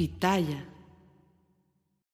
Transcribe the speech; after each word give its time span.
Pitaya. 0.00 0.66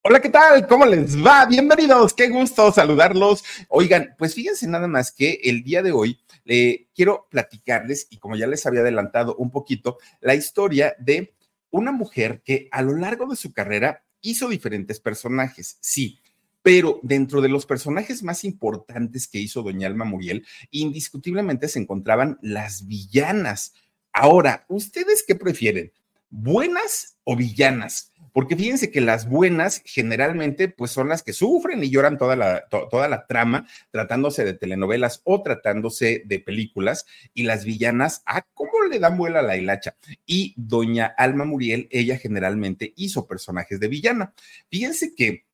Hola, 0.03 0.21
¿qué 0.21 0.29
tal? 0.29 0.67
¿Cómo 0.67 0.85
les 0.85 1.25
va? 1.25 1.47
Bienvenidos, 1.47 2.15
qué 2.15 2.29
gusto 2.29 2.73
saludarlos. 2.73 3.45
Oigan, 3.69 4.17
pues 4.19 4.35
fíjense 4.35 4.67
nada 4.67 4.89
más 4.89 5.13
que 5.13 5.39
el 5.45 5.63
día 5.63 5.85
de 5.85 5.93
hoy 5.93 6.19
eh, 6.47 6.89
quiero 6.97 7.29
platicarles, 7.31 8.09
y 8.11 8.17
como 8.19 8.35
ya 8.35 8.49
les 8.49 8.67
había 8.67 8.81
adelantado 8.81 9.37
un 9.37 9.53
poquito, 9.53 9.99
la 10.21 10.35
historia 10.35 10.97
de 10.99 11.33
una 11.71 11.93
mujer 11.93 12.43
que 12.45 12.67
a 12.73 12.83
lo 12.83 12.97
largo 12.97 13.29
de 13.29 13.37
su 13.37 13.53
carrera 13.53 14.03
hizo 14.21 14.49
diferentes 14.49 14.99
personajes, 14.99 15.79
sí, 15.81 16.19
pero 16.63 16.99
dentro 17.05 17.41
de 17.41 17.51
los 17.51 17.67
personajes 17.67 18.25
más 18.25 18.43
importantes 18.43 19.29
que 19.29 19.39
hizo 19.39 19.63
Doña 19.63 19.87
Alma 19.87 20.05
Muriel, 20.05 20.45
indiscutiblemente 20.73 21.69
se 21.69 21.79
encontraban 21.79 22.37
las 22.43 22.89
villanas. 22.89 23.75
Ahora, 24.13 24.65
¿ustedes 24.67 25.23
qué 25.25 25.37
prefieren? 25.37 25.93
¿Buenas 26.31 27.19
o 27.25 27.37
villanas? 27.37 28.13
Porque 28.37 28.55
fíjense 28.55 28.91
que 28.91 29.01
las 29.01 29.31
buenas 29.31 29.81
generalmente 29.85 30.69
pues 30.69 30.91
son 30.91 31.09
las 31.09 31.23
que 31.23 31.33
sufren 31.33 31.83
y 31.83 31.89
lloran 31.89 32.19
toda 32.19 32.37
la, 32.37 32.69
toda 32.69 33.09
la 33.09 33.27
trama 33.27 33.67
tratándose 33.91 34.45
de 34.45 34.53
telenovelas 34.53 35.23
o 35.25 35.43
tratándose 35.43 36.23
de 36.27 36.41
películas 36.41 37.07
y 37.33 37.45
las 37.45 37.65
villanas, 37.65 38.23
ah, 38.27 38.43
¿cómo 38.53 38.73
le 38.91 38.99
dan 38.99 39.17
vuela 39.17 39.39
a 39.39 39.43
la 39.43 39.57
hilacha? 39.57 39.97
Y 40.27 40.53
doña 40.59 41.07
Alma 41.07 41.47
Muriel, 41.47 41.89
ella 41.91 42.19
generalmente 42.19 42.93
hizo 42.97 43.27
personajes 43.27 43.81
de 43.81 43.89
villana. 43.89 44.35
Fíjense 44.69 45.15
que 45.15 45.47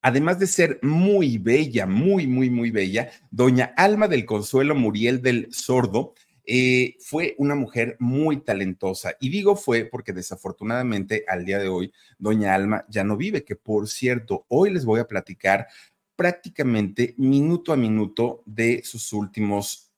además 0.00 0.40
de 0.40 0.48
ser 0.48 0.80
muy 0.82 1.38
bella, 1.38 1.86
muy, 1.86 2.26
muy, 2.26 2.50
muy 2.50 2.72
bella, 2.72 3.12
doña 3.30 3.72
Alma 3.76 4.08
del 4.08 4.26
Consuelo 4.26 4.74
Muriel 4.74 5.22
del 5.22 5.54
Sordo, 5.54 6.14
eh, 6.44 6.96
fue 7.00 7.34
una 7.38 7.54
mujer 7.54 7.96
muy 7.98 8.38
talentosa. 8.38 9.14
Y 9.20 9.28
digo 9.28 9.56
fue 9.56 9.84
porque 9.84 10.12
desafortunadamente 10.12 11.24
al 11.28 11.44
día 11.44 11.58
de 11.58 11.68
hoy, 11.68 11.92
doña 12.18 12.54
Alma 12.54 12.84
ya 12.88 13.04
no 13.04 13.16
vive, 13.16 13.44
que 13.44 13.56
por 13.56 13.88
cierto, 13.88 14.44
hoy 14.48 14.70
les 14.70 14.84
voy 14.84 15.00
a 15.00 15.08
platicar 15.08 15.68
prácticamente 16.16 17.14
minuto 17.16 17.72
a 17.72 17.76
minuto 17.76 18.42
de 18.46 18.82
sus 18.84 19.12
últimos 19.12 19.90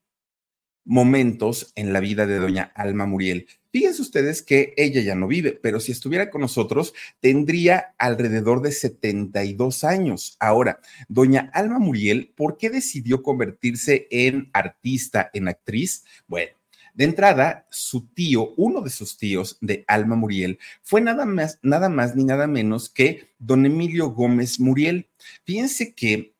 momentos 0.85 1.73
en 1.77 1.93
la 1.93 2.01
vida 2.01 2.27
de 2.27 2.39
doña 2.39 2.73
Alma 2.75 3.07
Muriel. 3.07 3.47
Fíjense 3.75 4.03
ustedes 4.03 4.41
que 4.41 4.73
ella 4.77 5.01
ya 5.01 5.17
no 5.17 5.27
vive, 5.27 5.51
pero 5.51 5.81
si 5.81 5.91
estuviera 5.91 6.31
con 6.31 6.43
nosotros 6.43 6.95
tendría 7.19 7.93
alrededor 7.99 8.63
de 8.63 8.71
72 8.71 9.83
años. 9.83 10.37
Ahora, 10.39 10.79
doña 11.09 11.51
Alma 11.53 11.81
Muriel, 11.81 12.33
¿por 12.37 12.57
qué 12.57 12.71
decidió 12.71 13.25
convertirse 13.25 14.07
en 14.13 14.49
artista, 14.53 15.29
en 15.33 15.49
actriz? 15.49 16.05
Bueno. 16.29 16.53
De 16.95 17.03
entrada, 17.03 17.67
su 17.71 18.07
tío, 18.07 18.55
uno 18.57 18.81
de 18.81 18.91
sus 18.91 19.19
tíos 19.19 19.59
de 19.61 19.85
Alma 19.89 20.15
Muriel, 20.15 20.61
fue 20.85 21.01
nada 21.01 21.27
más, 21.27 21.59
nada 21.61 21.89
más 21.89 22.15
ni 22.15 22.23
nada 22.23 22.47
menos 22.47 22.89
que 22.89 23.31
don 23.41 23.67
Emilio 23.67 24.11
Gómez 24.11 24.61
Muriel. 24.61 25.09
Fíjense 25.43 25.93
que 25.93 26.34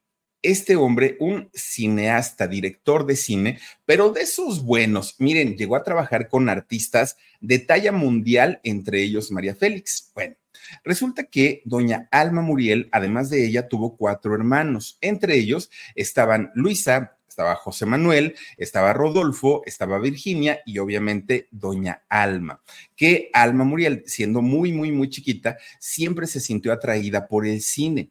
este 0.45 0.77
hombre, 0.77 1.17
un 1.21 1.49
cineasta, 1.55 2.47
director 2.47 3.07
de 3.07 3.17
cine, 3.17 3.59
pero 3.87 4.13
de 4.13 4.21
esos 4.21 4.63
buenos. 4.63 5.17
Miren, 5.19 5.57
llegó 5.57 5.75
a 5.75 5.83
trabajar 5.83 6.29
con 6.29 6.49
artistas 6.49 7.17
de 7.41 7.59
talla 7.59 7.93
mundial, 7.93 8.61
entre 8.63 9.03
ellos 9.03 9.33
María 9.33 9.55
Félix. 9.55 10.13
Bueno, 10.15 10.37
resulta 10.85 11.25
que 11.25 11.63
doña 11.65 12.09
Alma 12.13 12.43
Muriel, 12.43 12.89
además 12.93 13.31
de 13.31 13.47
ella, 13.47 13.69
tuvo 13.69 13.97
cuatro 13.97 14.35
hermanos. 14.35 14.99
Entre 15.01 15.37
ellos 15.37 15.71
estaban 15.95 16.53
Luisa, 16.55 17.17
estaba 17.27 17.57
José 17.57 17.87
Manuel, 17.87 18.37
estaba 18.59 18.93
Rodolfo, 18.93 19.63
estaba 19.67 19.99
Virginia 19.99 20.61
y 20.67 20.79
obviamente 20.79 21.49
doña 21.51 22.05
Alma, 22.09 22.63
que 22.95 23.31
Alma 23.33 23.65
Muriel, 23.65 24.05
siendo 24.07 24.41
muy, 24.41 24.73
muy, 24.73 24.93
muy 24.93 25.09
chiquita, 25.09 25.57
siempre 25.81 26.27
se 26.27 26.39
sintió 26.39 26.73
atraída 26.73 27.27
por 27.27 27.47
el 27.47 27.61
cine. 27.61 28.11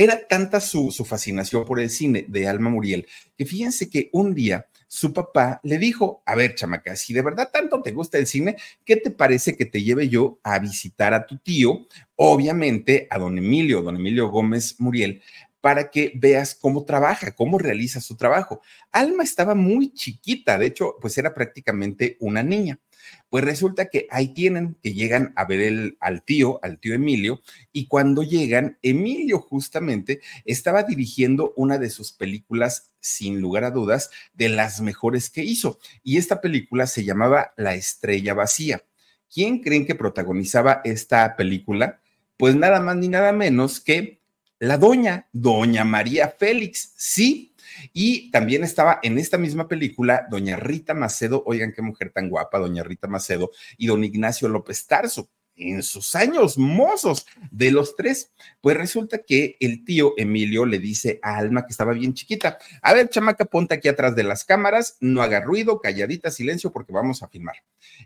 Era 0.00 0.26
tanta 0.26 0.60
su, 0.60 0.90
fascinación 1.04 1.66
por 1.66 1.78
el 1.78 1.90
cine 1.90 2.24
de 2.26 2.48
Alma 2.48 2.70
Muriel 2.70 3.06
que 3.36 3.44
fíjense 3.44 3.90
que 3.90 4.08
un 4.14 4.34
día 4.34 4.66
su 4.88 5.12
papá 5.12 5.60
le 5.62 5.76
dijo, 5.76 6.22
a 6.24 6.34
ver, 6.34 6.54
chamaca, 6.54 6.96
si 6.96 7.12
de 7.12 7.20
verdad 7.20 7.50
tanto 7.52 7.82
te 7.82 7.92
gusta 7.92 8.16
el 8.16 8.26
cine, 8.26 8.56
¿qué 8.86 8.96
te 8.96 9.10
parece 9.10 9.58
que 9.58 9.66
te 9.66 9.82
lleve 9.82 10.08
yo 10.08 10.40
a 10.42 10.58
visitar 10.58 11.12
a 11.12 11.26
tu 11.26 11.36
tío, 11.36 11.86
obviamente 12.16 13.08
a 13.10 13.18
don 13.18 13.36
Emilio, 13.36 13.82
don 13.82 13.96
Emilio 13.96 14.30
Gómez 14.30 14.76
Muriel, 14.78 15.20
para 15.60 15.90
que 15.90 16.12
veas 16.14 16.54
cómo 16.54 16.86
trabaja, 16.86 17.32
cómo 17.32 17.58
realiza 17.58 18.00
su 18.00 18.16
trabajo? 18.16 18.62
Alma 18.92 19.22
estaba 19.22 19.54
muy 19.54 19.92
chiquita, 19.92 20.56
de 20.56 20.64
hecho, 20.64 20.96
pues 20.98 21.18
era 21.18 21.34
prácticamente 21.34 22.16
una 22.20 22.42
niña. 22.42 22.80
Pues 23.28 23.44
resulta 23.44 23.86
que 23.86 24.06
ahí 24.10 24.28
tienen 24.28 24.76
que 24.82 24.92
llegan 24.92 25.32
a 25.36 25.44
ver 25.44 25.60
el, 25.60 25.96
al 26.00 26.22
tío, 26.22 26.58
al 26.62 26.78
tío 26.78 26.94
Emilio, 26.94 27.42
y 27.72 27.86
cuando 27.86 28.22
llegan, 28.22 28.78
Emilio 28.82 29.38
justamente 29.38 30.20
estaba 30.44 30.82
dirigiendo 30.82 31.52
una 31.56 31.78
de 31.78 31.90
sus 31.90 32.12
películas, 32.12 32.90
sin 33.00 33.40
lugar 33.40 33.64
a 33.64 33.70
dudas, 33.70 34.10
de 34.34 34.48
las 34.48 34.80
mejores 34.80 35.30
que 35.30 35.42
hizo. 35.42 35.78
Y 36.02 36.18
esta 36.18 36.40
película 36.40 36.86
se 36.86 37.04
llamaba 37.04 37.52
La 37.56 37.74
estrella 37.74 38.34
vacía. 38.34 38.84
¿Quién 39.32 39.60
creen 39.60 39.86
que 39.86 39.94
protagonizaba 39.94 40.80
esta 40.84 41.36
película? 41.36 42.00
Pues 42.36 42.56
nada 42.56 42.80
más 42.80 42.96
ni 42.96 43.08
nada 43.08 43.32
menos 43.32 43.80
que 43.80 44.19
la 44.60 44.78
doña, 44.78 45.28
doña 45.32 45.84
María 45.84 46.28
Félix. 46.28 46.92
Sí, 46.96 47.54
y 47.92 48.30
también 48.30 48.62
estaba 48.62 49.00
en 49.02 49.18
esta 49.18 49.38
misma 49.38 49.66
película 49.66 50.26
doña 50.30 50.56
Rita 50.56 50.94
Macedo, 50.94 51.42
oigan 51.46 51.72
qué 51.72 51.82
mujer 51.82 52.12
tan 52.12 52.28
guapa, 52.28 52.58
doña 52.58 52.84
Rita 52.84 53.08
Macedo, 53.08 53.50
y 53.76 53.86
don 53.86 54.04
Ignacio 54.04 54.48
López 54.48 54.86
Tarso 54.86 55.30
en 55.56 55.82
sus 55.82 56.14
años 56.14 56.58
mozos 56.58 57.26
de 57.50 57.70
los 57.70 57.96
tres. 57.96 58.32
Pues 58.60 58.76
resulta 58.76 59.18
que 59.18 59.56
el 59.60 59.84
tío 59.84 60.14
Emilio 60.16 60.66
le 60.66 60.78
dice 60.78 61.18
a 61.22 61.36
Alma 61.36 61.64
que 61.64 61.72
estaba 61.72 61.92
bien 61.92 62.14
chiquita, 62.14 62.58
a 62.82 62.94
ver, 62.94 63.08
chamaca, 63.08 63.44
ponte 63.46 63.74
aquí 63.74 63.88
atrás 63.88 64.14
de 64.14 64.24
las 64.24 64.44
cámaras, 64.44 64.96
no 65.00 65.22
haga 65.22 65.40
ruido, 65.40 65.80
calladita, 65.80 66.30
silencio, 66.30 66.72
porque 66.72 66.92
vamos 66.92 67.22
a 67.22 67.28
filmar. 67.28 67.56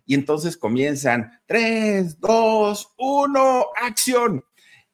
Y 0.06 0.14
entonces 0.14 0.56
comienzan, 0.56 1.40
tres, 1.46 2.18
dos, 2.20 2.92
uno, 2.96 3.66
acción. 3.80 4.44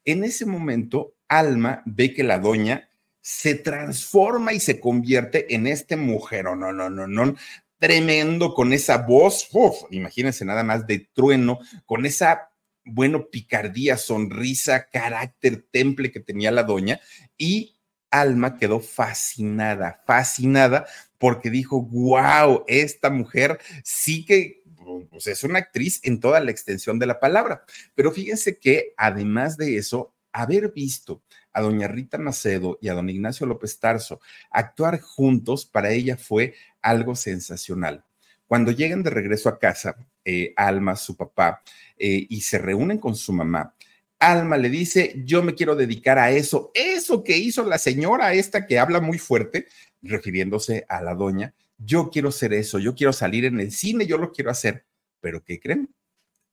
En 0.05 0.25
ese 0.25 0.47
momento, 0.47 1.15
Alma 1.31 1.83
ve 1.87 2.13
que 2.13 2.25
la 2.25 2.39
doña 2.39 2.91
se 3.23 3.55
transforma 3.55 4.53
y 4.53 4.61
se 4.61 4.81
convierte 4.81 5.55
en 5.55 5.67
este 5.67 5.97
mujer, 5.97 6.45
no, 6.45 6.57
no, 6.57 6.73
no, 6.73 7.07
no, 7.07 7.35
tremendo 7.79 8.53
con 8.53 8.73
esa 8.73 8.99
voz, 8.99 9.49
imagínense 9.91 10.45
nada 10.45 10.65
más 10.65 10.87
de 10.87 11.09
trueno, 11.13 11.61
con 11.87 12.05
esa, 12.05 12.51
bueno, 12.85 13.29
picardía, 13.31 13.97
sonrisa, 13.97 14.87
carácter, 14.91 15.67
temple 15.71 16.11
que 16.11 16.21
tenía 16.21 16.51
la 16.51 16.65
doña 16.65 17.01
y 17.39 17.77
Alma 18.11 18.59
quedó 18.59 18.81
fascinada, 18.81 20.03
fascinada 20.05 20.87
porque 21.17 21.49
dijo, 21.49 21.81
wow, 21.81 22.65
esta 22.67 23.09
mujer 23.09 23.61
sí 23.85 24.25
que 24.25 24.61
pues 25.09 25.27
es 25.29 25.45
una 25.45 25.61
actriz 25.61 26.01
en 26.03 26.19
toda 26.19 26.41
la 26.41 26.51
extensión 26.51 26.99
de 26.99 27.07
la 27.07 27.21
palabra. 27.21 27.65
Pero 27.95 28.11
fíjense 28.11 28.59
que 28.59 28.95
además 28.97 29.57
de 29.57 29.77
eso, 29.77 30.13
haber 30.33 30.73
visto 30.73 31.23
a 31.53 31.61
doña 31.61 31.89
Rita 31.89 32.19
Macedo 32.19 32.79
y 32.81 32.89
a 32.89 32.95
don 32.95 33.11
Ignacio 33.11 33.47
López 33.47 33.79
Tarso 33.79 34.21
actuar 34.51 35.01
juntos 35.01 35.67
para 35.67 35.91
ella 35.91 36.17
fue 36.17 36.55
algo 36.83 37.15
sensacional. 37.15 38.05
Cuando 38.47 38.73
llegan 38.73 39.03
de 39.03 39.11
regreso 39.11 39.49
a 39.49 39.59
casa, 39.59 39.97
eh, 40.25 40.53
Alma, 40.57 40.97
su 40.97 41.17
papá, 41.17 41.63
eh, 41.97 42.27
y 42.29 42.41
se 42.41 42.59
reúnen 42.59 42.99
con 42.99 43.15
su 43.15 43.33
mamá, 43.33 43.75
Alma 44.19 44.57
le 44.57 44.69
dice, 44.69 45.15
yo 45.25 45.43
me 45.43 45.55
quiero 45.55 45.77
dedicar 45.77 46.19
a 46.19 46.31
eso, 46.31 46.71
eso 46.75 47.25
que 47.25 47.39
hizo 47.39 47.65
la 47.65 47.79
señora 47.79 48.35
esta 48.35 48.67
que 48.67 48.79
habla 48.79 49.01
muy 49.01 49.19
fuerte, 49.19 49.67
refiriéndose 50.03 50.85
a 50.89 51.01
la 51.01 51.15
doña, 51.15 51.55
yo 51.79 52.11
quiero 52.11 52.31
ser 52.31 52.53
eso, 52.53 52.79
yo 52.79 52.95
quiero 52.95 53.13
salir 53.13 53.47
en 53.47 53.61
el 53.61 53.73
cine, 53.73 54.07
yo 54.07 54.19
lo 54.19 54.33
quiero 54.33 54.51
hacer, 54.51 54.85
pero 55.21 55.43
¿qué 55.43 55.59
creen? 55.59 55.89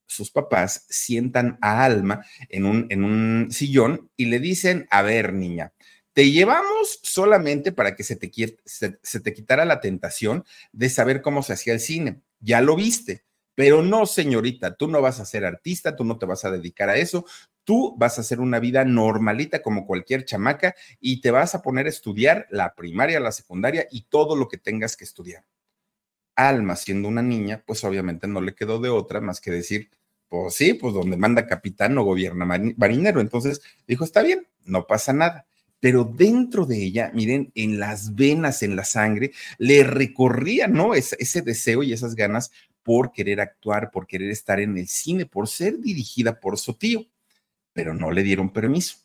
Sus 0.07 0.31
papás 0.31 0.85
sientan 0.89 1.57
a 1.61 1.83
Alma 1.83 2.25
en 2.49 2.65
un, 2.65 2.87
en 2.89 3.03
un 3.03 3.51
sillón 3.51 4.09
y 4.17 4.25
le 4.25 4.39
dicen, 4.39 4.87
a 4.89 5.03
ver, 5.03 5.33
niña, 5.33 5.73
te 6.13 6.31
llevamos 6.31 6.99
solamente 7.03 7.71
para 7.71 7.95
que 7.95 8.03
se 8.03 8.15
te, 8.15 8.31
se 8.65 9.19
te 9.19 9.33
quitara 9.33 9.65
la 9.65 9.79
tentación 9.79 10.43
de 10.71 10.89
saber 10.89 11.21
cómo 11.21 11.43
se 11.43 11.53
hacía 11.53 11.73
el 11.73 11.79
cine. 11.79 12.21
Ya 12.39 12.61
lo 12.61 12.75
viste, 12.75 13.27
pero 13.57 13.81
no, 13.81 14.05
señorita, 14.05 14.75
tú 14.75 14.87
no 14.87 15.01
vas 15.01 15.19
a 15.19 15.25
ser 15.25 15.43
artista, 15.43 15.95
tú 15.95 16.03
no 16.03 16.19
te 16.19 16.27
vas 16.27 16.45
a 16.45 16.51
dedicar 16.51 16.89
a 16.89 16.97
eso, 16.97 17.25
tú 17.63 17.95
vas 17.97 18.17
a 18.17 18.21
hacer 18.21 18.39
una 18.39 18.59
vida 18.59 18.85
normalita 18.85 19.63
como 19.63 19.87
cualquier 19.87 20.25
chamaca 20.25 20.75
y 20.99 21.21
te 21.21 21.31
vas 21.31 21.55
a 21.55 21.63
poner 21.63 21.87
a 21.87 21.89
estudiar 21.89 22.45
la 22.51 22.75
primaria, 22.75 23.19
la 23.19 23.31
secundaria 23.31 23.87
y 23.89 24.03
todo 24.03 24.35
lo 24.35 24.47
que 24.47 24.59
tengas 24.59 24.95
que 24.95 25.05
estudiar. 25.05 25.43
Alma, 26.35 26.75
siendo 26.75 27.07
una 27.07 27.23
niña, 27.23 27.63
pues 27.65 27.83
obviamente 27.83 28.27
no 28.27 28.41
le 28.41 28.53
quedó 28.53 28.79
de 28.79 28.89
otra 28.89 29.21
más 29.21 29.41
que 29.41 29.49
decir, 29.49 29.89
pues 30.29 30.55
sí, 30.55 30.73
pues 30.73 30.93
donde 30.93 31.17
manda 31.17 31.47
capitán 31.47 31.95
no 31.95 32.03
gobierna 32.03 32.45
marinero. 32.45 33.21
Entonces 33.21 33.61
dijo, 33.87 34.03
está 34.03 34.21
bien, 34.21 34.47
no 34.65 34.87
pasa 34.87 35.13
nada. 35.13 35.45
Pero 35.79 36.03
dentro 36.03 36.65
de 36.65 36.83
ella, 36.83 37.11
miren, 37.13 37.51
en 37.53 37.79
las 37.79 38.15
venas, 38.15 38.63
en 38.63 38.75
la 38.75 38.83
sangre, 38.83 39.31
le 39.59 39.83
recorría, 39.83 40.67
¿no? 40.67 40.95
ese 40.95 41.41
deseo 41.41 41.83
y 41.83 41.93
esas 41.93 42.15
ganas 42.15 42.51
por 42.87 43.11
querer 43.11 43.41
actuar, 43.41 43.91
por 43.91 44.07
querer 44.07 44.31
estar 44.31 44.61
en 44.61 44.77
el 44.77 44.87
cine, 44.87 45.25
por 45.25 45.49
ser 45.49 45.77
dirigida 45.79 46.39
por 46.39 46.57
su 46.57 46.73
tío, 46.75 47.05
pero 47.73 47.93
no 47.93 48.11
le 48.11 48.23
dieron 48.23 48.53
permiso. 48.53 48.99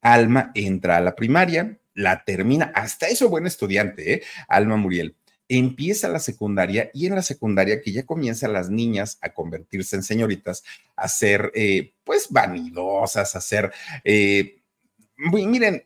Alma 0.00 0.52
entra 0.54 0.98
a 0.98 1.00
la 1.00 1.16
primaria, 1.16 1.78
la 1.94 2.24
termina, 2.24 2.70
hasta 2.74 3.08
eso 3.08 3.28
buen 3.28 3.46
estudiante, 3.46 4.14
¿eh? 4.14 4.22
Alma 4.46 4.76
Muriel. 4.76 5.16
Empieza 5.48 6.08
la 6.08 6.20
secundaria 6.20 6.90
y 6.94 7.06
en 7.06 7.14
la 7.14 7.22
secundaria 7.22 7.80
que 7.80 7.92
ya 7.92 8.04
comienzan 8.04 8.52
las 8.52 8.70
niñas 8.70 9.18
a 9.20 9.34
convertirse 9.34 9.96
en 9.96 10.02
señoritas, 10.02 10.64
a 10.96 11.08
ser 11.08 11.52
eh, 11.54 11.92
pues 12.04 12.28
vanidosas, 12.30 13.36
a 13.36 13.40
ser, 13.40 13.72
eh, 14.04 14.62
miren, 15.16 15.84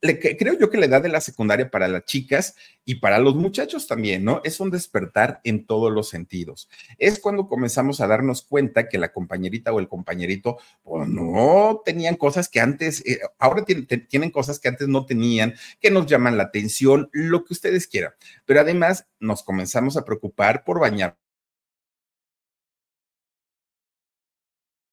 creo 0.00 0.58
yo 0.58 0.70
que 0.70 0.78
la 0.78 0.86
edad 0.86 1.02
de 1.02 1.08
la 1.08 1.20
secundaria 1.20 1.70
para 1.70 1.88
las 1.88 2.04
chicas 2.04 2.54
y 2.84 2.96
para 2.96 3.18
los 3.18 3.34
muchachos 3.34 3.86
también, 3.86 4.24
¿no? 4.24 4.40
Es 4.44 4.60
un 4.60 4.70
despertar 4.70 5.40
en 5.44 5.66
todos 5.66 5.92
los 5.92 6.08
sentidos. 6.08 6.68
Es 6.98 7.18
cuando 7.18 7.48
comenzamos 7.48 8.00
a 8.00 8.06
darnos 8.06 8.42
cuenta 8.42 8.88
que 8.88 8.98
la 8.98 9.12
compañerita 9.12 9.72
o 9.72 9.80
el 9.80 9.88
compañerito, 9.88 10.58
pues 10.82 11.08
no 11.08 11.82
tenían 11.84 12.16
cosas 12.16 12.48
que 12.48 12.60
antes, 12.60 13.04
eh, 13.06 13.20
ahora 13.38 13.64
tienen, 13.64 13.86
tienen 14.08 14.30
cosas 14.30 14.58
que 14.58 14.68
antes 14.68 14.88
no 14.88 15.06
tenían, 15.06 15.54
que 15.80 15.90
nos 15.90 16.06
llaman 16.06 16.36
la 16.36 16.44
atención, 16.44 17.10
lo 17.12 17.44
que 17.44 17.52
ustedes 17.52 17.86
quieran. 17.86 18.12
Pero 18.46 18.60
además 18.60 19.06
nos 19.18 19.42
comenzamos 19.42 19.96
a 19.96 20.04
preocupar 20.04 20.64
por 20.64 20.80
bañar 20.80 21.16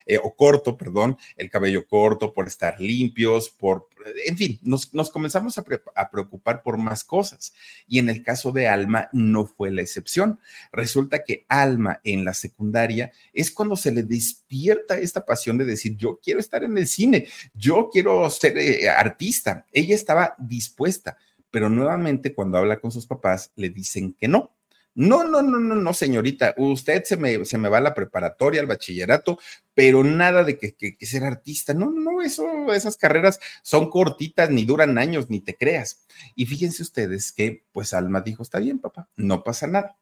Eh, 0.09 0.17
o 0.23 0.33
corto, 0.33 0.77
perdón, 0.77 1.17
el 1.35 1.49
cabello 1.49 1.85
corto, 1.85 2.33
por 2.33 2.47
estar 2.47 2.79
limpios, 2.79 3.49
por, 3.49 3.89
en 4.25 4.37
fin, 4.37 4.57
nos, 4.63 4.87
comenzamos 5.11 5.57
a, 5.57 5.65
a, 5.95 6.09
preocupar 6.09 6.63
por 6.63 6.77
más 6.77 7.03
cosas. 7.03 7.53
Y 7.87 7.99
en 7.99 8.09
el 8.09 8.23
caso 8.23 8.53
de 8.53 8.69
Alma 8.69 9.09
no 9.11 9.45
fue 9.45 9.69
la 9.69 9.81
excepción. 9.81 10.39
Resulta 10.71 11.23
que 11.25 11.45
Alma 11.49 11.99
en 12.05 12.23
la 12.23 12.33
secundaria 12.33 13.11
es 13.33 13.51
cuando 13.51 13.75
se 13.75 13.91
le 13.91 14.03
despierta 14.03 14.97
esta 14.97 15.25
pasión 15.25 15.57
de 15.57 15.65
decir, 15.65 15.97
yo 15.97 16.19
quiero 16.23 16.39
estar 16.39 16.63
en 16.63 16.77
el 16.77 16.87
cine, 16.87 17.27
yo 17.53 17.89
quiero 17.91 18.29
ser 18.29 18.57
eh, 18.57 18.87
artista. 18.89 19.65
Ella 19.73 19.93
estaba 19.93 20.35
dispuesta, 20.37 21.17
pero 21.51 21.69
nuevamente 21.69 22.33
cuando 22.33 22.57
habla 22.57 22.79
con 22.79 22.91
sus 22.91 23.05
papás 23.05 23.51
le 23.57 23.69
dicen 23.69 24.13
que 24.13 24.29
no 24.29 24.56
no, 24.97 25.23
no, 25.25 25.43
no, 25.43 25.59
no, 25.59 25.75
no, 25.75 25.93
señorita, 25.93 26.55
usted 26.57 27.03
se 27.03 27.17
me, 27.17 27.45
se 27.45 27.59
me 27.59 27.69
va 27.69 27.77
a 27.77 27.81
la 27.81 27.93
preparatoria, 27.93 28.61
al 28.61 28.65
bachillerato, 28.65 29.37
pero 29.75 30.03
nada 30.03 30.43
de 30.43 30.57
que, 30.57 30.73
que, 30.73 31.05
ser 31.05 31.23
artista. 31.23 31.75
No, 31.75 31.91
no, 31.91 32.23
eso, 32.23 32.73
esas 32.73 32.97
carreras 32.97 33.39
son 33.61 33.91
cortitas, 33.91 34.49
ni 34.49 34.65
duran 34.65 34.97
años, 34.97 35.29
ni 35.29 35.39
te 35.39 35.55
creas. 35.55 36.03
Y 36.35 36.47
fíjense 36.47 36.81
ustedes 36.81 37.31
que, 37.31 37.63
pues 37.71 37.93
Alma 37.93 38.21
dijo, 38.21 38.41
está 38.41 38.57
bien, 38.57 38.79
papá, 38.79 39.07
no 39.15 39.43
pasa 39.43 39.67
nada. 39.67 39.99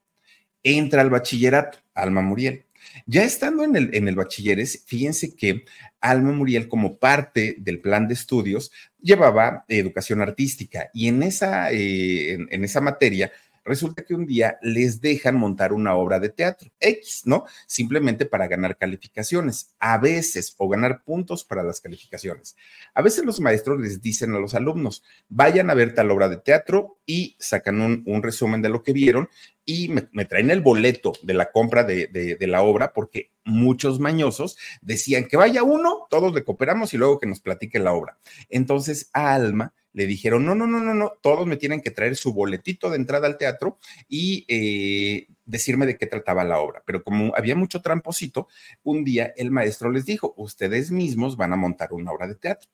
Entra 0.63 1.01
al 1.01 1.09
bachillerato, 1.09 1.79
Alma 1.93 2.21
Muriel. 2.21 2.65
Ya 3.05 3.25
estando 3.25 3.65
en 3.65 3.75
el, 3.75 3.93
en 3.95 4.07
el 4.07 4.15
bachilleres, 4.15 4.85
fíjense 4.85 5.35
que 5.35 5.65
Alma 5.99 6.31
Muriel, 6.31 6.69
como 6.69 6.99
parte 6.99 7.55
del 7.57 7.81
plan 7.81 8.07
de 8.07 8.13
estudios, 8.13 8.71
llevaba 9.01 9.65
educación 9.67 10.21
artística 10.21 10.89
y 10.93 11.09
en 11.09 11.21
esa, 11.21 11.69
eh, 11.73 12.47
en 12.49 12.63
esa 12.63 12.79
materia 12.79 13.33
resulta 13.65 14.03
que 14.03 14.13
un 14.13 14.25
día 14.25 14.57
les 14.61 15.01
dejan 15.01 15.35
montar 15.35 15.73
una 15.73 15.95
obra 15.95 16.19
de 16.19 16.29
teatro 16.29 16.69
X, 16.79 17.23
¿no? 17.25 17.45
Simplemente 17.67 18.25
para 18.25 18.47
ganar 18.47 18.77
calificaciones, 18.77 19.75
a 19.79 19.97
veces, 19.97 20.53
o 20.57 20.69
ganar 20.69 21.03
puntos 21.03 21.43
para 21.43 21.63
las 21.63 21.81
calificaciones. 21.81 22.55
A 22.93 23.01
veces 23.01 23.25
los 23.25 23.39
maestros 23.41 23.81
les 23.81 24.01
dicen 24.01 24.33
a 24.33 24.39
los 24.39 24.53
alumnos, 24.53 25.03
vayan 25.27 25.69
a 25.69 25.73
ver 25.73 25.93
tal 25.95 26.11
obra 26.11 26.29
de 26.29 26.37
teatro 26.37 26.99
y 27.05 27.35
sacan 27.39 27.81
un, 27.81 28.23
resumen 28.23 28.61
de 28.61 28.69
lo 28.69 28.81
que 28.81 28.93
vieron 28.93 29.29
y 29.65 29.89
me, 29.89 30.25
traen 30.25 30.51
el 30.51 30.61
boleto 30.61 31.13
de 31.21 31.33
la 31.33 31.51
compra 31.51 31.83
de, 31.83 32.07
de, 32.07 32.47
la 32.47 32.61
obra 32.61 32.93
porque 32.93 33.31
muchos 33.43 33.99
mañosos 33.99 34.57
decían 34.81 35.25
que 35.25 35.37
vaya 35.37 35.63
uno, 35.63 36.07
todos 36.09 36.33
le 36.33 36.43
cooperamos 36.43 36.93
y 36.93 36.97
luego 36.97 37.19
que 37.19 37.27
nos 37.27 37.39
platique 37.39 37.79
la 37.79 37.93
obra. 37.93 38.17
Entonces 38.49 39.09
a 39.13 39.33
Alma 39.33 39.73
le 39.95 40.07
dijeron, 40.07 40.45
no, 40.45 40.55
no, 40.55 40.67
no, 40.67 40.81
no, 40.81 40.93
no, 40.93 41.13
todos 41.21 41.47
me 41.47 41.55
tienen 41.55 41.79
que 41.79 41.89
traer 41.89 42.17
su 42.17 42.33
boletito 42.33 42.89
de 42.89 42.97
entrada 42.97 43.27
al 43.27 43.37
teatro 43.37 43.79
y 44.09 44.45
eh, 44.49 45.27
decirme 45.45 45.85
de 45.85 45.97
qué 45.97 46.05
trataba 46.05 46.43
la 46.43 46.59
obra. 46.59 46.83
Pero 46.85 47.01
como 47.01 47.33
había 47.33 47.55
mucho 47.55 47.81
tramposito, 47.81 48.49
un 48.83 49.05
día 49.05 49.33
el 49.37 49.51
maestro 49.51 49.89
les 49.89 50.05
dijo, 50.05 50.33
ustedes 50.35 50.91
mismos 50.91 51.37
van 51.37 51.53
a 51.53 51.55
montar 51.55 51.93
una 51.93 52.11
obra 52.11 52.27
de 52.27 52.35
teatro. 52.35 52.69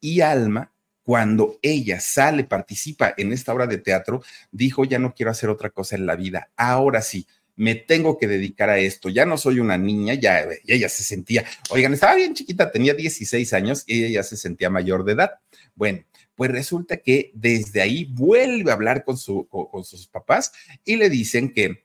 Y 0.00 0.20
Alma, 0.20 0.70
cuando 1.02 1.58
ella 1.62 1.98
sale, 1.98 2.44
participa 2.44 3.14
en 3.16 3.32
esta 3.32 3.54
obra 3.54 3.66
de 3.66 3.78
teatro, 3.78 4.22
dijo, 4.52 4.84
ya 4.84 4.98
no 4.98 5.14
quiero 5.14 5.30
hacer 5.30 5.48
otra 5.48 5.70
cosa 5.70 5.96
en 5.96 6.04
la 6.04 6.14
vida, 6.14 6.50
ahora 6.56 7.00
sí. 7.00 7.26
Me 7.56 7.74
tengo 7.74 8.16
que 8.16 8.26
dedicar 8.26 8.70
a 8.70 8.78
esto. 8.78 9.10
Ya 9.10 9.26
no 9.26 9.36
soy 9.36 9.60
una 9.60 9.76
niña, 9.76 10.14
ya 10.14 10.46
ella 10.66 10.88
se 10.88 11.02
sentía, 11.02 11.44
oigan, 11.68 11.92
estaba 11.92 12.14
bien 12.14 12.32
chiquita, 12.32 12.70
tenía 12.70 12.94
16 12.94 13.52
años 13.52 13.84
y 13.86 14.04
ella 14.04 14.20
ya 14.20 14.22
se 14.22 14.38
sentía 14.38 14.70
mayor 14.70 15.04
de 15.04 15.12
edad. 15.12 15.32
Bueno, 15.74 16.04
pues 16.40 16.52
resulta 16.52 16.96
que 16.96 17.32
desde 17.34 17.82
ahí 17.82 18.06
vuelve 18.06 18.70
a 18.70 18.72
hablar 18.72 19.04
con, 19.04 19.18
su, 19.18 19.46
con, 19.46 19.84
sus 19.84 20.06
papás 20.06 20.52
y 20.86 20.96
le 20.96 21.10
dicen 21.10 21.52
que 21.52 21.84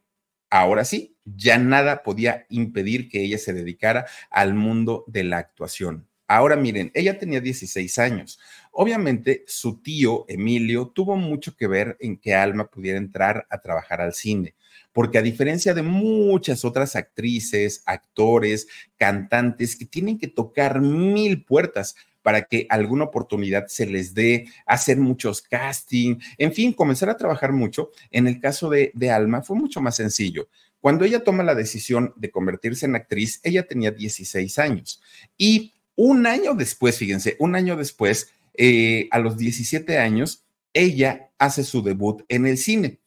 ahora 0.50 0.86
sí, 0.86 1.18
ya 1.25 1.57
nada 1.57 2.04
podía 2.04 2.46
impedir 2.48 3.10
que 3.10 3.22
ella 3.22 3.38
se 3.38 3.52
dedicara 3.52 4.06
al 4.30 4.54
mundo 4.54 5.04
de 5.07 5.25
la 5.25 5.40
actuación. 5.40 6.07
Ahora 6.25 6.56
miren, 6.56 6.90
ella 6.94 7.19
tenía 7.19 7.42
16 7.42 8.00
años. 8.00 8.40
Obviamente 8.72 9.44
su 9.46 9.81
tío 9.81 10.24
Emilio 10.30 10.88
tuvo 10.88 11.18
mucho 11.18 11.57
que 11.57 11.68
ver 11.68 11.98
en 12.00 12.16
que 12.16 12.34
Alma 12.34 12.69
pudiera 12.69 12.98
entrar 12.98 13.46
a 13.50 13.57
trabajar 13.57 14.00
al 14.00 14.13
cine, 14.13 14.56
porque 14.94 15.18
a 15.18 15.22
diferencia 15.22 15.74
de 15.74 15.81
muchas 15.81 16.63
otras 16.63 16.96
actrices, 16.96 17.84
actores, 17.86 18.69
cantantes 18.96 19.75
que 19.75 19.86
tienen 19.86 20.18
que 20.18 20.30
tocar 20.30 20.80
mil 20.80 21.44
puertas 21.44 21.98
para 22.25 22.45
que 22.45 22.66
alguna 22.72 23.04
oportunidad 23.04 23.68
se 23.68 23.86
les 23.86 24.16
dé, 24.16 24.48
hacer 24.66 24.98
muchos 24.98 25.44
casting, 25.44 26.16
en 26.39 26.54
fin, 26.54 26.74
comenzar 26.74 27.07
a 27.07 27.18
trabajar 27.18 27.51
mucho. 27.51 27.92
En 28.10 28.25
el 28.25 28.39
caso 28.39 28.68
de, 28.72 28.92
Alma 29.12 29.44
fue 29.44 29.56
mucho 29.56 29.80
más 29.80 29.98
sencillo. 29.98 30.50
Cuando 30.80 31.06
ella 31.06 31.24
toma 31.24 31.44
la 31.44 31.54
decisión 31.54 32.13
de 32.16 32.31
convertirse 32.31 32.88
en 32.88 32.95
actriz, 32.95 33.42
ella 33.44 33.68
tenía 33.68 33.92
16 33.92 34.57
años 34.57 35.04
y 35.38 35.75
un 35.95 36.25
año 36.25 36.56
después, 36.56 36.98
fíjense, 36.98 37.36
un 37.38 37.54
año 37.54 37.75
después, 37.75 38.31
eh, 38.56 39.07
a 39.12 39.19
los 39.19 39.38
17 39.38 40.00
años, 40.00 40.45
ella 40.74 41.30
hace 41.38 41.63
su 41.63 41.83
debut 41.83 42.24
en 42.28 42.48
el 42.48 42.57
cine. 42.57 43.01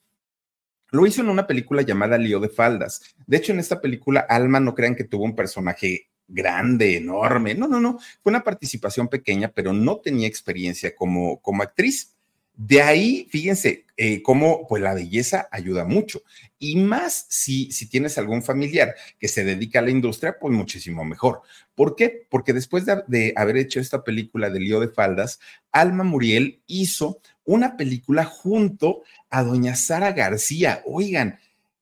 Lo 0.92 1.08
hizo 1.08 1.22
en 1.22 1.28
una 1.28 1.48
película 1.48 1.82
llamada 1.82 2.18
Lío 2.18 2.38
de 2.38 2.50
Faldas. 2.50 3.02
De 3.26 3.36
hecho, 3.36 3.50
en 3.50 3.58
esta 3.58 3.80
película, 3.80 4.20
Alma 4.20 4.60
no 4.60 4.76
crean 4.76 4.94
que 4.94 5.02
tuvo 5.02 5.24
un 5.24 5.34
personaje 5.34 6.08
grande, 6.28 6.96
enorme. 6.96 7.54
No, 7.54 7.66
no, 7.66 7.80
no. 7.80 7.98
Fue 8.22 8.30
una 8.30 8.44
participación 8.44 9.08
pequeña, 9.08 9.48
pero 9.48 9.72
no 9.72 9.96
tenía 9.96 10.28
experiencia 10.28 10.94
como, 10.94 11.40
como 11.40 11.62
actriz. 11.62 12.14
De 12.54 12.82
ahí, 12.82 13.28
fíjense 13.30 13.86
eh, 13.96 14.20
cómo 14.20 14.66
pues 14.68 14.82
la 14.82 14.92
belleza 14.92 15.48
ayuda 15.52 15.84
mucho. 15.84 16.22
Y 16.58 16.76
más 16.76 17.26
si, 17.28 17.70
si 17.70 17.88
tienes 17.88 18.18
algún 18.18 18.42
familiar 18.42 18.94
que 19.18 19.28
se 19.28 19.44
dedica 19.44 19.78
a 19.78 19.82
la 19.82 19.90
industria, 19.90 20.36
pues 20.40 20.52
muchísimo 20.52 21.04
mejor. 21.04 21.42
¿Por 21.76 21.94
qué? 21.94 22.26
Porque 22.28 22.52
después 22.52 22.84
de, 22.84 23.02
de 23.06 23.32
haber 23.36 23.56
hecho 23.58 23.78
esta 23.78 24.02
película 24.02 24.50
de 24.50 24.58
lío 24.58 24.80
de 24.80 24.88
faldas, 24.88 25.38
Alma 25.70 26.02
Muriel 26.02 26.60
hizo 26.66 27.20
una 27.44 27.76
película 27.76 28.24
junto 28.24 29.02
a 29.30 29.44
doña 29.44 29.76
Sara 29.76 30.10
García. 30.10 30.82
Oigan, 30.84 31.38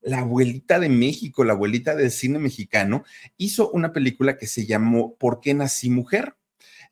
la 0.07 0.21
abuelita 0.21 0.79
de 0.79 0.89
México, 0.89 1.43
la 1.45 1.53
abuelita 1.55 1.97
del 1.97 2.13
cine 2.13 2.39
mexicano, 2.39 3.05
hizo 3.37 3.71
una 3.73 3.93
película 3.93 4.39
que 4.39 4.47
se 4.47 4.65
llamó 4.65 5.15
¿Por 5.17 5.41
qué 5.41 5.53
nací 5.53 5.91
mujer? 5.91 6.37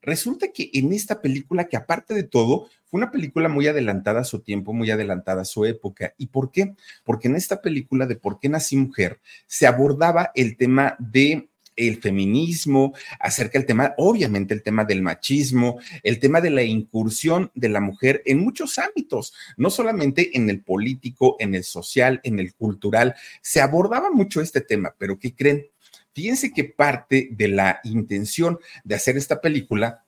Resulta 0.03 0.49
que 0.49 0.69
en 0.75 0.93
esta 0.93 1.23
película, 1.23 1.69
que 1.69 1.77
aparte 1.77 2.13
de 2.13 2.25
todo, 2.25 2.69
fue 2.85 2.99
una 2.99 3.13
película 3.13 3.49
muy 3.49 3.69
adelantada 3.69 4.21
a 4.21 4.25
su 4.25 4.41
tiempo, 4.41 4.73
muy 4.73 4.91
adelantada 4.91 5.43
a 5.43 5.47
su 5.47 5.65
época. 5.65 6.13
¿Y 6.19 6.27
por 6.27 6.51
qué? 6.51 6.75
Porque 7.05 7.29
en 7.29 7.37
esta 7.37 7.63
película 7.63 8.07
de 8.07 8.17
¿Por 8.17 8.41
qué 8.41 8.49
nací 8.49 8.77
mujer? 8.77 9.21
se 9.47 9.67
abordaba 9.67 10.33
el 10.35 10.57
tema 10.57 10.97
de 10.99 11.49
el 11.77 12.01
feminismo, 12.01 12.95
acerca 13.19 13.59
del 13.59 13.67
tema, 13.67 13.95
obviamente 13.97 14.55
el 14.55 14.63
tema 14.63 14.85
del 14.85 15.03
machismo, 15.03 15.79
el 16.03 16.19
tema 16.19 16.41
de 16.41 16.51
la 16.51 16.63
incursión 16.63 17.51
de 17.55 17.69
la 17.69 17.81
mujer 17.81 18.23
en 18.27 18.41
muchos 18.41 18.79
ámbitos, 18.79 19.35
no 19.57 19.71
solamente 19.71 20.37
en 20.37 20.51
el 20.51 20.61
político, 20.63 21.37
en 21.39 21.55
el 21.55 21.65
social, 21.65 22.21
en 22.25 22.39
el 22.39 22.55
cultural, 22.55 23.15
se 23.41 23.61
abordaba 23.61 24.11
mucho 24.11 24.41
este 24.41 24.61
tema, 24.61 24.95
pero 24.99 25.19
¿qué 25.19 25.35
creen? 25.35 25.67
Fíjense 26.13 26.53
que 26.53 26.65
parte 26.65 27.29
de 27.33 27.49
la 27.49 27.81
intención 27.85 28.59
de 28.85 28.95
hacer 28.95 29.17
esta 29.17 29.41
película 29.41 30.05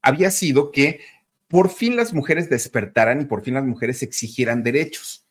había 0.00 0.30
sido 0.30 0.72
que 0.72 1.00
por 1.46 1.70
fin 1.70 1.96
las 1.96 2.12
mujeres 2.12 2.50
despertaran 2.50 3.20
y 3.20 3.24
por 3.26 3.42
fin 3.42 3.54
las 3.54 3.64
mujeres 3.64 4.02
exigieran 4.02 4.62
derechos 4.62 5.21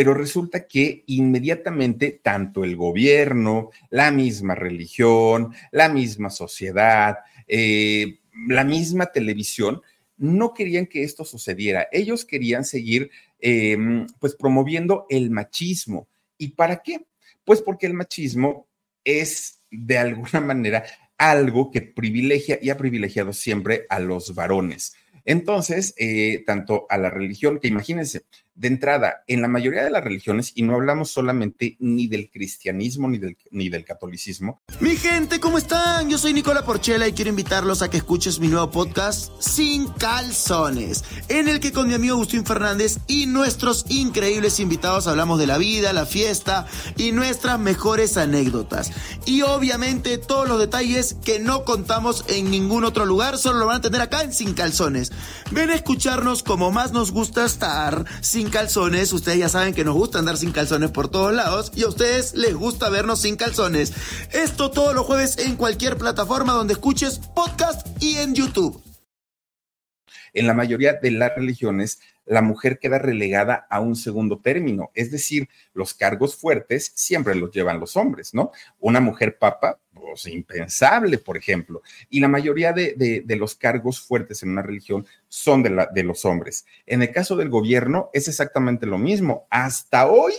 pero 0.00 0.14
resulta 0.14 0.66
que 0.66 1.04
inmediatamente 1.08 2.20
tanto 2.22 2.64
el 2.64 2.74
gobierno, 2.74 3.68
la 3.90 4.10
misma 4.10 4.54
religión, 4.54 5.52
la 5.72 5.90
misma 5.90 6.30
sociedad, 6.30 7.18
eh, 7.46 8.20
la 8.48 8.64
misma 8.64 9.12
televisión, 9.12 9.82
no 10.16 10.54
querían 10.54 10.86
que 10.86 11.02
esto 11.02 11.26
sucediera. 11.26 11.86
Ellos 11.92 12.24
querían 12.24 12.64
seguir 12.64 13.10
em, 13.40 14.06
pues 14.18 14.34
promoviendo 14.36 15.04
el 15.10 15.30
machismo. 15.30 16.08
¿Y 16.38 16.48
para 16.48 16.78
qué? 16.78 17.04
Pues 17.44 17.60
porque 17.60 17.86
el 17.86 17.92
machismo 17.92 18.68
es 19.04 19.60
de 19.70 19.98
alguna 19.98 20.40
manera 20.40 20.82
algo 21.18 21.70
que 21.70 21.82
privilegia 21.82 22.58
y 22.62 22.70
ha 22.70 22.78
privilegiado 22.78 23.34
siempre 23.34 23.84
a 23.90 24.00
los 24.00 24.34
varones. 24.34 24.94
Entonces, 25.26 25.94
eh, 25.98 26.42
tanto 26.46 26.86
a 26.88 26.96
la 26.96 27.10
religión, 27.10 27.58
que 27.60 27.68
imagínense, 27.68 28.22
de 28.60 28.68
entrada, 28.68 29.24
en 29.26 29.40
la 29.40 29.48
mayoría 29.48 29.82
de 29.82 29.90
las 29.90 30.04
religiones, 30.04 30.52
y 30.54 30.62
no 30.62 30.74
hablamos 30.74 31.10
solamente 31.10 31.78
ni 31.80 32.08
del 32.08 32.30
cristianismo 32.30 33.08
ni 33.08 33.16
del, 33.16 33.38
ni 33.50 33.70
del 33.70 33.86
catolicismo. 33.86 34.60
Mi 34.80 34.96
gente, 34.96 35.40
¿cómo 35.40 35.56
están? 35.56 36.10
Yo 36.10 36.18
soy 36.18 36.34
Nicola 36.34 36.62
Porchela 36.62 37.08
y 37.08 37.14
quiero 37.14 37.30
invitarlos 37.30 37.80
a 37.80 37.88
que 37.88 37.96
escuches 37.96 38.38
mi 38.38 38.48
nuevo 38.48 38.70
podcast 38.70 39.32
Sin 39.40 39.86
Calzones, 39.88 41.04
en 41.30 41.48
el 41.48 41.58
que 41.58 41.72
con 41.72 41.88
mi 41.88 41.94
amigo 41.94 42.16
Agustín 42.16 42.44
Fernández 42.44 42.98
y 43.06 43.24
nuestros 43.24 43.86
increíbles 43.88 44.60
invitados 44.60 45.06
hablamos 45.06 45.38
de 45.38 45.46
la 45.46 45.56
vida, 45.56 45.94
la 45.94 46.04
fiesta 46.04 46.66
y 46.98 47.12
nuestras 47.12 47.58
mejores 47.58 48.18
anécdotas. 48.18 48.92
Y 49.24 49.40
obviamente 49.40 50.18
todos 50.18 50.46
los 50.46 50.58
detalles 50.58 51.16
que 51.24 51.38
no 51.38 51.64
contamos 51.64 52.26
en 52.28 52.50
ningún 52.50 52.84
otro 52.84 53.06
lugar, 53.06 53.38
solo 53.38 53.60
lo 53.60 53.66
van 53.66 53.76
a 53.76 53.80
tener 53.80 54.02
acá 54.02 54.22
en 54.22 54.34
Sin 54.34 54.52
Calzones. 54.52 55.12
Ven 55.50 55.70
a 55.70 55.74
escucharnos 55.74 56.42
como 56.42 56.70
más 56.70 56.92
nos 56.92 57.10
gusta 57.10 57.46
estar, 57.46 58.04
sin 58.20 58.49
calzones. 58.50 59.12
Ustedes 59.12 59.38
ya 59.38 59.48
saben 59.48 59.74
que 59.74 59.84
nos 59.84 59.94
gusta 59.94 60.18
andar 60.18 60.36
sin 60.36 60.52
calzones 60.52 60.90
por 60.90 61.08
todos 61.08 61.32
lados 61.32 61.72
y 61.74 61.84
a 61.84 61.88
ustedes 61.88 62.34
les 62.34 62.54
gusta 62.54 62.90
vernos 62.90 63.22
sin 63.22 63.36
calzones. 63.36 63.92
Esto 64.32 64.70
todos 64.70 64.94
los 64.94 65.06
jueves 65.06 65.38
en 65.38 65.56
cualquier 65.56 65.96
plataforma 65.96 66.52
donde 66.52 66.74
escuches 66.74 67.18
podcast 67.34 67.86
y 68.02 68.16
en 68.16 68.34
YouTube. 68.34 68.82
En 70.32 70.46
la 70.46 70.54
mayoría 70.54 70.94
de 70.94 71.10
las 71.10 71.34
religiones, 71.34 72.00
la 72.24 72.42
mujer 72.42 72.78
queda 72.78 72.98
relegada 72.98 73.66
a 73.68 73.80
un 73.80 73.96
segundo 73.96 74.38
término, 74.38 74.90
es 74.94 75.10
decir, 75.10 75.48
los 75.72 75.94
cargos 75.94 76.36
fuertes 76.36 76.92
siempre 76.94 77.34
los 77.34 77.50
llevan 77.50 77.80
los 77.80 77.96
hombres, 77.96 78.34
¿no? 78.34 78.52
Una 78.78 79.00
mujer 79.00 79.38
papa 79.38 79.80
impensable, 80.26 81.18
por 81.18 81.36
ejemplo. 81.36 81.82
Y 82.08 82.20
la 82.20 82.28
mayoría 82.28 82.72
de, 82.72 83.24
los 83.38 83.54
cargos 83.54 84.00
fuertes 84.00 84.42
en 84.42 84.50
una 84.50 84.62
religión 84.62 85.06
son 85.28 85.62
de, 85.62 85.86
de 85.92 86.02
los 86.02 86.24
hombres. 86.24 86.66
En 86.86 87.02
el 87.02 87.10
caso 87.10 87.36
del 87.36 87.48
gobierno 87.48 88.10
es 88.12 88.28
exactamente 88.28 88.86
lo 88.86 88.98
mismo. 88.98 89.46
Hasta 89.50 90.06
hoy 90.06 90.32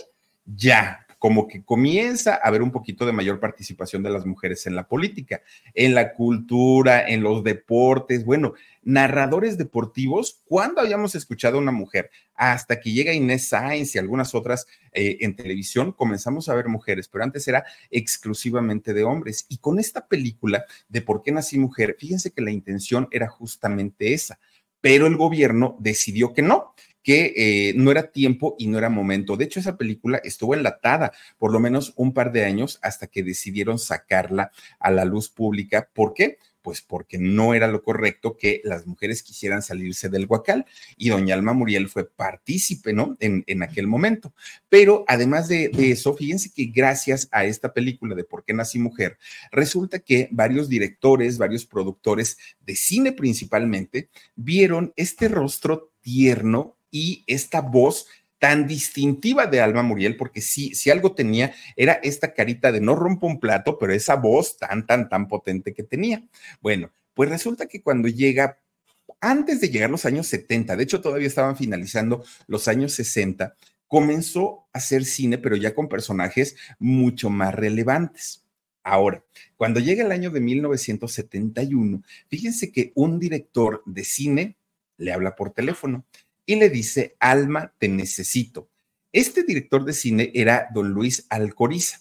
ya, 0.44 1.01
como 1.22 1.46
que 1.46 1.62
comienza 1.62 2.34
a 2.34 2.48
haber 2.48 2.62
un 2.62 2.72
poquito 2.72 3.06
de 3.06 3.12
mayor 3.12 3.38
participación 3.38 4.02
de 4.02 4.10
las 4.10 4.26
mujeres 4.26 4.66
en 4.66 4.74
la 4.74 4.88
política, 4.88 5.40
en 5.72 5.94
la 5.94 6.14
cultura, 6.14 7.08
en 7.08 7.22
los 7.22 7.44
deportes. 7.44 8.24
Bueno, 8.24 8.54
narradores 8.82 9.56
deportivos, 9.56 10.42
¿cuándo 10.46 10.80
habíamos 10.80 11.14
escuchado 11.14 11.58
a 11.58 11.60
una 11.60 11.70
mujer? 11.70 12.10
Hasta 12.34 12.80
que 12.80 12.90
llega 12.90 13.14
Inés 13.14 13.46
Sainz 13.46 13.94
y 13.94 14.00
algunas 14.00 14.34
otras 14.34 14.66
eh, 14.90 15.18
en 15.20 15.36
televisión, 15.36 15.92
comenzamos 15.92 16.48
a 16.48 16.56
ver 16.56 16.66
mujeres, 16.66 17.06
pero 17.06 17.22
antes 17.22 17.46
era 17.46 17.64
exclusivamente 17.92 18.92
de 18.92 19.04
hombres. 19.04 19.46
Y 19.48 19.58
con 19.58 19.78
esta 19.78 20.08
película 20.08 20.64
de 20.88 21.02
¿Por 21.02 21.22
qué 21.22 21.30
nací 21.30 21.56
mujer? 21.56 21.94
Fíjense 22.00 22.32
que 22.32 22.42
la 22.42 22.50
intención 22.50 23.06
era 23.12 23.28
justamente 23.28 24.12
esa, 24.12 24.40
pero 24.80 25.06
el 25.06 25.16
gobierno 25.16 25.76
decidió 25.78 26.32
que 26.32 26.42
no 26.42 26.74
que 27.02 27.32
eh, 27.36 27.74
no 27.76 27.90
era 27.90 28.10
tiempo 28.10 28.54
y 28.58 28.68
no 28.68 28.78
era 28.78 28.88
momento. 28.88 29.36
De 29.36 29.44
hecho, 29.44 29.60
esa 29.60 29.76
película 29.76 30.20
estuvo 30.24 30.54
enlatada 30.54 31.12
por 31.38 31.52
lo 31.52 31.60
menos 31.60 31.92
un 31.96 32.12
par 32.12 32.32
de 32.32 32.44
años 32.44 32.78
hasta 32.82 33.06
que 33.06 33.22
decidieron 33.22 33.78
sacarla 33.78 34.52
a 34.78 34.90
la 34.90 35.04
luz 35.04 35.28
pública. 35.28 35.88
¿Por 35.92 36.14
qué? 36.14 36.38
Pues 36.62 36.80
porque 36.80 37.18
no 37.18 37.54
era 37.54 37.66
lo 37.66 37.82
correcto 37.82 38.36
que 38.36 38.60
las 38.62 38.86
mujeres 38.86 39.24
quisieran 39.24 39.62
salirse 39.62 40.08
del 40.08 40.26
huacal 40.26 40.64
y 40.96 41.08
doña 41.08 41.34
Alma 41.34 41.54
Muriel 41.54 41.88
fue 41.88 42.08
partícipe, 42.08 42.92
¿no? 42.92 43.16
En, 43.18 43.62
aquel 43.64 43.88
momento. 43.88 44.32
Pero 44.68 45.04
además 45.08 45.48
de, 45.48 45.70
de, 45.70 45.90
eso, 45.90 46.14
fíjense 46.14 46.52
que 46.54 46.66
gracias 46.66 47.28
a 47.32 47.44
esta 47.44 47.72
película 47.72 48.14
de 48.14 48.22
¿Por 48.22 48.44
qué 48.44 48.54
nací 48.54 48.78
mujer? 48.78 49.18
Resulta 49.50 49.98
que 49.98 50.28
varios 50.30 50.68
directores, 50.68 51.36
varios 51.36 51.66
productores 51.66 52.38
de 52.60 52.76
cine 52.76 53.10
principalmente, 53.10 54.08
vieron 54.36 54.92
este 54.94 55.26
rostro 55.26 55.90
tierno 56.00 56.76
y 56.92 57.24
esta 57.26 57.60
voz 57.60 58.06
tan 58.38 58.66
distintiva 58.66 59.46
de 59.46 59.60
Alma 59.60 59.82
Muriel, 59.82 60.16
porque 60.16 60.40
sí, 60.40 60.74
si 60.74 60.90
algo 60.90 61.14
tenía, 61.14 61.54
era 61.76 61.92
esta 61.94 62.34
carita 62.34 62.72
de 62.72 62.80
no 62.80 62.94
rompo 62.96 63.26
un 63.26 63.38
plato, 63.38 63.78
pero 63.78 63.92
esa 63.92 64.16
voz 64.16 64.56
tan, 64.58 64.84
tan, 64.84 65.08
tan 65.08 65.28
potente 65.28 65.72
que 65.72 65.84
tenía. 65.84 66.24
Bueno, 66.60 66.90
pues 67.14 67.30
resulta 67.30 67.66
que 67.66 67.82
cuando 67.82 68.08
llega, 68.08 68.58
antes 69.20 69.60
de 69.60 69.68
llegar 69.68 69.90
los 69.90 70.06
años 70.06 70.26
70, 70.26 70.74
de 70.74 70.82
hecho 70.82 71.00
todavía 71.00 71.28
estaban 71.28 71.56
finalizando 71.56 72.24
los 72.48 72.66
años 72.66 72.92
60, 72.94 73.54
comenzó 73.86 74.66
a 74.72 74.78
hacer 74.78 75.04
cine, 75.04 75.38
pero 75.38 75.54
ya 75.54 75.72
con 75.72 75.88
personajes 75.88 76.56
mucho 76.80 77.30
más 77.30 77.54
relevantes. 77.54 78.44
Ahora, 78.82 79.22
cuando 79.56 79.78
llega 79.78 80.04
el 80.04 80.10
año 80.10 80.30
de 80.30 80.40
1971, 80.40 82.02
fíjense 82.28 82.72
que 82.72 82.90
un 82.96 83.20
director 83.20 83.84
de 83.86 84.02
cine 84.02 84.56
le 84.96 85.12
habla 85.12 85.36
por 85.36 85.52
teléfono 85.52 86.04
y 86.46 86.56
le 86.56 86.70
dice, 86.70 87.16
Alma, 87.20 87.74
te 87.78 87.88
necesito. 87.88 88.70
Este 89.12 89.42
director 89.42 89.84
de 89.84 89.92
cine 89.92 90.30
era 90.34 90.68
don 90.72 90.90
Luis 90.90 91.26
Alcoriza. 91.28 92.00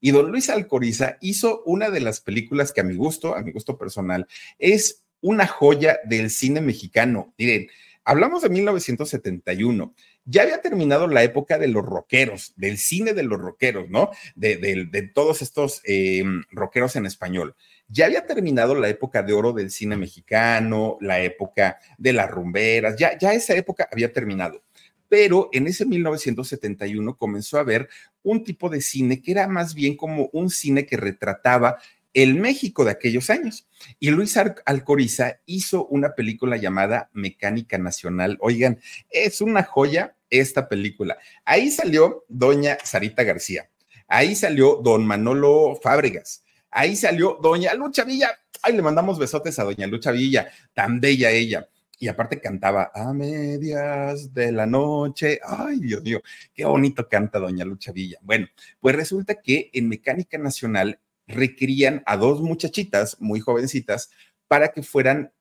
Y 0.00 0.10
don 0.10 0.30
Luis 0.30 0.50
Alcoriza 0.50 1.18
hizo 1.20 1.62
una 1.64 1.90
de 1.90 2.00
las 2.00 2.20
películas 2.20 2.72
que 2.72 2.80
a 2.80 2.84
mi 2.84 2.94
gusto, 2.94 3.34
a 3.34 3.42
mi 3.42 3.52
gusto 3.52 3.78
personal, 3.78 4.26
es 4.58 5.02
una 5.20 5.46
joya 5.46 5.98
del 6.04 6.30
cine 6.30 6.60
mexicano. 6.60 7.34
Miren, 7.36 7.68
hablamos 8.04 8.42
de 8.42 8.48
1971. 8.48 9.94
Ya 10.24 10.42
había 10.42 10.60
terminado 10.60 11.06
la 11.08 11.24
época 11.24 11.58
de 11.58 11.68
los 11.68 11.84
rockeros, 11.84 12.52
del 12.56 12.78
cine 12.78 13.14
de 13.14 13.22
los 13.22 13.40
rockeros, 13.40 13.88
¿no? 13.88 14.10
De, 14.36 15.10
todos 15.14 15.42
estos 15.42 15.80
eh, 15.84 16.22
rockeros 16.50 16.96
en 16.96 17.06
español 17.06 17.56
ya 17.88 18.06
había 18.06 18.26
terminado 18.26 18.74
la 18.74 18.88
época 18.88 19.22
de 19.22 19.32
oro 19.32 19.52
del 19.52 19.70
cine 19.70 19.96
mexicano, 19.96 20.98
la 21.00 21.20
época 21.20 21.78
de 21.96 22.12
las 22.12 22.30
rumberas, 22.30 22.96
ya, 22.96 23.18
ya 23.18 23.32
esa 23.32 23.54
época 23.54 23.88
había 23.90 24.12
terminado. 24.12 24.62
Pero 25.08 25.48
en 25.52 25.66
ese 25.66 25.86
1971 25.86 27.16
comenzó 27.16 27.56
a 27.56 27.60
haber 27.60 27.88
un 28.22 28.44
tipo 28.44 28.68
de 28.68 28.82
cine 28.82 29.22
que 29.22 29.32
era 29.32 29.48
más 29.48 29.74
bien 29.74 29.96
como 29.96 30.28
un 30.32 30.50
cine 30.50 30.84
que 30.84 30.98
retrataba 30.98 31.78
el 32.12 32.34
México 32.34 32.84
de 32.84 32.90
aquellos 32.90 33.30
años. 33.30 33.68
Y 33.98 34.10
Luis 34.10 34.36
Alcoriza 34.36 35.40
hizo 35.46 35.86
una 35.86 36.14
película 36.14 36.56
llamada 36.56 37.10
Mecánica 37.12 37.78
Nacional. 37.78 38.36
Oigan, 38.40 38.80
es 39.10 39.40
una 39.40 39.62
joya 39.62 40.16
esta 40.30 40.68
película. 40.68 41.16
Ahí 41.44 41.70
salió 41.70 42.24
doña 42.28 42.78
Sarita 42.84 43.22
García. 43.22 43.70
Ahí 44.08 44.34
salió 44.34 44.80
don 44.82 45.06
Manolo 45.06 45.78
Fábregas. 45.82 46.44
Ahí 46.70 46.96
salió 46.96 47.38
Doña 47.42 47.74
Lucha 47.74 48.04
Villa. 48.04 48.38
Ay, 48.62 48.74
le 48.74 48.82
mandamos 48.82 49.18
besotes 49.18 49.58
a 49.58 49.64
Doña 49.64 49.86
Lucha 49.86 50.10
Villa, 50.10 50.50
tan 50.74 51.00
bella 51.00 51.30
ella. 51.30 51.68
Y 52.00 52.08
aparte 52.08 52.40
cantaba 52.40 52.92
a 52.94 53.12
medias 53.12 54.32
de 54.32 54.52
la 54.52 54.66
noche. 54.66 55.40
Ay, 55.44 55.80
Dios 55.80 56.02
mío, 56.02 56.20
qué 56.54 56.64
bonito 56.64 57.08
canta 57.08 57.38
Doña 57.38 57.64
Lucha 57.64 57.92
Villa. 57.92 58.18
Bueno, 58.22 58.46
pues 58.80 58.94
resulta 58.94 59.36
que 59.36 59.70
en 59.72 59.88
Mecánica 59.88 60.38
Nacional 60.38 61.00
requerían 61.26 62.02
a 62.06 62.16
dos 62.16 62.40
muchachitas 62.40 63.20
muy 63.20 63.40
jovencitas 63.40 64.10
para 64.48 64.68
que 64.68 64.82
fueran 64.82 65.32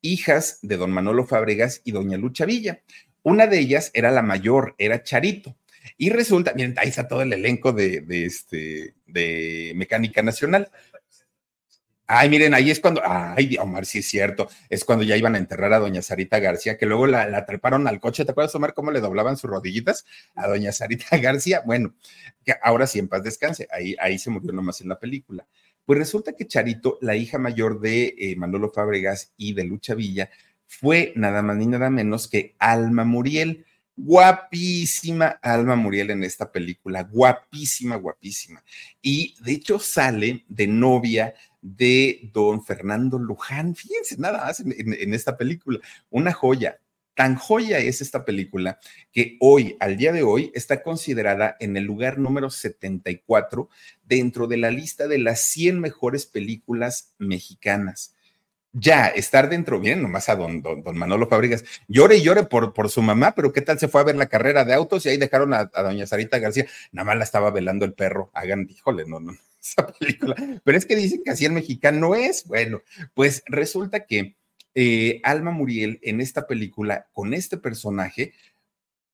hijas 0.00 0.58
de 0.62 0.76
don 0.76 0.90
Manolo 0.90 1.26
Fábregas 1.26 1.80
y 1.84 1.92
doña 1.92 2.18
Lucha 2.18 2.44
Villa. 2.44 2.82
Una 3.22 3.46
de 3.46 3.58
ellas 3.58 3.90
era 3.94 4.10
la 4.10 4.22
mayor, 4.22 4.74
era 4.78 5.02
Charito. 5.02 5.56
Y 5.96 6.10
resulta, 6.10 6.52
miren, 6.54 6.74
ahí 6.78 6.88
está 6.88 7.08
todo 7.08 7.22
el 7.22 7.32
elenco 7.32 7.72
de, 7.72 8.04
este, 8.08 8.94
de 9.06 9.72
Mecánica 9.74 10.22
Nacional. 10.22 10.70
Ay, 12.10 12.30
miren, 12.30 12.54
ahí 12.54 12.70
es 12.70 12.80
cuando, 12.80 13.02
ay, 13.04 13.58
Omar, 13.58 13.84
sí 13.84 13.98
es 13.98 14.08
cierto, 14.08 14.48
es 14.70 14.84
cuando 14.84 15.04
ya 15.04 15.14
iban 15.14 15.34
a 15.34 15.38
enterrar 15.38 15.74
a 15.74 15.78
doña 15.78 16.00
Sarita 16.00 16.38
García, 16.38 16.78
que 16.78 16.86
luego 16.86 17.06
la, 17.06 17.44
treparon 17.44 17.86
al 17.86 18.00
coche, 18.00 18.24
¿te 18.24 18.30
acuerdas, 18.30 18.54
Omar, 18.54 18.72
cómo 18.72 18.90
le 18.90 19.00
doblaban 19.00 19.36
sus 19.36 19.50
rodillitas 19.50 20.06
a 20.34 20.46
doña 20.48 20.72
Sarita 20.72 21.16
García? 21.18 21.62
Bueno, 21.66 21.94
que 22.44 22.54
ahora 22.62 22.86
sí 22.86 22.98
en 22.98 23.08
paz 23.08 23.22
descanse, 23.22 23.68
ahí, 23.70 23.94
ahí 24.00 24.18
se 24.18 24.30
murió 24.30 24.52
nomás 24.52 24.80
en 24.80 24.88
la 24.88 24.98
película. 24.98 25.46
Pues 25.84 25.98
resulta 25.98 26.32
que 26.32 26.46
Charito, 26.46 26.98
la 27.02 27.14
hija 27.14 27.38
mayor 27.38 27.78
de 27.80 28.14
eh, 28.18 28.36
Manolo 28.36 28.70
Fábregas 28.70 29.32
y 29.36 29.52
de 29.52 29.64
Lucha 29.64 29.94
Villa, 29.94 30.30
fue 30.66 31.12
nada 31.16 31.42
más 31.42 31.56
ni 31.56 31.66
nada 31.66 31.90
menos 31.90 32.28
que 32.28 32.54
Alma 32.58 33.04
Muriel 33.04 33.64
guapísima 33.98 35.38
Alma 35.42 35.74
Muriel 35.74 36.10
en 36.10 36.22
esta 36.22 36.50
película, 36.50 37.02
guapísima, 37.02 37.96
guapísima. 37.96 38.62
Y 39.02 39.34
de 39.42 39.52
hecho 39.52 39.80
sale 39.80 40.44
de 40.48 40.68
novia 40.68 41.34
de 41.60 42.30
don 42.32 42.64
Fernando 42.64 43.18
Luján, 43.18 43.74
fíjense 43.74 44.16
nada 44.16 44.44
más 44.46 44.60
en, 44.60 45.14
esta 45.14 45.36
película, 45.36 45.80
una 46.10 46.32
joya. 46.32 46.80
Tan 47.14 47.34
joya 47.34 47.78
es 47.78 48.00
esta 48.00 48.24
película 48.24 48.78
que 49.10 49.36
hoy, 49.40 49.76
al 49.80 49.96
día 49.96 50.12
de 50.12 50.22
hoy, 50.22 50.52
está 50.54 50.84
considerada 50.84 51.56
en 51.58 51.76
el 51.76 51.82
lugar 51.82 52.18
número 52.18 52.48
74 52.48 53.68
dentro 54.04 54.46
de 54.46 54.58
la 54.58 54.70
lista 54.70 55.08
de 55.08 55.18
las 55.18 55.40
100 55.40 55.80
mejores 55.80 56.26
películas 56.26 57.14
mexicanas 57.18 58.14
ya 58.72 59.06
estar 59.08 59.48
dentro, 59.48 59.80
bien, 59.80 60.02
nomás 60.02 60.28
a 60.28 60.36
don, 60.36 60.62
don, 60.62 60.82
don, 60.82 60.96
Manolo 60.96 61.26
Fábricas, 61.28 61.64
llore 61.88 62.16
y 62.18 62.22
llore 62.22 62.44
por, 62.44 62.72
por 62.74 62.90
su 62.90 63.02
mamá, 63.02 63.34
pero 63.34 63.52
¿qué 63.52 63.60
tal 63.60 63.78
se 63.78 63.88
fue 63.88 64.00
a 64.00 64.04
ver 64.04 64.16
la 64.16 64.26
carrera 64.26 64.64
de 64.64 64.74
autos 64.74 65.06
y 65.06 65.10
ahí 65.10 65.16
dejaron 65.16 65.54
a, 65.54 65.70
a 65.72 65.82
doña 65.82 66.06
Sarita 66.06 66.38
García? 66.38 66.66
Nada 66.92 67.06
más 67.06 67.16
la 67.16 67.24
estaba 67.24 67.50
velando 67.50 67.84
el 67.84 67.94
perro, 67.94 68.30
hagan, 68.34 68.68
híjole, 68.70 69.04
no, 69.06 69.20
no, 69.20 69.36
esa 69.62 69.86
película. 69.86 70.36
Pero 70.64 70.78
es 70.78 70.86
que 70.86 70.96
dicen 70.96 71.22
que 71.24 71.30
así 71.30 71.44
el 71.44 71.52
mexicano 71.52 72.00
no 72.00 72.14
es. 72.14 72.44
Bueno, 72.46 72.82
pues 73.14 73.42
resulta 73.46 74.06
que 74.06 74.36
eh, 74.74 75.20
Alma 75.24 75.50
Muriel 75.50 75.98
en 76.02 76.20
esta 76.20 76.46
película, 76.46 77.08
con 77.12 77.34
este 77.34 77.56
personaje, 77.56 78.32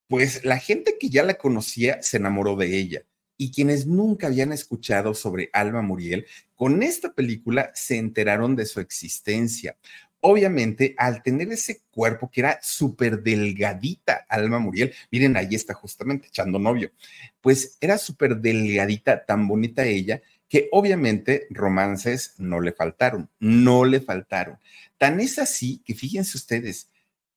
pues 0.08 0.44
la 0.44 0.58
gente 0.58 0.96
que 0.98 1.08
ya 1.08 1.22
la 1.22 1.34
conocía 1.34 2.02
se 2.02 2.18
enamoró 2.18 2.56
de 2.56 2.76
ella. 2.76 3.02
Y 3.36 3.50
quienes 3.50 3.86
nunca 3.86 4.28
habían 4.28 4.52
escuchado 4.52 5.14
sobre 5.14 5.50
Alma 5.52 5.82
Muriel, 5.82 6.26
con 6.54 6.82
esta 6.82 7.12
película 7.12 7.72
se 7.74 7.96
enteraron 7.96 8.56
de 8.56 8.66
su 8.66 8.80
existencia. 8.80 9.76
Obviamente, 10.20 10.94
al 10.96 11.22
tener 11.22 11.52
ese 11.52 11.82
cuerpo 11.90 12.30
que 12.30 12.40
era 12.40 12.58
súper 12.62 13.22
delgadita, 13.22 14.24
Alma 14.28 14.58
Muriel, 14.58 14.94
miren, 15.10 15.36
ahí 15.36 15.54
está 15.54 15.74
justamente 15.74 16.28
echando 16.28 16.58
novio, 16.58 16.92
pues 17.40 17.76
era 17.80 17.98
súper 17.98 18.38
delgadita, 18.38 19.26
tan 19.26 19.46
bonita 19.46 19.84
ella, 19.84 20.22
que 20.48 20.68
obviamente 20.72 21.46
romances 21.50 22.34
no 22.38 22.60
le 22.60 22.72
faltaron, 22.72 23.28
no 23.40 23.84
le 23.84 24.00
faltaron. 24.00 24.58
Tan 24.98 25.20
es 25.20 25.38
así 25.38 25.82
que 25.84 25.94
fíjense 25.94 26.36
ustedes, 26.36 26.88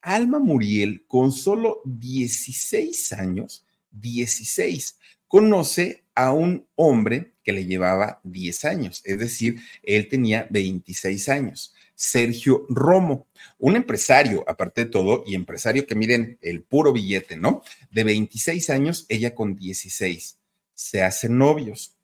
Alma 0.01 0.39
Muriel 0.39 1.03
con 1.07 1.31
solo 1.31 1.81
16 1.83 3.13
años, 3.13 3.65
16, 3.91 4.97
conoce 5.27 6.03
a 6.15 6.31
un 6.31 6.67
hombre 6.75 7.33
que 7.43 7.53
le 7.53 7.65
llevaba 7.65 8.19
10 8.23 8.65
años, 8.65 9.01
es 9.05 9.19
decir, 9.19 9.61
él 9.83 10.09
tenía 10.09 10.47
26 10.49 11.29
años. 11.29 11.73
Sergio 11.95 12.65
Romo, 12.69 13.25
un 13.57 13.75
empresario, 13.75 14.43
aparte 14.47 14.85
de 14.85 14.91
todo, 14.91 15.23
y 15.25 15.33
empresario 15.33 15.87
que 15.87 15.95
miren 15.95 16.37
el 16.41 16.61
puro 16.61 16.93
billete, 16.93 17.37
¿no? 17.37 17.63
De 17.89 18.03
26 18.03 18.69
años, 18.69 19.05
ella 19.09 19.33
con 19.33 19.55
16. 19.55 20.37
Se 20.75 21.01
hacen 21.01 21.37
novios. 21.39 21.95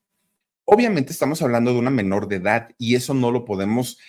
Obviamente 0.65 1.11
estamos 1.11 1.41
hablando 1.43 1.73
de 1.73 1.79
una 1.79 1.91
menor 1.91 2.27
de 2.27 2.37
edad 2.37 2.69
y 2.79 2.95
eso 2.95 3.13
no 3.13 3.29
lo 3.29 3.45
podemos, 3.45 3.99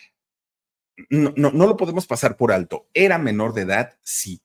no, 1.10 1.34
no, 1.36 1.50
no 1.50 1.66
lo 1.66 1.76
podemos 1.76 2.06
pasar 2.06 2.36
por 2.36 2.52
alto. 2.52 2.86
Era 2.94 3.18
menor 3.18 3.52
de 3.52 3.62
edad, 3.62 3.98
sí. 4.02 4.40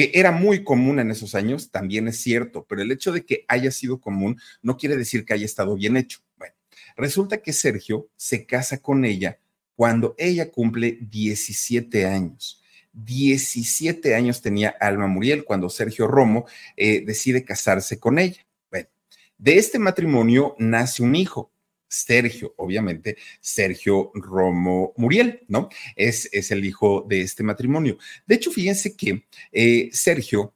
Que 0.00 0.12
era 0.14 0.32
muy 0.32 0.64
común 0.64 0.98
en 0.98 1.10
esos 1.10 1.34
años, 1.34 1.70
también 1.70 2.08
es 2.08 2.22
cierto, 2.22 2.64
pero 2.66 2.80
el 2.80 2.90
hecho 2.90 3.12
de 3.12 3.26
que 3.26 3.44
haya 3.48 3.70
sido 3.70 4.00
común 4.00 4.40
no 4.62 4.78
quiere 4.78 4.96
decir 4.96 5.26
que 5.26 5.34
haya 5.34 5.44
estado 5.44 5.74
bien 5.74 5.98
hecho. 5.98 6.20
Bueno, 6.38 6.54
resulta 6.96 7.42
que 7.42 7.52
Sergio 7.52 8.08
se 8.16 8.46
casa 8.46 8.78
con 8.78 9.04
ella 9.04 9.38
cuando 9.76 10.14
ella 10.16 10.50
cumple 10.50 10.96
17 11.02 12.06
años. 12.06 12.62
17 12.94 14.14
años 14.14 14.40
tenía 14.40 14.70
Alma 14.80 15.06
Muriel 15.06 15.44
cuando 15.44 15.68
Sergio 15.68 16.06
Romo 16.06 16.46
eh, 16.78 17.04
decide 17.04 17.44
casarse 17.44 18.00
con 18.00 18.18
ella. 18.18 18.46
Bueno, 18.70 18.88
de 19.36 19.58
este 19.58 19.78
matrimonio 19.78 20.56
nace 20.58 21.02
un 21.02 21.14
hijo, 21.14 21.52
Sergio, 21.90 22.54
obviamente, 22.56 23.16
Sergio 23.40 24.12
Romo 24.14 24.94
Muriel, 24.96 25.44
¿no? 25.48 25.68
Es, 25.96 26.28
es 26.32 26.52
el 26.52 26.64
hijo 26.64 27.04
de 27.08 27.22
este 27.22 27.42
matrimonio. 27.42 27.98
De 28.26 28.36
hecho, 28.36 28.52
fíjense 28.52 28.96
que 28.96 29.24
eh, 29.50 29.90
Sergio, 29.92 30.54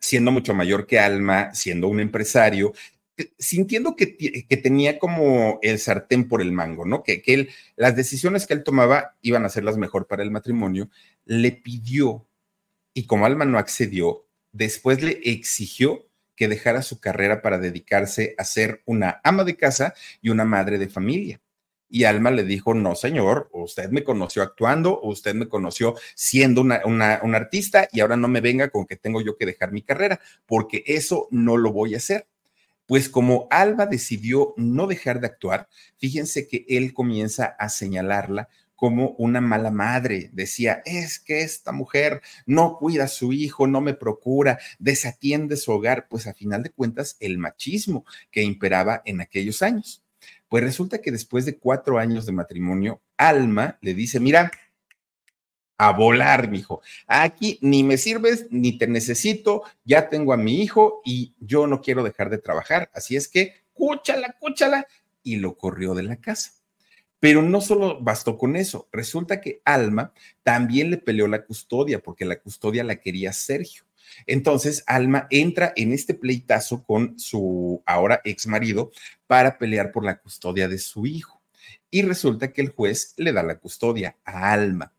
siendo 0.00 0.30
mucho 0.30 0.54
mayor 0.54 0.86
que 0.86 1.00
Alma, 1.00 1.52
siendo 1.54 1.88
un 1.88 1.98
empresario, 1.98 2.72
eh, 3.16 3.32
sintiendo 3.36 3.96
que, 3.96 4.16
que, 4.16 4.56
tenía 4.56 5.00
como 5.00 5.58
el 5.60 5.80
sartén 5.80 6.28
por 6.28 6.40
el 6.40 6.52
mango, 6.52 6.86
¿no? 6.86 7.02
Que, 7.02 7.20
que 7.20 7.34
él, 7.34 7.50
las 7.74 7.96
decisiones 7.96 8.46
que 8.46 8.54
él 8.54 8.62
tomaba 8.62 9.16
iban 9.22 9.44
a 9.44 9.48
ser 9.48 9.64
las 9.64 9.76
mejor 9.76 10.06
para 10.06 10.22
el 10.22 10.30
matrimonio, 10.30 10.88
le 11.24 11.50
pidió, 11.50 12.28
y 12.94 13.06
como 13.06 13.26
Alma 13.26 13.44
no 13.44 13.58
accedió, 13.58 14.24
después 14.52 15.02
le 15.02 15.20
exigió 15.24 16.07
que 16.38 16.46
dejara 16.46 16.82
su 16.82 17.00
carrera 17.00 17.42
para 17.42 17.58
dedicarse 17.58 18.36
a 18.38 18.44
ser 18.44 18.80
una 18.86 19.20
ama 19.24 19.42
de 19.42 19.56
casa 19.56 19.92
y 20.22 20.30
una 20.30 20.44
madre 20.44 20.78
de 20.78 20.88
familia. 20.88 21.40
Y 21.90 22.04
Alma 22.04 22.30
le 22.30 22.44
dijo, 22.44 22.74
no, 22.74 22.94
señor, 22.94 23.48
usted 23.52 23.90
me 23.90 24.04
conoció 24.04 24.42
actuando, 24.42 25.00
usted 25.02 25.34
me 25.34 25.48
conoció 25.48 25.96
siendo 26.14 26.60
una, 26.60 26.82
una, 26.84 27.18
una, 27.24 27.38
artista 27.38 27.88
y 27.90 27.98
ahora 27.98 28.16
no 28.16 28.28
me 28.28 28.40
venga 28.40 28.68
con 28.68 28.86
que 28.86 28.94
tengo 28.94 29.20
yo 29.20 29.36
que 29.36 29.46
dejar 29.46 29.72
mi 29.72 29.82
carrera, 29.82 30.20
porque 30.46 30.84
eso 30.86 31.26
no 31.32 31.56
lo 31.56 31.72
voy 31.72 31.94
a 31.94 31.96
hacer. 31.96 32.28
Pues 32.86 33.08
como 33.08 33.48
Alma 33.50 33.86
decidió 33.86 34.54
no 34.56 34.86
dejar 34.86 35.18
de 35.18 35.26
actuar, 35.26 35.68
fíjense 35.96 36.46
que 36.46 36.66
él 36.68 36.94
comienza 36.94 37.46
a 37.46 37.68
señalarla 37.68 38.48
como 38.78 39.16
una 39.18 39.40
mala 39.40 39.72
madre. 39.72 40.30
Decía, 40.32 40.82
es 40.84 41.18
que 41.18 41.40
esta 41.40 41.72
mujer 41.72 42.22
no 42.46 42.78
cuida 42.78 43.04
a 43.04 43.08
su 43.08 43.32
hijo, 43.32 43.66
no 43.66 43.80
me 43.80 43.92
procura, 43.92 44.60
desatiende 44.78 45.56
su 45.56 45.72
hogar. 45.72 46.06
Pues 46.08 46.28
a 46.28 46.32
final 46.32 46.62
de 46.62 46.70
cuentas, 46.70 47.16
el 47.18 47.38
machismo 47.38 48.06
que 48.30 48.44
imperaba 48.44 49.02
en 49.04 49.20
aquellos 49.20 49.62
años. 49.62 50.04
Pues 50.48 50.62
resulta 50.62 51.02
que 51.02 51.10
después 51.10 51.44
de 51.44 51.58
cuatro 51.58 51.98
años 51.98 52.24
de 52.24 52.30
matrimonio, 52.30 53.02
Alma 53.16 53.78
le 53.80 53.94
dice, 53.94 54.20
mira, 54.20 54.52
a 55.76 55.90
volar, 55.90 56.48
mijo. 56.48 56.80
Aquí 57.08 57.58
ni 57.60 57.82
me 57.82 57.98
sirves, 57.98 58.46
ni 58.50 58.78
te 58.78 58.86
necesito, 58.86 59.64
ya 59.84 60.08
tengo 60.08 60.32
a 60.32 60.36
mi 60.36 60.62
hijo 60.62 61.02
y 61.04 61.34
yo 61.40 61.66
no 61.66 61.80
quiero 61.80 62.04
dejar 62.04 62.30
de 62.30 62.38
trabajar. 62.38 62.92
Así 62.94 63.16
es 63.16 63.26
que, 63.26 63.54
cúchala, 63.72 64.36
cúchala. 64.38 64.86
Y 65.24 65.36
lo 65.38 65.58
corrió 65.58 65.94
de 65.94 66.04
la 66.04 66.16
casa. 66.16 66.57
Pero 67.20 67.42
no 67.42 67.60
solo 67.60 68.00
bastó 68.00 68.38
con 68.38 68.56
eso, 68.56 68.88
resulta 68.92 69.40
que 69.40 69.60
Alma 69.64 70.12
también 70.42 70.90
le 70.90 70.98
peleó 70.98 71.26
la 71.26 71.44
custodia 71.44 71.98
porque 72.00 72.24
la 72.24 72.38
custodia 72.38 72.84
la 72.84 72.96
quería 72.96 73.32
Sergio. 73.32 73.84
Entonces, 74.26 74.84
Alma 74.86 75.26
entra 75.30 75.72
en 75.76 75.92
este 75.92 76.14
pleitazo 76.14 76.84
con 76.84 77.18
su 77.18 77.82
ahora 77.86 78.20
ex 78.24 78.46
marido 78.46 78.90
para 79.26 79.58
pelear 79.58 79.92
por 79.92 80.04
la 80.04 80.18
custodia 80.18 80.68
de 80.68 80.78
su 80.78 81.06
hijo. 81.06 81.42
Y 81.90 82.02
resulta 82.02 82.52
que 82.52 82.60
el 82.60 82.70
juez 82.70 83.14
le 83.16 83.32
da 83.32 83.42
la 83.42 83.58
custodia 83.58 84.16
a 84.24 84.52
Alma. 84.52 84.92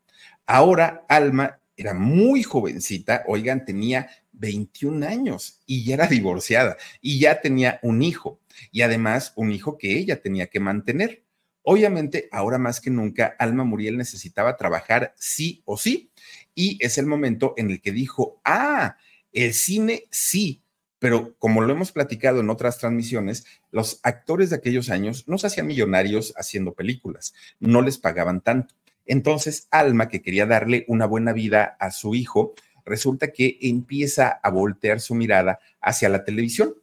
Ahora, 0.46 1.04
Alma 1.08 1.60
era 1.76 1.94
muy 1.94 2.42
jovencita, 2.42 3.24
oigan, 3.26 3.64
tenía 3.64 4.10
21 4.32 5.06
años 5.06 5.60
y 5.66 5.84
ya 5.84 5.94
era 5.94 6.06
divorciada 6.06 6.76
y 7.00 7.20
ya 7.20 7.40
tenía 7.40 7.78
un 7.82 8.02
hijo 8.02 8.40
y 8.72 8.82
además 8.82 9.32
un 9.36 9.52
hijo 9.52 9.78
que 9.78 9.96
ella 9.98 10.20
tenía 10.20 10.48
que 10.48 10.60
mantener. 10.60 11.22
Obviamente, 11.62 12.28
ahora 12.32 12.58
más 12.58 12.80
que 12.80 12.90
nunca, 12.90 13.36
Alma 13.38 13.64
Muriel 13.64 13.96
necesitaba 13.96 14.56
trabajar 14.56 15.14
sí 15.18 15.62
o 15.64 15.76
sí, 15.76 16.10
y 16.54 16.78
es 16.80 16.98
el 16.98 17.06
momento 17.06 17.54
en 17.56 17.70
el 17.70 17.80
que 17.80 17.92
dijo, 17.92 18.40
ah, 18.44 18.96
el 19.32 19.54
cine 19.54 20.04
sí, 20.10 20.62
pero 20.98 21.34
como 21.38 21.62
lo 21.62 21.72
hemos 21.72 21.92
platicado 21.92 22.40
en 22.40 22.50
otras 22.50 22.78
transmisiones, 22.78 23.44
los 23.70 24.00
actores 24.02 24.50
de 24.50 24.56
aquellos 24.56 24.90
años 24.90 25.26
no 25.28 25.38
se 25.38 25.46
hacían 25.46 25.66
millonarios 25.66 26.34
haciendo 26.36 26.74
películas, 26.74 27.34
no 27.58 27.82
les 27.82 27.98
pagaban 27.98 28.40
tanto. 28.40 28.74
Entonces, 29.06 29.66
Alma, 29.70 30.08
que 30.08 30.22
quería 30.22 30.46
darle 30.46 30.84
una 30.88 31.06
buena 31.06 31.32
vida 31.32 31.76
a 31.80 31.90
su 31.90 32.14
hijo, 32.14 32.54
resulta 32.84 33.32
que 33.32 33.58
empieza 33.62 34.28
a 34.28 34.50
voltear 34.50 35.00
su 35.00 35.14
mirada 35.14 35.58
hacia 35.80 36.08
la 36.08 36.24
televisión 36.24 36.74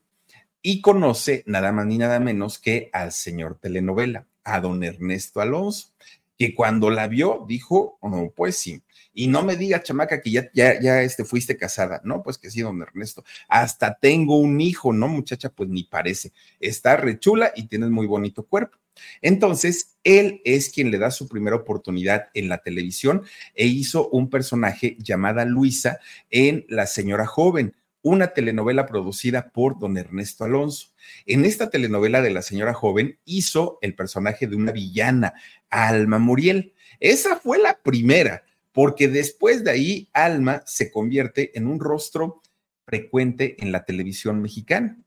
y 0.62 0.82
conoce 0.82 1.44
nada 1.46 1.72
más 1.72 1.86
ni 1.86 1.98
nada 1.98 2.20
menos 2.20 2.60
que 2.60 2.90
al 2.94 3.12
señor 3.12 3.60
telenovela, 3.60 4.26
a 4.48 4.62
don 4.62 4.84
Ernesto 4.84 5.42
Alonso, 5.42 5.90
que 6.38 6.56
cuando 6.56 6.90
la 6.90 7.08
vio 7.08 7.46
dijo, 7.48 7.98
oh, 8.02 8.32
pues 8.36 8.58
sí, 8.58 8.82
y 9.14 9.28
no 9.28 9.42
me 9.44 9.56
diga, 9.56 9.82
chamaca, 9.82 10.22
que 10.22 10.30
ya, 10.30 10.52
ya, 10.54 10.80
ya 10.80 11.02
este, 11.02 11.26
fuiste 11.26 11.58
casada. 11.58 12.02
No, 12.04 12.22
pues 12.22 12.38
que 12.38 12.52
sí, 12.52 12.62
don 12.62 12.80
Ernesto. 12.84 13.24
Hasta 13.48 13.98
tengo 14.00 14.38
un 14.38 14.62
hijo, 14.62 14.94
¿no, 14.94 15.08
muchacha? 15.08 15.50
Pues 15.50 15.70
ni 15.70 15.84
parece. 15.84 16.34
Está 16.60 16.98
rechula 16.98 17.52
y 17.56 17.64
tienes 17.64 17.90
muy 17.90 18.06
bonito 18.06 18.44
cuerpo. 18.44 18.78
Entonces, 19.24 19.98
él 20.04 20.40
es 20.46 20.70
quien 20.70 20.92
le 20.92 21.00
da 21.00 21.10
su 21.10 21.28
primera 21.28 21.56
oportunidad 21.56 22.28
en 22.36 22.48
la 22.48 22.60
televisión 22.60 23.24
e 23.56 23.66
hizo 23.66 24.08
un 24.10 24.30
personaje 24.30 24.98
llamada 25.00 25.46
Luisa 25.46 26.00
en 26.30 26.66
La 26.70 26.86
Señora 26.86 27.26
Joven, 27.26 27.76
una 28.08 28.28
telenovela 28.28 28.86
producida 28.86 29.50
por 29.50 29.80
don 29.80 29.98
Ernesto 29.98 30.46
Alonso. 30.46 30.90
En 31.26 31.44
esta 31.44 31.70
telenovela 31.70 32.22
de 32.22 32.30
la 32.30 32.42
señora 32.42 32.74
joven 32.74 33.20
hizo 33.26 33.80
el 33.82 33.96
personaje 33.96 34.48
de 34.48 34.56
una 34.56 34.72
villana, 34.72 35.34
Alma 35.70 36.18
Muriel. 36.18 36.74
Esa 37.02 37.36
fue 37.36 37.60
la 37.60 37.80
primera, 37.82 38.44
porque 38.72 39.10
después 39.10 39.64
de 39.64 39.72
ahí 39.72 40.10
Alma 40.14 40.64
se 40.66 40.90
convierte 40.90 41.58
en 41.58 41.68
un 41.68 41.80
rostro 41.80 42.42
frecuente 42.86 43.58
en 43.60 43.74
la 43.74 43.84
televisión 43.84 44.42
mexicana. 44.42 44.98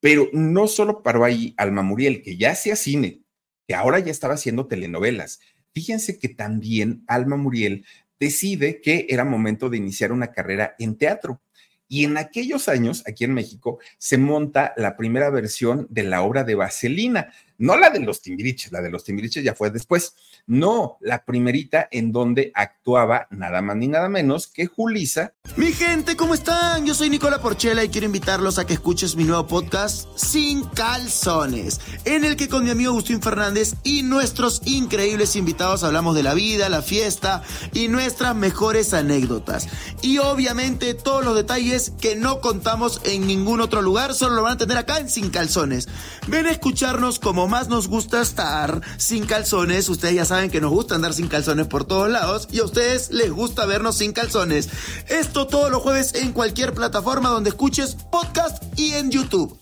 Pero 0.00 0.30
no 0.32 0.68
solo 0.68 1.02
paró 1.02 1.24
ahí 1.24 1.54
Alma 1.58 1.82
Muriel, 1.82 2.22
que 2.22 2.38
ya 2.38 2.52
hacía 2.52 2.76
cine, 2.76 3.20
que 3.66 3.74
ahora 3.74 3.98
ya 3.98 4.10
estaba 4.10 4.34
haciendo 4.34 4.66
telenovelas. 4.66 5.40
Fíjense 5.74 6.18
que 6.18 6.28
también 6.30 7.04
Alma 7.08 7.36
Muriel 7.36 7.84
decide 8.18 8.80
que 8.80 9.06
era 9.10 9.24
momento 9.24 9.68
de 9.68 9.76
iniciar 9.76 10.12
una 10.12 10.32
carrera 10.32 10.74
en 10.78 10.96
teatro 10.96 11.42
y 11.88 12.04
en 12.04 12.18
aquellos 12.18 12.68
años, 12.68 13.02
aquí 13.06 13.24
en 13.24 13.34
México, 13.34 13.78
se 13.96 14.18
monta 14.18 14.74
la 14.76 14.96
primera 14.96 15.30
versión 15.30 15.86
de 15.90 16.02
la 16.02 16.22
obra 16.22 16.44
de 16.44 16.54
Vaselina. 16.54 17.32
No 17.58 17.76
la 17.76 17.90
de 17.90 18.00
los 18.00 18.22
Timbiriches, 18.22 18.70
la 18.70 18.80
de 18.80 18.90
los 18.90 19.04
Timbiriches 19.04 19.42
ya 19.42 19.54
fue 19.54 19.70
después. 19.70 20.14
No, 20.46 20.96
la 21.00 21.24
primerita 21.24 21.88
en 21.90 22.12
donde 22.12 22.52
actuaba 22.54 23.26
nada 23.30 23.60
más 23.62 23.76
ni 23.76 23.88
nada 23.88 24.08
menos 24.08 24.46
que 24.46 24.66
Julisa. 24.66 25.34
Mi 25.56 25.72
gente, 25.72 26.16
¿cómo 26.16 26.34
están? 26.34 26.86
Yo 26.86 26.94
soy 26.94 27.10
Nicola 27.10 27.42
Porchela 27.42 27.82
y 27.82 27.88
quiero 27.88 28.06
invitarlos 28.06 28.58
a 28.58 28.66
que 28.66 28.74
escuches 28.74 29.16
mi 29.16 29.24
nuevo 29.24 29.46
podcast 29.48 30.08
Sin 30.16 30.64
Calzones, 30.68 31.80
en 32.04 32.24
el 32.24 32.36
que 32.36 32.48
con 32.48 32.64
mi 32.64 32.70
amigo 32.70 32.92
Agustín 32.92 33.20
Fernández 33.20 33.74
y 33.82 34.02
nuestros 34.02 34.62
increíbles 34.64 35.34
invitados 35.34 35.82
hablamos 35.82 36.14
de 36.14 36.22
la 36.22 36.34
vida, 36.34 36.68
la 36.68 36.82
fiesta 36.82 37.42
y 37.72 37.88
nuestras 37.88 38.36
mejores 38.36 38.94
anécdotas. 38.94 39.66
Y 40.00 40.18
obviamente 40.18 40.94
todos 40.94 41.24
los 41.24 41.34
detalles 41.34 41.92
que 42.00 42.14
no 42.14 42.40
contamos 42.40 43.00
en 43.04 43.26
ningún 43.26 43.60
otro 43.60 43.82
lugar, 43.82 44.14
solo 44.14 44.36
lo 44.36 44.42
van 44.42 44.54
a 44.54 44.58
tener 44.58 44.78
acá 44.78 44.98
en 44.98 45.10
Sin 45.10 45.30
Calzones. 45.30 45.88
Ven 46.28 46.46
a 46.46 46.52
escucharnos 46.52 47.18
como 47.18 47.47
más 47.48 47.68
nos 47.68 47.88
gusta 47.88 48.22
estar 48.22 48.80
sin 48.98 49.26
calzones. 49.26 49.88
Ustedes 49.88 50.14
ya 50.14 50.24
saben 50.24 50.50
que 50.50 50.60
nos 50.60 50.70
gusta 50.70 50.94
andar 50.94 51.14
sin 51.14 51.28
calzones 51.28 51.66
por 51.66 51.84
todos 51.84 52.10
lados 52.10 52.48
y 52.52 52.60
a 52.60 52.64
ustedes 52.64 53.10
les 53.10 53.30
gusta 53.30 53.66
vernos 53.66 53.98
sin 53.98 54.12
calzones. 54.12 54.68
Esto 55.08 55.46
todos 55.46 55.70
los 55.70 55.82
jueves 55.82 56.14
en 56.14 56.32
cualquier 56.32 56.74
plataforma 56.74 57.30
donde 57.30 57.50
escuches 57.50 57.96
podcast 58.10 58.62
y 58.78 58.94
en 58.94 59.10
YouTube. 59.10 59.58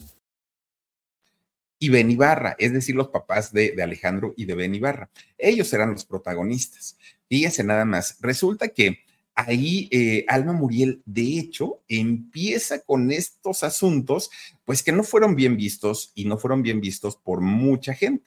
Y 1.78 1.90
Ben 1.90 2.10
Ibarra, 2.10 2.56
es 2.58 2.72
decir, 2.72 2.94
los 2.94 3.08
papás 3.08 3.52
de, 3.52 3.76
Alejandro 3.82 4.34
y 4.36 4.46
de 4.46 4.54
Ben 4.54 4.74
Ibarra. 4.74 5.10
Ellos 5.36 5.72
eran 5.72 5.92
los 5.92 6.04
protagonistas. 6.04 6.96
Fíjense 7.28 7.62
nada 7.64 7.84
más. 7.84 8.16
Resulta 8.20 8.68
que 8.68 8.98
ahí 9.36 9.88
eh, 9.92 10.24
Alma 10.26 10.52
Muriel, 10.52 11.02
de 11.04 11.38
hecho, 11.38 11.82
empieza 11.86 12.80
con 12.80 13.12
estos 13.12 13.62
asuntos, 13.62 14.30
pues 14.64 14.82
que 14.82 14.92
no 14.92 15.04
fueron 15.04 15.36
bien 15.36 15.56
vistos 15.56 16.10
y 16.14 16.24
no 16.24 16.38
fueron 16.38 16.62
bien 16.62 16.80
vistos 16.80 17.16
por 17.16 17.42
mucha 17.42 17.94
gente, 17.94 18.26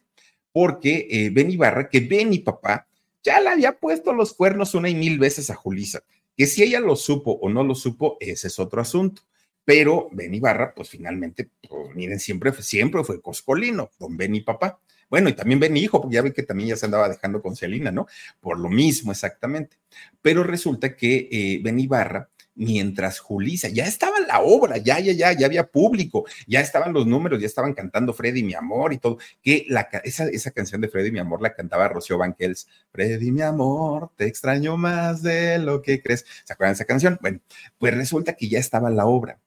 porque 0.54 1.08
eh, 1.10 1.30
Ben 1.32 1.52
Ibarra, 1.52 1.90
que 1.90 2.00
Ben 2.00 2.32
y 2.32 2.40
papá, 2.40 2.88
ya 3.24 3.42
le 3.42 3.50
había 3.50 3.78
puesto 3.78 4.14
los 4.14 4.34
cuernos 4.34 4.76
una 4.76 4.88
y 4.88 4.96
mil 4.96 5.20
veces 5.20 5.50
a 5.50 5.56
Julisa, 5.56 6.04
que 6.38 6.46
si 6.46 6.64
ella 6.64 6.80
lo 6.80 6.96
supo 6.96 7.32
o 7.42 7.50
no 7.50 7.64
lo 7.64 7.76
supo, 7.76 8.16
ese 8.20 8.48
es 8.48 8.60
otro 8.60 8.82
asunto. 8.82 9.24
Pero 9.66 10.10
Ben 10.12 10.34
Ibarra, 10.34 10.74
pues 10.74 10.90
finalmente, 10.90 11.50
pues 11.68 11.96
miren, 11.96 12.20
siempre, 12.20 12.52
siempre 12.54 13.04
fue 13.04 13.22
coscolino, 13.22 13.92
don 14.00 14.16
Ben 14.16 14.34
y 14.36 14.42
papá. 14.42 14.80
Bueno, 15.10 15.30
y 15.30 15.34
también 15.34 15.60
ven 15.60 15.78
hijo, 15.78 16.02
porque 16.02 16.16
ya 16.16 16.22
ve 16.22 16.34
que 16.34 16.44
también 16.44 16.70
ya 16.70 16.76
se 16.78 16.86
andaba 16.86 17.10
dejando 17.10 17.42
con 17.42 17.56
Celina, 17.56 17.92
¿no? 17.92 18.08
Por 18.40 18.60
lo 18.60 18.70
mismo 18.70 19.12
exactamente. 19.12 19.78
Pero 20.22 20.44
resulta 20.44 20.96
que 20.96 21.28
eh, 21.32 21.60
Ben 21.64 21.80
Ibarra, 21.80 22.30
mientras 22.60 23.20
Julisa, 23.20 23.70
ya 23.70 23.86
estaba 23.86 24.20
la 24.20 24.42
obra, 24.42 24.78
ya, 24.78 25.00
ya, 25.00 25.14
ya, 25.14 25.32
ya 25.32 25.46
había 25.46 25.68
público, 25.68 26.26
ya 26.46 26.60
estaban 26.60 26.94
los 26.94 27.08
números, 27.08 27.40
ya 27.40 27.48
estaban 27.48 27.74
cantando 27.74 28.14
Freddy, 28.14 28.44
mi 28.44 28.54
amor 28.54 28.92
y 28.94 28.98
todo, 28.98 29.18
que 29.42 29.66
la, 29.70 29.90
esa, 30.04 30.26
esa 30.28 30.52
canción 30.52 30.82
de 30.82 30.90
Freddy, 30.90 31.12
mi 31.12 31.20
amor, 31.20 31.42
la 31.42 31.54
cantaba 31.54 31.88
Rocío 31.88 32.18
Banquels, 32.18 32.68
Freddy, 32.92 33.32
mi 33.32 33.42
amor, 33.42 34.12
te 34.16 34.26
extraño 34.26 34.76
más 34.78 35.24
de 35.24 35.58
lo 35.60 35.82
que 35.82 36.02
crees. 36.02 36.26
¿Se 36.44 36.54
acuerdan 36.54 36.74
de 36.74 36.76
esa 36.76 36.86
canción? 36.86 37.18
Bueno, 37.22 37.40
pues 37.78 37.96
resulta 37.96 38.34
que 38.34 38.50
ya 38.50 38.60
estaba 38.60 38.90
la 38.90 39.06
obra 39.06 39.40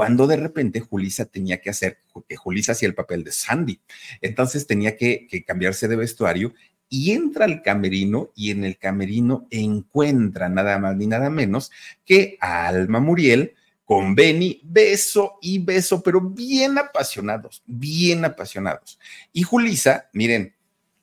cuando 0.00 0.26
de 0.26 0.38
repente 0.38 0.80
Julisa 0.80 1.26
tenía 1.26 1.60
que 1.60 1.68
hacer, 1.68 1.98
que 2.26 2.34
Julisa 2.34 2.72
hacía 2.72 2.88
el 2.88 2.94
papel 2.94 3.22
de 3.22 3.32
Sandy, 3.32 3.82
entonces 4.22 4.66
tenía 4.66 4.96
que, 4.96 5.28
cambiarse 5.46 5.88
de 5.88 5.96
vestuario 5.96 6.54
y 6.88 7.10
entra 7.10 7.44
al 7.44 7.60
camerino 7.60 8.30
y 8.34 8.50
en 8.50 8.64
el 8.64 8.78
camerino 8.78 9.46
encuentra 9.50 10.48
nada 10.48 10.78
más 10.78 10.96
ni 10.96 11.06
nada 11.06 11.28
menos 11.28 11.70
que 12.06 12.38
a 12.40 12.68
Alma 12.68 12.98
Muriel 12.98 13.52
con 13.84 14.14
Benny, 14.14 14.62
beso 14.64 15.34
y 15.42 15.58
beso, 15.58 16.02
pero 16.02 16.22
bien 16.22 16.78
apasionados, 16.78 17.62
bien 17.66 18.24
apasionados. 18.24 18.98
Y 19.34 19.42
Julisa, 19.42 20.08
miren, 20.14 20.54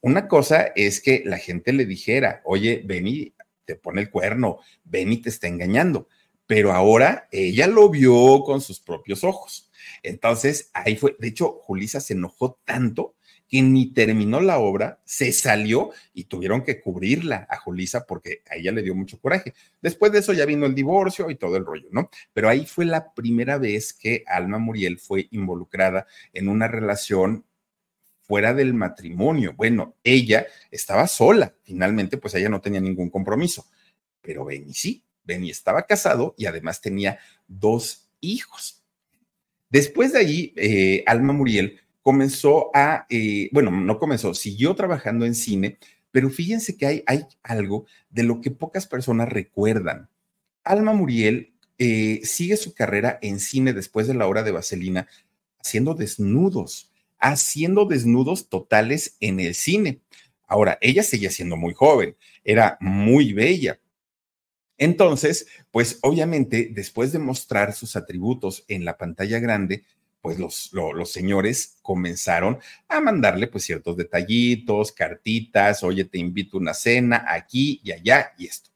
una 0.02 0.28
cosa 0.28 0.72
es 0.76 1.02
que 1.02 1.22
la 1.24 1.38
gente 1.38 1.72
le 1.72 1.86
dijera, 1.86 2.42
oye, 2.46 2.82
Benny 2.84 3.32
te 3.64 3.76
pone 3.76 4.02
el 4.02 4.10
cuerno, 4.10 4.58
Benny 4.86 5.18
te 5.18 5.30
está 5.30 5.48
engañando 5.48 6.08
pero 6.48 6.72
ahora 6.72 7.28
ella 7.32 7.68
lo 7.68 7.90
vio 7.90 8.44
con 8.44 8.62
sus 8.62 8.80
propios 8.80 9.24
ojos. 9.24 9.70
Entonces, 10.02 10.72
ahí 10.74 10.96
fue, 10.96 11.16
de 11.20 11.28
hecho, 11.28 11.60
Julisa 11.64 12.00
se 12.00 12.14
enojó 12.14 12.60
tanto 12.66 13.16
que 13.48 13.62
ni 13.62 13.94
terminó 13.94 14.42
la 14.42 14.60
obra, 14.60 15.00
se 15.06 15.32
salió 15.32 15.92
y 16.14 16.26
tuvieron 16.26 16.64
que 16.64 16.82
cubrirla 16.82 17.48
a 17.50 17.58
Julisa 17.58 18.06
porque 18.06 18.42
a 18.50 18.58
ella 18.58 18.72
le 18.72 18.82
dio 18.82 18.94
mucho 18.94 19.20
coraje. 19.20 19.54
Después 19.82 20.12
de 20.12 20.20
eso 20.20 20.34
ya 20.34 20.46
vino 20.46 20.66
el 20.66 20.76
divorcio 20.76 21.30
y 21.30 21.36
todo 21.36 21.56
el 21.56 21.66
rollo, 21.66 21.88
¿no? 21.92 22.10
Pero 22.34 22.50
ahí 22.50 22.66
fue 22.66 22.86
la 22.86 23.14
primera 23.14 23.58
vez 23.58 23.94
que 23.94 24.24
Alma 24.28 24.58
Muriel 24.58 25.00
fue 25.00 25.28
involucrada 25.32 26.08
en 26.34 26.50
una 26.50 26.68
relación 26.68 27.46
fuera 28.22 28.54
del 28.54 28.74
matrimonio. 28.74 29.54
Bueno, 29.56 29.96
ella 30.04 30.46
estaba 30.70 31.08
sola, 31.08 31.54
finalmente 31.64 32.18
pues 32.18 32.36
ella 32.36 32.50
no 32.50 32.60
tenía 32.60 32.82
ningún 32.82 33.10
compromiso, 33.10 33.66
pero 34.22 34.44
Benny 34.44 34.74
sí, 34.74 35.06
Benny 35.28 35.52
estaba 35.52 35.84
casado 35.84 36.34
y 36.38 36.46
además 36.46 36.82
tenía 36.82 37.20
dos 37.48 38.10
hijos. 38.22 38.84
Después 39.70 40.14
de 40.14 40.20
allí, 40.20 40.54
eh, 40.56 41.04
Alma 41.06 41.34
Muriel 41.34 41.82
comenzó 42.02 42.72
a, 42.74 43.06
eh, 43.10 43.50
bueno, 43.52 43.70
no 43.70 44.00
comenzó, 44.00 44.34
siguió 44.34 44.74
trabajando 44.76 45.26
en 45.26 45.36
cine, 45.36 45.78
pero 46.12 46.30
fíjense 46.30 46.78
que 46.78 46.86
hay, 46.86 47.04
hay 47.06 47.26
algo 47.44 47.86
de 48.10 48.24
lo 48.24 48.40
que 48.40 48.50
pocas 48.50 48.88
personas 48.88 49.28
recuerdan. 49.30 50.10
Alma 50.64 50.94
Muriel 50.94 51.54
eh, 51.78 52.22
sigue 52.24 52.58
su 52.58 52.74
carrera 52.74 53.20
en 53.22 53.40
cine 53.40 53.74
después 53.74 54.08
de 54.08 54.14
la 54.14 54.26
obra 54.26 54.44
de 54.44 54.52
Vaselina, 54.52 55.08
haciendo 55.60 55.94
desnudos, 55.94 56.92
haciendo 57.20 57.86
desnudos 57.86 58.48
totales 58.50 59.18
en 59.20 59.40
el 59.42 59.54
cine. 59.54 60.00
Ahora, 60.48 60.78
ella 60.80 61.04
seguía 61.04 61.30
siendo 61.30 61.58
muy 61.58 61.74
joven, 61.74 62.16
era 62.44 62.78
muy 62.80 63.34
bella, 63.34 63.80
entonces, 64.78 65.48
pues 65.72 66.00
obviamente, 66.02 66.70
después 66.74 67.12
de 67.12 67.20
mostrar 67.20 67.74
sus 67.74 67.96
atributos 67.96 68.64
en 68.68 68.86
la 68.86 68.98
pantalla 68.98 69.40
grande, 69.40 69.84
pues 70.22 70.40
los, 70.40 71.12
señores 71.12 71.78
comenzaron 71.82 72.60
a 72.88 73.00
mandarle 73.00 73.48
pues 73.48 73.64
ciertos 73.64 73.96
detallitos, 73.96 74.92
cartitas, 74.92 75.84
oye, 75.84 76.06
te 76.06 76.18
invito 76.18 76.58
a 76.58 76.62
una 76.62 76.74
cena 76.74 77.26
aquí 77.28 77.80
y 77.84 77.92
allá 77.92 78.34
y 78.38 78.48
esto. 78.48 78.70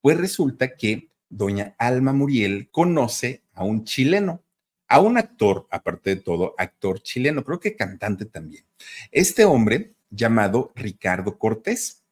Pues 0.00 0.18
resulta 0.18 0.76
que 0.76 1.08
doña 1.28 1.74
Alma 1.78 2.12
Muriel 2.12 2.68
conoce 2.70 3.42
a 3.54 3.64
un 3.64 3.84
chileno, 3.84 4.42
a 4.88 5.00
un 5.00 5.16
actor, 5.16 5.66
aparte 5.70 6.16
de 6.16 6.20
todo, 6.20 6.54
actor 6.58 7.00
chileno, 7.00 7.44
creo 7.44 7.60
que 7.60 7.76
cantante 7.76 8.26
también. 8.26 8.64
Este 9.10 9.44
hombre 9.44 9.94
llamado 10.10 10.72
Ricardo 10.74 11.38
Cortés. 11.38 12.02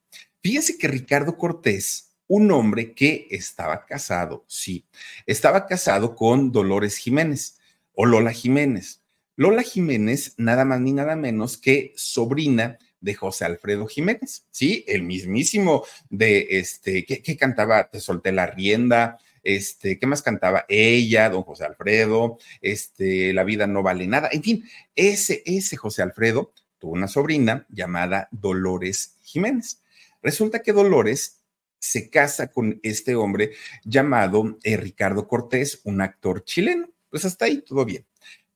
Fíjense 0.41 0.79
que 0.79 0.89
Ricardo 0.89 1.37
Cortés 1.37 2.08
un 2.29 2.53
hombre 2.53 2.93
que 2.93 3.27
estaba 3.31 3.85
casado, 3.85 4.45
sí, 4.47 4.85
estaba 5.27 5.67
casado 5.67 6.15
con 6.15 6.53
Dolores 6.53 6.97
Jiménez 6.97 7.59
o 7.95 8.07
Lola 8.07 8.33
Jiménez. 8.33 9.01
Lola 9.35 9.63
Jiménez, 9.63 10.35
nada 10.37 10.65
más 10.65 10.81
ni 10.81 10.93
nada 10.93 11.17
menos 11.17 11.57
que 11.57 11.93
sobrina 11.97 12.79
de 13.01 13.15
José 13.15 13.45
Alfredo 13.45 13.87
Jiménez, 13.87 14.45
sí, 14.51 14.85
el 14.89 15.03
mismísimo 15.03 15.85
de 16.11 16.47
este, 16.51 17.05
que, 17.05 17.37
cantaba 17.37 17.89
Te 17.89 18.01
solté 18.01 18.33
la 18.33 18.47
rienda, 18.47 19.19
este, 19.43 19.99
¿qué 19.99 20.07
más 20.07 20.23
cantaba? 20.23 20.67
Ella, 20.69 21.31
don 21.31 21.43
José 21.45 21.65
Alfredo, 21.65 22.39
este, 22.61 23.33
La 23.33 23.45
vida 23.45 23.67
no 23.67 23.83
vale 23.83 24.07
nada, 24.07 24.29
en 24.33 24.43
fin, 24.43 24.69
ese, 24.95 25.43
ese 25.47 25.77
José 25.77 26.03
Alfredo 26.03 26.53
tuvo 26.79 26.93
una 26.93 27.09
sobrina 27.09 27.67
llamada 27.69 28.29
Dolores 28.31 29.17
Jiménez. 29.23 29.83
Resulta 30.23 30.61
que 30.61 30.73
Dolores 30.73 31.38
se 31.79 32.11
casa 32.11 32.51
con 32.51 32.81
este 32.83 33.15
hombre 33.15 33.53
llamado 33.85 34.59
eh, 34.63 34.77
Ricardo 34.77 35.29
Cortés, 35.29 35.81
un 35.85 36.01
actor 36.01 36.45
chileno. 36.45 36.89
Pues 37.11 37.25
hasta 37.25 37.47
ahí 37.47 37.63
todo 37.63 37.85
bien. 37.85 38.05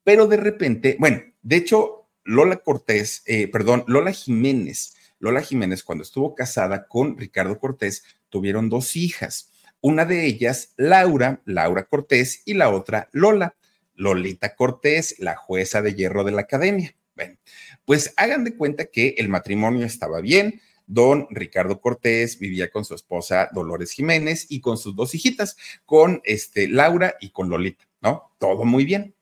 Pero 0.04 0.26
de 0.26 0.36
repente, 0.36 0.96
bueno, 0.98 1.22
de 1.42 1.56
hecho, 1.56 2.08
Lola 2.24 2.56
Cortés, 2.56 3.22
eh, 3.26 3.48
perdón, 3.48 3.84
Lola 3.86 4.12
Jiménez, 4.12 4.94
Lola 5.18 5.40
Jiménez 5.40 5.82
cuando 5.82 6.02
estuvo 6.02 6.34
casada 6.34 6.86
con 6.88 7.16
Ricardo 7.16 7.58
Cortés, 7.58 8.04
tuvieron 8.28 8.68
dos 8.68 8.96
hijas. 8.96 9.50
Una 9.80 10.04
de 10.04 10.26
ellas, 10.26 10.74
Laura, 10.76 11.40
Laura 11.44 11.84
Cortés, 11.84 12.42
y 12.44 12.54
la 12.54 12.70
otra, 12.70 13.08
Lola, 13.12 13.56
Lolita 13.94 14.54
Cortés, 14.54 15.16
la 15.18 15.36
jueza 15.36 15.82
de 15.82 15.94
hierro 15.94 16.24
de 16.24 16.32
la 16.32 16.42
academia. 16.42 16.94
Bueno, 17.14 17.36
pues 17.84 18.14
hagan 18.16 18.44
de 18.44 18.56
cuenta 18.56 18.86
que 18.86 19.14
el 19.18 19.28
matrimonio 19.28 19.86
estaba 19.86 20.20
bien, 20.20 20.60
don 20.92 21.26
Ricardo 21.30 21.80
Cortés 21.80 22.38
vivía 22.38 22.70
con 22.70 22.84
su 22.84 22.94
esposa 22.94 23.48
Dolores 23.52 23.92
Jiménez 23.92 24.46
y 24.50 24.60
con 24.60 24.76
sus 24.76 24.94
dos 24.94 25.14
hijitas, 25.14 25.56
con 25.86 26.20
este, 26.24 26.68
Laura 26.68 27.14
y 27.18 27.30
con 27.30 27.48
Lolita, 27.48 27.88
¿no? 28.02 28.34
Todo 28.38 28.64
muy 28.64 28.84
bien. 28.84 29.14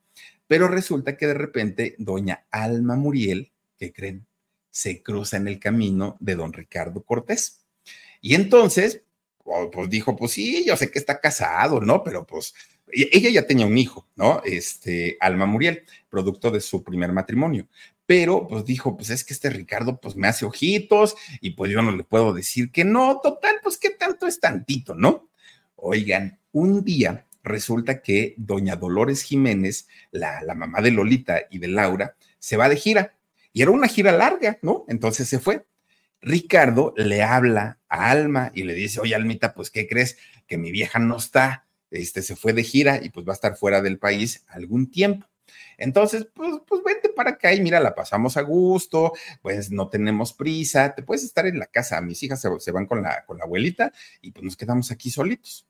Pero 0.47 0.67
resulta 0.67 1.15
que 1.15 1.27
de 1.27 1.33
repente 1.33 1.95
doña 1.97 2.45
Alma 2.51 2.97
Muriel, 2.97 3.53
¿qué 3.77 3.93
creen? 3.93 4.27
Se 4.69 5.01
cruza 5.01 5.37
en 5.37 5.47
el 5.47 5.59
camino 5.59 6.17
de 6.19 6.35
don 6.35 6.51
Ricardo 6.51 7.03
Cortés. 7.03 7.65
Y 8.19 8.35
entonces, 8.35 9.03
pues 9.71 9.89
dijo, 9.89 10.17
pues 10.17 10.33
sí, 10.33 10.65
yo 10.65 10.75
sé 10.75 10.91
que 10.91 10.99
está 10.99 11.21
casado, 11.21 11.79
¿no? 11.79 12.03
Pero 12.03 12.27
pues 12.27 12.53
ella 12.91 13.29
ya 13.29 13.47
tenía 13.47 13.65
un 13.65 13.77
hijo, 13.77 14.09
¿no? 14.17 14.41
Este, 14.43 15.15
Alma 15.21 15.45
Muriel, 15.45 15.85
producto 16.09 16.51
de 16.51 16.59
su 16.59 16.83
primer 16.83 17.13
matrimonio 17.13 17.69
pero 18.11 18.45
pues 18.45 18.65
dijo, 18.65 18.97
pues 18.97 19.09
es 19.09 19.23
que 19.23 19.33
este 19.33 19.49
Ricardo 19.49 20.01
pues 20.01 20.17
me 20.17 20.27
hace 20.27 20.43
ojitos 20.43 21.15
y 21.39 21.51
pues 21.51 21.71
yo 21.71 21.81
no 21.81 21.95
le 21.95 22.03
puedo 22.03 22.33
decir 22.33 22.69
que 22.69 22.83
no, 22.83 23.21
total, 23.23 23.55
pues 23.63 23.77
qué 23.77 23.91
tanto 23.91 24.27
es 24.27 24.41
tantito, 24.41 24.95
¿no? 24.95 25.29
Oigan, 25.77 26.37
un 26.51 26.83
día 26.83 27.25
resulta 27.41 28.01
que 28.01 28.35
doña 28.35 28.75
Dolores 28.75 29.21
Jiménez, 29.21 29.87
la, 30.11 30.41
la 30.41 30.55
mamá 30.55 30.81
de 30.81 30.91
Lolita 30.91 31.43
y 31.49 31.59
de 31.59 31.69
Laura, 31.69 32.17
se 32.37 32.57
va 32.57 32.67
de 32.67 32.75
gira 32.75 33.15
y 33.53 33.61
era 33.61 33.71
una 33.71 33.87
gira 33.87 34.11
larga, 34.11 34.59
¿no? 34.61 34.83
Entonces 34.89 35.29
se 35.29 35.39
fue. 35.39 35.65
Ricardo 36.19 36.93
le 36.97 37.23
habla 37.23 37.79
a 37.87 38.11
Alma 38.11 38.51
y 38.53 38.63
le 38.63 38.73
dice, 38.73 38.99
oye, 38.99 39.15
Almita, 39.15 39.53
pues, 39.53 39.71
¿qué 39.71 39.87
crees? 39.87 40.17
Que 40.47 40.57
mi 40.57 40.71
vieja 40.71 40.99
no 40.99 41.15
está, 41.15 41.65
este, 41.91 42.23
se 42.23 42.35
fue 42.35 42.51
de 42.51 42.63
gira 42.65 42.99
y 43.01 43.09
pues 43.09 43.25
va 43.25 43.31
a 43.31 43.35
estar 43.35 43.55
fuera 43.55 43.81
del 43.81 43.99
país 43.99 44.43
algún 44.49 44.91
tiempo. 44.91 45.30
Entonces, 45.77 46.27
pues, 46.33 46.59
pues 46.67 46.81
vente 46.83 47.09
para 47.09 47.31
acá 47.31 47.53
y 47.53 47.61
mira, 47.61 47.79
la 47.79 47.95
pasamos 47.95 48.37
a 48.37 48.41
gusto, 48.41 49.13
pues 49.41 49.71
no 49.71 49.89
tenemos 49.89 50.33
prisa, 50.33 50.93
te 50.93 51.03
puedes 51.03 51.23
estar 51.23 51.45
en 51.47 51.59
la 51.59 51.65
casa, 51.65 52.01
mis 52.01 52.21
hijas 52.23 52.45
se, 52.59 52.71
van 52.71 52.85
con 52.85 53.01
la, 53.01 53.25
con 53.25 53.37
la 53.37 53.45
abuelita 53.45 53.91
y 54.21 54.31
pues 54.31 54.43
nos 54.43 54.57
quedamos 54.57 54.91
aquí 54.91 55.09
solitos. 55.09 55.67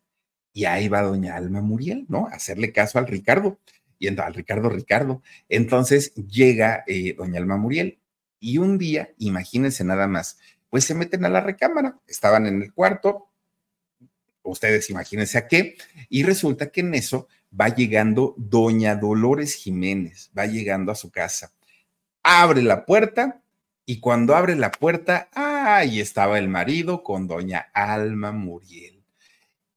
Y 0.54 0.66
ahí 0.66 0.90
va 0.90 1.02
doña 1.02 1.36
Alma 1.36 1.62
Muriel, 1.62 2.06
¿no? 2.10 2.28
A 2.28 2.32
hacerle 2.32 2.74
caso 2.74 3.00
al 3.00 3.08
Ricardo 3.08 3.60
y 4.00 4.08
al 4.08 4.34
Ricardo 4.34 4.70
Ricardo. 4.70 5.22
Entonces 5.48 6.14
llega 6.16 6.84
eh, 6.88 7.14
doña 7.14 7.40
Alma 7.40 7.58
Muriel 7.58 8.00
y 8.40 8.58
un 8.58 8.78
día, 8.78 9.14
imagínense 9.18 9.84
nada 9.84 10.08
más, 10.08 10.40
pues 10.70 10.84
se 10.84 10.96
meten 10.96 11.24
a 11.26 11.30
la 11.30 11.42
recámara, 11.42 12.00
estaban 12.08 12.48
en 12.48 12.62
el 12.62 12.74
cuarto, 12.74 13.30
ustedes 14.42 14.90
imagínense 14.90 15.38
a 15.38 15.48
qué, 15.48 15.78
y 16.10 16.24
resulta 16.24 16.72
que 16.72 16.82
en 16.82 16.96
eso 16.96 17.28
va 17.60 17.70
llegando 17.70 18.34
doña 18.38 18.96
Dolores 18.96 19.56
Jiménez, 19.56 20.32
va 20.38 20.46
llegando 20.46 20.92
a 20.92 20.96
su 20.96 21.12
casa, 21.12 21.54
abre 22.24 22.62
la 22.62 22.86
puerta 22.86 23.42
y 23.86 24.00
cuando 24.00 24.36
abre 24.36 24.56
la 24.56 24.72
puerta, 24.72 25.30
ahí 25.34 26.00
estaba 26.00 26.40
el 26.40 26.48
marido 26.48 27.04
con 27.04 27.28
doña 27.28 27.70
Alma 27.74 28.32
Muriel. 28.32 29.04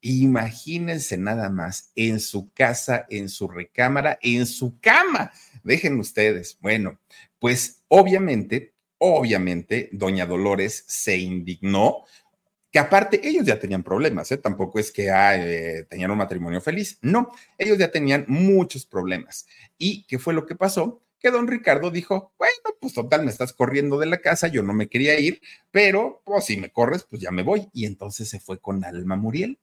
Imagínense 0.00 1.16
nada 1.16 1.48
más, 1.48 1.90
en 1.96 2.20
su 2.20 2.52
casa, 2.52 3.06
en 3.08 3.30
su 3.30 3.48
recámara, 3.48 4.18
en 4.20 4.44
su 4.44 4.78
cama. 4.78 5.32
Dejen 5.62 5.98
ustedes. 5.98 6.58
Bueno, 6.60 7.00
pues 7.38 7.82
obviamente, 7.88 8.74
obviamente, 8.98 9.88
doña 9.92 10.26
Dolores 10.26 10.84
se 10.86 11.16
indignó, 11.16 12.04
que 12.74 12.80
aparte 12.80 13.20
ellos 13.22 13.46
ya 13.46 13.60
tenían 13.60 13.84
problemas, 13.84 14.32
¿eh? 14.32 14.36
tampoco 14.36 14.80
es 14.80 14.90
que 14.90 15.08
ah, 15.08 15.36
eh, 15.36 15.86
tenían 15.88 16.10
un 16.10 16.18
matrimonio 16.18 16.60
feliz, 16.60 16.98
no, 17.02 17.30
ellos 17.56 17.78
ya 17.78 17.92
tenían 17.92 18.24
muchos 18.26 18.84
problemas. 18.84 19.46
¿Y 19.78 20.04
qué 20.08 20.18
fue 20.18 20.34
lo 20.34 20.44
que 20.44 20.56
pasó? 20.56 21.00
Que 21.20 21.30
don 21.30 21.46
Ricardo 21.46 21.92
dijo, 21.92 22.32
bueno, 22.36 22.76
pues 22.80 22.92
total, 22.92 23.24
me 23.24 23.30
estás 23.30 23.52
corriendo 23.52 23.96
de 24.00 24.06
la 24.06 24.18
casa, 24.18 24.48
yo 24.48 24.64
no 24.64 24.74
me 24.74 24.88
quería 24.88 25.16
ir, 25.20 25.40
pero 25.70 26.20
pues 26.24 26.46
si 26.46 26.56
me 26.56 26.72
corres, 26.72 27.04
pues 27.08 27.22
ya 27.22 27.30
me 27.30 27.44
voy. 27.44 27.68
Y 27.72 27.86
entonces 27.86 28.28
se 28.28 28.40
fue 28.40 28.58
con 28.58 28.84
Alma 28.84 29.14
Muriel. 29.14 29.60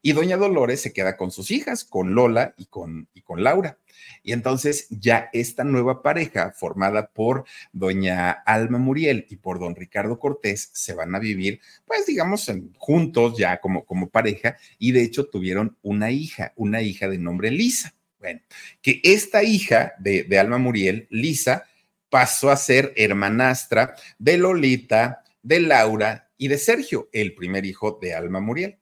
Y 0.00 0.12
doña 0.12 0.36
Dolores 0.36 0.80
se 0.80 0.92
queda 0.92 1.16
con 1.16 1.30
sus 1.30 1.50
hijas, 1.50 1.84
con 1.84 2.14
Lola 2.14 2.54
y 2.56 2.66
con, 2.66 3.08
y 3.14 3.22
con 3.22 3.42
Laura. 3.42 3.78
Y 4.22 4.32
entonces 4.32 4.86
ya 4.90 5.28
esta 5.32 5.64
nueva 5.64 6.02
pareja 6.02 6.52
formada 6.52 7.08
por 7.08 7.44
doña 7.72 8.30
Alma 8.30 8.78
Muriel 8.78 9.26
y 9.28 9.36
por 9.36 9.58
don 9.58 9.74
Ricardo 9.74 10.18
Cortés 10.18 10.70
se 10.72 10.94
van 10.94 11.14
a 11.14 11.18
vivir, 11.18 11.60
pues 11.86 12.06
digamos, 12.06 12.50
juntos 12.78 13.36
ya 13.36 13.60
como, 13.60 13.84
como 13.84 14.08
pareja 14.08 14.56
y 14.78 14.92
de 14.92 15.02
hecho 15.02 15.26
tuvieron 15.26 15.76
una 15.82 16.10
hija, 16.10 16.52
una 16.56 16.82
hija 16.82 17.08
de 17.08 17.18
nombre 17.18 17.50
Lisa. 17.50 17.94
Bueno, 18.18 18.40
que 18.80 19.00
esta 19.02 19.42
hija 19.42 19.94
de, 19.98 20.22
de 20.22 20.38
Alma 20.38 20.58
Muriel, 20.58 21.08
Lisa, 21.10 21.64
pasó 22.08 22.50
a 22.50 22.56
ser 22.56 22.92
hermanastra 22.94 23.96
de 24.18 24.36
Lolita, 24.36 25.24
de 25.42 25.60
Laura 25.60 26.30
y 26.36 26.48
de 26.48 26.58
Sergio, 26.58 27.08
el 27.12 27.34
primer 27.34 27.64
hijo 27.64 27.98
de 28.00 28.14
Alma 28.14 28.40
Muriel 28.40 28.78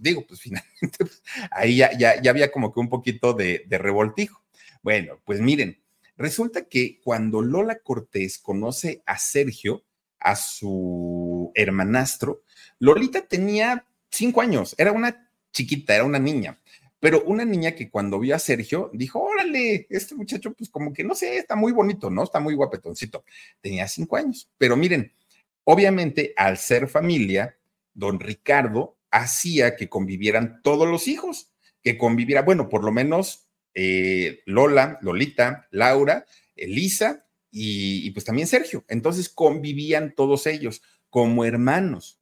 digo, 0.00 0.26
pues 0.26 0.40
finalmente 0.42 0.98
pues, 0.98 1.22
ahí 1.50 1.76
ya, 1.76 1.96
ya, 1.96 2.30
había 2.30 2.50
como 2.50 2.72
que 2.72 2.80
un 2.80 2.88
poquito 2.88 3.32
de, 3.32 3.64
de 3.66 3.78
revoltijo. 3.78 4.42
Bueno, 4.82 5.20
pues 5.24 5.40
miren, 5.40 5.80
resulta 6.16 6.64
que 6.66 7.00
cuando 7.02 7.42
Lola 7.42 7.80
Cortés 7.80 8.38
conoce 8.38 9.02
a 9.06 9.18
Sergio, 9.18 9.84
a 10.20 10.36
su 10.36 11.52
hermanastro, 11.54 12.42
Lolita 12.78 13.22
tenía 13.22 13.86
cinco 14.10 14.40
años, 14.40 14.74
era 14.78 14.92
una 14.92 15.30
chiquita, 15.52 15.94
era 15.94 16.04
una 16.04 16.18
niña, 16.18 16.58
pero 17.00 17.22
una 17.24 17.44
niña 17.44 17.72
que 17.72 17.90
cuando 17.90 18.18
vio 18.18 18.34
a 18.34 18.38
Sergio 18.38 18.90
dijo, 18.92 19.20
órale, 19.20 19.86
este 19.90 20.14
muchacho 20.14 20.52
pues 20.54 20.68
como 20.70 20.92
que 20.92 21.04
no 21.04 21.14
sé, 21.14 21.38
está 21.38 21.54
muy 21.56 21.72
bonito, 21.72 22.10
¿no? 22.10 22.24
Está 22.24 22.40
muy 22.40 22.54
guapetoncito. 22.54 23.24
Tenía 23.60 23.86
cinco 23.86 24.16
años, 24.16 24.50
pero 24.58 24.76
miren, 24.76 25.12
obviamente 25.64 26.32
al 26.36 26.58
ser 26.58 26.88
familia, 26.88 27.56
don 27.94 28.18
Ricardo 28.18 28.96
hacía 29.10 29.76
que 29.76 29.88
convivieran 29.88 30.60
todos 30.62 30.88
los 30.88 31.08
hijos, 31.08 31.52
que 31.82 31.96
conviviera, 31.96 32.42
bueno, 32.42 32.68
por 32.68 32.84
lo 32.84 32.92
menos 32.92 33.48
eh, 33.74 34.42
Lola, 34.46 34.98
Lolita, 35.02 35.68
Laura, 35.70 36.26
Elisa 36.56 37.26
y, 37.50 38.10
pues 38.10 38.24
también 38.24 38.48
Sergio. 38.48 38.84
Entonces 38.88 39.28
convivían 39.28 40.14
todos 40.14 40.46
ellos 40.46 40.82
como 41.10 41.44
hermanos. 41.44 42.20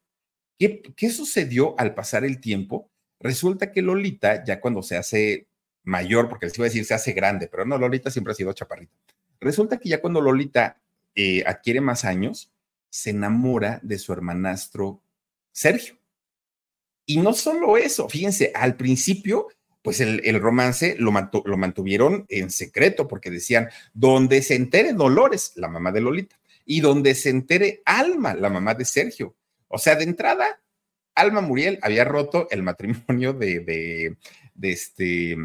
¿Qué, 0.59 0.83
¿Qué 0.96 1.11
sucedió 1.11 1.75
al 1.79 1.94
pasar 1.94 2.25
el 2.25 2.40
tiempo? 2.40 2.90
Resulta 3.20 3.72
que 3.72 3.83
Lolita, 3.83 4.44
ya 4.44 4.61
cuando 4.61 4.83
se 4.83 4.96
hace 4.96 5.49
mayor, 5.83 6.29
porque 6.29 6.46
les 6.46 6.59
iba 6.59 6.66
a 6.66 6.68
decir 6.68 6.85
se 6.85 6.94
hace 6.94 7.12
grande, 7.12 7.49
pero 7.49 7.64
no, 7.64 7.79
Lolita 7.79 8.11
siempre 8.11 8.33
ha 8.33 8.37
sido 8.37 8.53
chaparrita. 8.53 8.92
Resulta 9.40 9.79
que 9.79 9.88
ya 9.88 10.01
cuando 10.01 10.20
Lolita 10.20 10.81
eh, 11.14 11.42
adquiere 11.46 11.81
más 11.81 12.05
años, 12.05 12.51
se 12.90 13.11
enamora 13.11 13.81
de 13.83 13.99
su 13.99 14.12
hermanastro 14.12 15.03
Sergio. 15.53 15.96
Y 17.06 17.18
no 17.18 17.32
solo 17.32 17.76
eso, 17.76 18.08
fíjense, 18.08 18.52
al 18.54 18.76
principio, 18.76 19.48
pues 19.82 20.00
el, 20.00 20.40
romance 20.40 20.96
lo, 20.98 21.12
lo 21.44 21.56
mantuvieron 21.56 22.26
en 22.28 22.50
secreto 22.50 23.06
porque 23.06 23.30
decían, 23.30 23.68
donde 23.94 24.42
se 24.42 24.56
entere 24.56 24.92
Dolores, 24.92 25.52
la 25.54 25.68
mamá 25.68 25.92
de 25.92 26.00
Lolita, 26.00 26.36
y 26.64 26.80
donde 26.80 27.14
se 27.14 27.30
entere 27.30 27.82
Alma, 27.84 28.34
la 28.34 28.50
mamá 28.50 28.74
de 28.74 28.84
Sergio. 28.84 29.36
O 29.68 29.78
sea, 29.78 29.94
de 29.94 30.04
entrada, 30.04 30.60
Alma 31.14 31.40
Muriel 31.40 31.78
había 31.82 32.04
roto 32.04 32.48
el 32.50 32.62
matrimonio 32.62 33.32
de, 33.32 34.16
este 34.60 35.36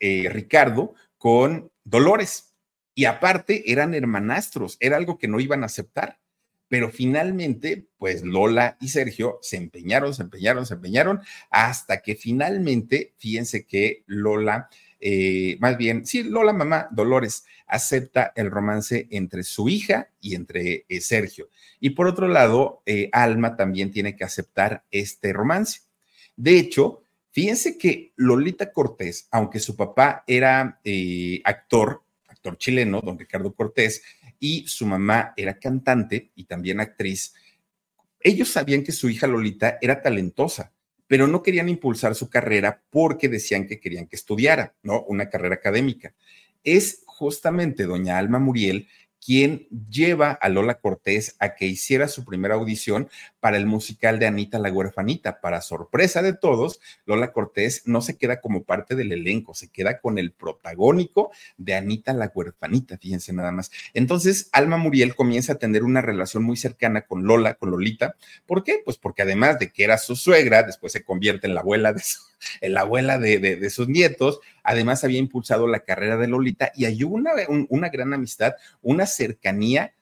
eh, 0.00 0.28
Ricardo 0.30 0.94
con 1.18 1.70
Dolores. 1.84 2.54
Y 2.94 3.04
aparte 3.04 3.70
eran 3.70 3.92
hermanastros, 3.92 4.78
era 4.80 4.96
algo 4.96 5.18
que 5.18 5.28
no 5.28 5.38
iban 5.38 5.62
a 5.62 5.66
aceptar. 5.66 6.18
Pero 6.68 6.90
finalmente, 6.90 7.86
pues 7.98 8.22
Lola 8.22 8.76
y 8.80 8.88
Sergio 8.88 9.38
se 9.42 9.56
empeñaron, 9.56 10.14
se 10.14 10.22
empeñaron, 10.22 10.66
se 10.66 10.74
empeñaron, 10.74 11.20
hasta 11.50 12.02
que 12.02 12.16
finalmente, 12.16 13.14
fíjense 13.16 13.66
que 13.66 14.02
Lola, 14.06 14.68
eh, 15.00 15.56
más 15.60 15.76
bien, 15.76 16.06
sí, 16.06 16.24
Lola 16.24 16.52
mamá, 16.52 16.88
Dolores, 16.90 17.44
acepta 17.66 18.32
el 18.34 18.50
romance 18.50 19.06
entre 19.10 19.44
su 19.44 19.68
hija 19.68 20.10
y 20.20 20.34
entre 20.34 20.86
eh, 20.88 21.00
Sergio. 21.00 21.48
Y 21.78 21.90
por 21.90 22.08
otro 22.08 22.26
lado, 22.26 22.82
eh, 22.86 23.10
Alma 23.12 23.56
también 23.56 23.92
tiene 23.92 24.16
que 24.16 24.24
aceptar 24.24 24.84
este 24.90 25.32
romance. 25.32 25.82
De 26.36 26.58
hecho, 26.58 27.02
fíjense 27.30 27.78
que 27.78 28.12
Lolita 28.16 28.72
Cortés, 28.72 29.28
aunque 29.30 29.60
su 29.60 29.76
papá 29.76 30.24
era 30.26 30.80
actor, 31.44 32.02
actor 32.26 32.58
chileno, 32.58 33.00
don 33.00 33.18
Ricardo 33.18 33.54
Cortés, 33.54 34.02
y 34.40 34.66
su 34.66 34.86
mamá 34.86 35.32
era 35.36 35.58
cantante 35.58 36.30
y 36.34 36.44
también 36.44 36.80
actriz. 36.80 37.34
Ellos 38.20 38.48
sabían 38.48 38.82
que 38.82 38.92
su 38.92 39.08
hija 39.08 39.26
Lolita 39.26 39.78
era 39.80 40.02
talentosa, 40.02 40.72
pero 41.06 41.26
no 41.26 41.42
querían 41.42 41.68
impulsar 41.68 42.14
su 42.14 42.28
carrera 42.28 42.82
porque 42.90 43.28
decían 43.28 43.66
que 43.66 43.78
querían 43.78 44.06
que 44.06 44.16
estudiara, 44.16 44.74
¿no? 44.82 45.02
Una 45.02 45.28
carrera 45.28 45.54
académica. 45.54 46.14
Es 46.64 47.02
justamente 47.06 47.84
doña 47.84 48.18
Alma 48.18 48.38
Muriel 48.38 48.88
quien 49.26 49.66
lleva 49.90 50.30
a 50.30 50.48
Lola 50.48 50.78
Cortés 50.78 51.34
a 51.40 51.56
que 51.56 51.66
hiciera 51.66 52.06
su 52.06 52.24
primera 52.24 52.54
audición 52.54 53.08
para 53.40 53.56
el 53.56 53.66
musical 53.66 54.20
de 54.20 54.28
Anita 54.28 54.60
la 54.60 54.70
huerfanita. 54.70 55.40
Para 55.40 55.62
sorpresa 55.62 56.22
de 56.22 56.32
todos, 56.32 56.78
Lola 57.06 57.32
Cortés 57.32 57.82
no 57.86 58.02
se 58.02 58.16
queda 58.16 58.40
como 58.40 58.62
parte 58.62 58.94
del 58.94 59.10
elenco, 59.10 59.52
se 59.52 59.68
queda 59.68 59.98
con 59.98 60.18
el 60.18 60.30
protagónico 60.30 61.32
de 61.56 61.74
Anita 61.74 62.12
la 62.12 62.30
huerfanita, 62.32 62.98
fíjense 62.98 63.32
nada 63.32 63.50
más. 63.50 63.72
Entonces, 63.94 64.48
Alma 64.52 64.76
Muriel 64.76 65.16
comienza 65.16 65.54
a 65.54 65.58
tener 65.58 65.82
una 65.82 66.02
relación 66.02 66.44
muy 66.44 66.56
cercana 66.56 67.02
con 67.02 67.24
Lola, 67.24 67.54
con 67.54 67.72
Lolita. 67.72 68.14
¿Por 68.46 68.62
qué? 68.62 68.80
Pues 68.84 68.96
porque 68.96 69.22
además 69.22 69.58
de 69.58 69.72
que 69.72 69.82
era 69.82 69.98
su 69.98 70.14
suegra, 70.14 70.62
después 70.62 70.92
se 70.92 71.02
convierte 71.02 71.48
en 71.48 71.54
la 71.54 71.62
abuela 71.62 71.92
de 71.92 72.00
su, 72.00 72.20
en 72.60 72.74
la 72.74 72.80
abuela 72.82 73.18
de, 73.18 73.70
sus 73.70 73.88
nietos, 73.88 74.40
además 74.66 75.04
había 75.04 75.18
impulsado 75.18 75.66
la 75.66 75.80
carrera 75.80 76.16
de 76.16 76.28
Lolita 76.28 76.72
y 76.74 76.84
hay 76.84 77.04
una, 77.04 77.32
una 77.68 77.88
gran 77.88 78.12
amistad, 78.12 78.54
una 78.82 79.06
cercanía 79.06 79.94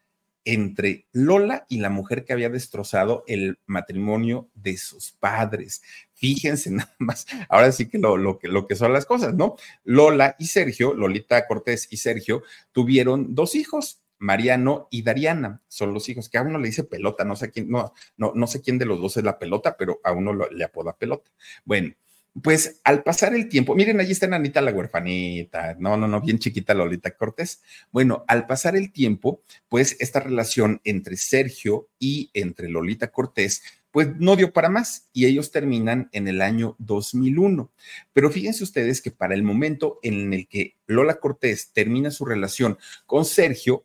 entre 0.45 1.07
Lola 1.13 1.65
y 1.69 1.79
la 1.79 1.91
mujer 1.91 2.25
que 2.25 2.33
había 2.33 2.51
destrozado 2.51 3.25
el 3.27 3.59
matrimonio 3.67 4.49
de 4.55 4.77
sus 4.77 5.13
padres. 5.13 5.83
Fíjense 6.15 6.71
nada 6.73 6.95
más, 6.99 7.27
ahora 7.49 7.73
sí 7.73 7.89
que 7.89 7.99
lo, 7.99 8.17
lo, 8.17 8.39
que 8.39 8.49
lo 8.49 8.67
que 8.67 8.77
son 8.77 8.93
las 8.93 9.07
cosas, 9.07 9.35
¿no? 9.35 9.57
Lola 9.85 10.37
y 10.39 10.47
Sergio, 10.47 10.95
Lolita 10.95 11.47
Cortés 11.47 11.89
y 11.91 11.99
Sergio, 11.99 12.43
tuvieron 12.73 13.35
dos 13.35 13.55
hijos, 13.55 14.01
Mariano 14.19 14.89
y 14.91 15.03
Dariana 15.03 15.61
son 15.69 15.93
los 15.93 16.09
hijos, 16.09 16.29
que 16.29 16.39
a 16.39 16.43
uno 16.43 16.59
le 16.59 16.69
dice 16.69 16.85
pelota, 16.85 17.25
no 17.25 17.37
sé 17.37 17.51
quién, 17.51 17.71
no, 17.71 17.93
no, 18.17 18.33
no 18.35 18.47
sé 18.47 18.63
quién 18.63 18.79
de 18.79 18.87
los 18.87 19.01
dos 19.01 19.17
es 19.17 19.25
la 19.25 19.39
pelota, 19.39 19.77
pero 19.77 20.01
a 20.05 20.13
uno 20.13 20.33
le 20.33 20.65
apoda 20.65 20.97
pelota. 20.97 21.31
Bueno, 21.65 21.95
pues 22.43 22.81
al 22.83 23.03
pasar 23.05 23.35
el 23.35 23.49
tiempo, 23.49 23.75
miren, 23.75 24.01
allí 24.01 24.13
está 24.13 24.27
Anita 24.35 24.61
la 24.61 24.73
huerfanita, 24.73 25.77
no, 25.79 25.97
no, 25.97 26.09
no, 26.09 26.21
bien 26.21 26.39
chiquita 26.39 26.75
Lolita 26.75 27.17
Cortés. 27.17 27.63
Bueno, 27.93 28.25
al 28.27 28.47
pasar 28.47 28.77
el 28.77 28.93
tiempo, 28.93 29.43
pues 29.69 29.97
esta 30.01 30.21
relación 30.21 30.81
entre 30.85 31.17
Sergio 31.17 31.89
y 31.99 32.31
entre 32.35 32.69
Lolita 32.69 33.13
Cortés, 33.13 33.63
pues 33.93 34.09
no 34.19 34.35
dio 34.35 34.53
para 34.53 34.71
más 34.71 35.09
y 35.13 35.27
ellos 35.27 35.53
terminan 35.53 36.09
en 36.11 36.27
el 36.27 36.43
año 36.43 36.75
2001. 36.81 37.71
Pero 38.13 38.31
fíjense 38.31 38.65
ustedes 38.65 39.01
que 39.01 39.13
para 39.13 39.35
el 39.35 39.45
momento 39.45 40.01
en 40.03 40.35
el 40.35 40.49
que 40.49 40.77
Lola 40.89 41.21
Cortés 41.21 41.71
termina 41.73 42.11
su 42.11 42.25
relación 42.25 42.77
con 43.07 43.25
Sergio, 43.25 43.85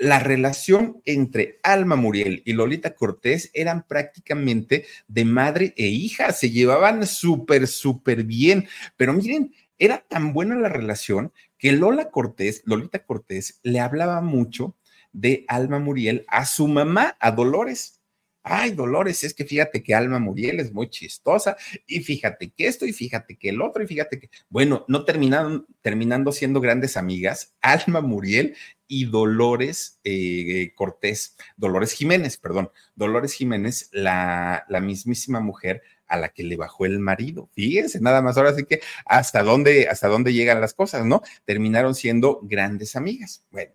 la 0.00 0.18
relación 0.18 1.02
entre 1.04 1.60
Alma 1.62 1.94
Muriel 1.94 2.42
y 2.46 2.54
Lolita 2.54 2.94
Cortés 2.94 3.50
eran 3.52 3.86
prácticamente 3.86 4.86
de 5.08 5.26
madre 5.26 5.74
e 5.76 5.88
hija, 5.88 6.32
se 6.32 6.50
llevaban 6.50 7.06
súper, 7.06 7.66
súper 7.66 8.24
bien, 8.24 8.66
pero 8.96 9.12
miren, 9.12 9.54
era 9.78 9.98
tan 9.98 10.32
buena 10.32 10.56
la 10.56 10.70
relación 10.70 11.32
que 11.58 11.72
Lola 11.72 12.10
Cortés, 12.10 12.62
Lolita 12.64 13.04
Cortés, 13.04 13.60
le 13.62 13.80
hablaba 13.80 14.22
mucho 14.22 14.74
de 15.12 15.44
Alma 15.48 15.78
Muriel 15.78 16.24
a 16.28 16.46
su 16.46 16.66
mamá, 16.66 17.18
a 17.20 17.32
Dolores. 17.32 17.99
Ay, 18.42 18.70
Dolores, 18.70 19.22
es 19.22 19.34
que 19.34 19.44
fíjate 19.44 19.82
que 19.82 19.94
Alma 19.94 20.18
Muriel 20.18 20.60
es 20.60 20.72
muy 20.72 20.88
chistosa, 20.88 21.56
y 21.86 22.00
fíjate 22.00 22.50
que 22.50 22.66
esto, 22.66 22.86
y 22.86 22.92
fíjate 22.92 23.36
que 23.36 23.50
el 23.50 23.60
otro, 23.60 23.82
y 23.82 23.86
fíjate 23.86 24.18
que, 24.18 24.30
bueno, 24.48 24.84
no 24.88 25.04
terminaron, 25.04 25.66
terminando 25.82 26.32
siendo 26.32 26.60
grandes 26.60 26.96
amigas, 26.96 27.54
Alma 27.60 28.00
Muriel 28.00 28.56
y 28.86 29.04
Dolores 29.04 30.00
eh, 30.04 30.72
Cortés, 30.74 31.36
Dolores 31.56 31.92
Jiménez, 31.92 32.38
perdón, 32.38 32.70
Dolores 32.94 33.34
Jiménez, 33.34 33.90
la, 33.92 34.64
la 34.68 34.80
mismísima 34.80 35.40
mujer 35.40 35.82
a 36.06 36.16
la 36.16 36.30
que 36.30 36.42
le 36.42 36.56
bajó 36.56 36.86
el 36.86 36.98
marido. 36.98 37.48
Fíjense, 37.54 38.00
nada 38.00 38.20
más 38.20 38.36
ahora 38.36 38.54
sí 38.54 38.64
que 38.64 38.80
hasta 39.04 39.42
dónde, 39.42 39.88
hasta 39.88 40.08
dónde 40.08 40.32
llegan 40.32 40.60
las 40.60 40.74
cosas, 40.74 41.06
¿no? 41.06 41.22
Terminaron 41.44 41.94
siendo 41.94 42.40
grandes 42.42 42.96
amigas. 42.96 43.44
Bueno, 43.50 43.72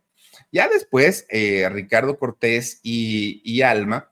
ya 0.51 0.67
después, 0.67 1.25
eh, 1.29 1.69
Ricardo 1.69 2.17
Cortés 2.17 2.81
y, 2.83 3.41
y 3.45 3.61
Alma, 3.61 4.11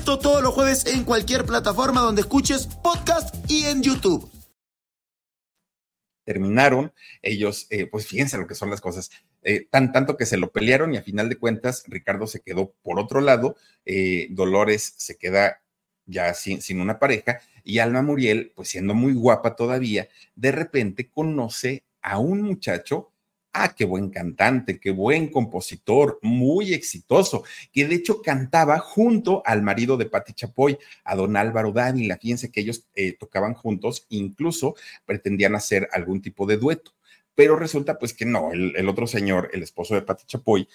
Todos 0.03 0.41
los 0.41 0.53
jueves 0.53 0.85
en 0.87 1.03
cualquier 1.03 1.45
plataforma 1.45 2.01
donde 2.01 2.21
escuches 2.21 2.67
podcast 2.67 3.35
y 3.49 3.65
en 3.65 3.83
YouTube. 3.83 4.29
Terminaron, 6.25 6.91
ellos, 7.21 7.67
eh, 7.69 7.85
pues 7.85 8.07
fíjense 8.07 8.37
lo 8.37 8.47
que 8.47 8.55
son 8.55 8.69
las 8.69 8.81
cosas, 8.81 9.11
eh, 9.43 9.67
tan 9.69 9.91
tanto 9.91 10.17
que 10.17 10.25
se 10.25 10.37
lo 10.37 10.51
pelearon 10.51 10.93
y 10.93 10.97
a 10.97 11.03
final 11.03 11.29
de 11.29 11.37
cuentas 11.37 11.83
Ricardo 11.87 12.25
se 12.25 12.41
quedó 12.41 12.73
por 12.81 12.99
otro 12.99 13.21
lado, 13.21 13.55
eh, 13.85 14.27
Dolores 14.31 14.95
se 14.97 15.17
queda 15.17 15.61
ya 16.05 16.33
sin, 16.33 16.61
sin 16.61 16.81
una 16.81 16.97
pareja 16.99 17.39
y 17.63 17.79
Alma 17.79 18.01
Muriel, 18.01 18.53
pues 18.55 18.69
siendo 18.69 18.95
muy 18.95 19.13
guapa 19.13 19.55
todavía, 19.55 20.09
de 20.35 20.51
repente 20.51 21.09
conoce 21.09 21.83
a 22.01 22.17
un 22.17 22.41
muchacho 22.41 23.11
Ah, 23.53 23.75
qué 23.75 23.83
buen 23.83 24.09
cantante, 24.09 24.79
qué 24.79 24.91
buen 24.91 25.27
compositor, 25.27 26.19
muy 26.21 26.73
exitoso, 26.73 27.43
que 27.73 27.85
de 27.85 27.95
hecho 27.95 28.21
cantaba 28.21 28.79
junto 28.79 29.43
al 29.45 29.61
marido 29.61 29.97
de 29.97 30.05
Patti 30.05 30.31
Chapoy, 30.33 30.77
a 31.03 31.15
don 31.17 31.35
Álvaro 31.35 31.73
Dávila. 31.73 32.17
Fíjense 32.17 32.49
que 32.49 32.61
ellos 32.61 32.87
eh, 32.95 33.11
tocaban 33.17 33.53
juntos, 33.53 34.05
incluso 34.07 34.75
pretendían 35.05 35.53
hacer 35.55 35.89
algún 35.91 36.21
tipo 36.21 36.45
de 36.45 36.55
dueto. 36.55 36.93
Pero 37.35 37.57
resulta 37.57 37.99
pues 37.99 38.13
que 38.13 38.25
no, 38.25 38.53
el, 38.53 38.73
el 38.75 38.87
otro 38.87 39.05
señor, 39.05 39.49
el 39.51 39.63
esposo 39.63 39.95
de 39.95 40.01
Patti 40.03 40.23
Chapoy, 40.25 40.67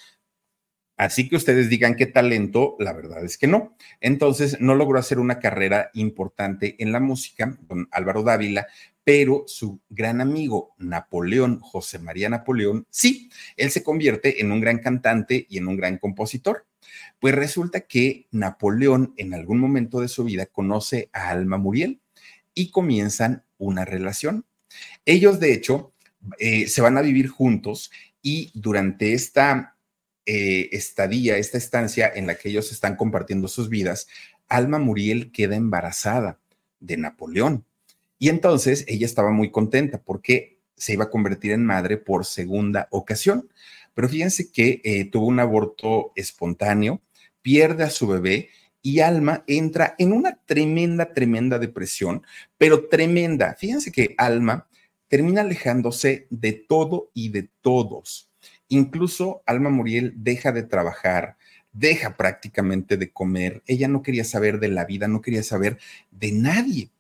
Así 0.97 1.29
que 1.29 1.37
ustedes 1.37 1.69
digan 1.69 1.95
qué 1.95 2.07
talento, 2.07 2.77
la 2.79 2.93
verdad 2.93 3.23
es 3.25 3.37
que 3.37 3.47
no. 3.47 3.77
Entonces 4.01 4.61
no 4.61 4.75
logró 4.75 4.99
hacer 4.99 5.19
una 5.19 5.39
carrera 5.39 5.91
importante 5.93 6.77
en 6.79 6.93
la 6.93 7.01
música, 7.01 7.57
don 7.69 7.89
Álvaro 7.91 8.23
Dávila, 8.23 8.67
pero 9.05 9.45
su 9.47 9.81
gran 9.89 10.21
amigo 10.21 10.75
Napoleón, 10.79 11.61
José 11.61 11.99
María 11.99 12.29
Napoleón, 12.29 12.87
sí, 12.91 13.31
él 13.57 13.71
se 13.71 13.83
convierte 13.85 14.41
en 14.41 14.51
un 14.51 14.61
gran 14.61 14.79
cantante 14.79 15.47
y 15.49 15.59
en 15.59 15.69
un 15.69 15.77
gran 15.77 15.99
compositor. 15.99 16.67
Pues 17.21 17.35
resulta 17.35 17.83
que 17.83 18.27
Napoleón 18.31 19.15
en 19.17 19.35
algún 19.35 19.59
momento 19.59 20.01
de 20.01 20.09
su 20.09 20.25
vida 20.25 20.47
conoce 20.47 21.11
a 21.13 21.31
Alma 21.31 21.59
Muriel 21.59 22.01
y 22.55 22.71
comienzan 22.71 23.45
una 23.59 23.85
relación. 23.85 24.45
Ellos, 25.05 25.41
de 25.41 25.53
hecho, 25.53 25.93
eh, 26.39 26.67
se 26.67 26.81
van 26.81 26.99
a 26.99 27.03
vivir 27.03 27.29
juntos 27.29 27.93
y 28.23 28.51
durante 28.55 29.13
esta 29.13 29.76
eh, 30.27 30.69
estadía, 30.73 31.39
esta 31.39 31.57
estancia 31.57 32.11
en 32.15 32.27
la 32.27 32.35
que 32.35 32.49
ellos 32.49 32.73
están 32.73 32.97
compartiendo 32.97 33.49
sus 33.49 33.69
vidas, 33.69 34.09
Alma 34.49 34.79
Muriel 34.79 35.33
queda 35.33 35.57
embarazada 35.57 36.39
de 36.81 36.97
Napoleón. 36.97 37.65
Y 38.19 38.29
entonces 38.29 38.85
ella 38.89 39.07
estaba 39.07 39.31
muy 39.31 39.51
contenta 39.51 40.03
porque 40.03 40.59
se 40.77 40.95
iba 40.95 41.05
a 41.05 41.11
convertir 41.11 41.53
en 41.53 41.65
madre 41.65 41.97
por 41.97 42.25
segunda 42.25 42.89
ocasión. 42.91 43.49
Pero 43.95 44.09
fíjense 44.09 44.51
que 44.51 44.81
eh, 44.85 45.05
tuvo 45.07 45.27
un 45.27 45.41
aborto 45.41 46.13
espontáneo, 46.17 47.01
pierde 47.41 47.85
a 47.85 47.91
su 47.91 48.07
bebé 48.07 48.51
y 48.83 49.01
Alma 49.01 49.43
entra 49.47 49.95
en 49.99 50.13
una 50.13 50.41
tremenda, 50.45 51.13
tremenda 51.13 51.59
depresión, 51.59 52.23
pero 52.59 52.89
tremenda. 52.89 53.57
Fíjense 53.59 53.91
que 53.91 54.15
Alma 54.19 54.69
termina 55.09 55.41
alejándose 55.41 56.27
de 56.31 56.53
todo 56.53 57.11
y 57.15 57.31
de 57.31 57.49
todos. 57.63 58.31
Incluso 58.69 59.43
Alma 59.47 59.71
Muriel 59.71 60.13
deja 60.17 60.53
de 60.53 60.63
trabajar, 60.63 61.37
deja 61.73 62.17
prácticamente 62.17 62.97
de 62.97 63.11
comer. 63.11 63.63
Ella 63.67 63.89
no 63.89 64.03
quería 64.03 64.25
saber 64.25 64.59
de 64.59 64.69
la 64.69 64.85
vida, 64.85 65.09
no 65.09 65.21
quería 65.21 65.43
saber 65.43 65.79
de 66.11 66.33
nadie. 66.33 66.91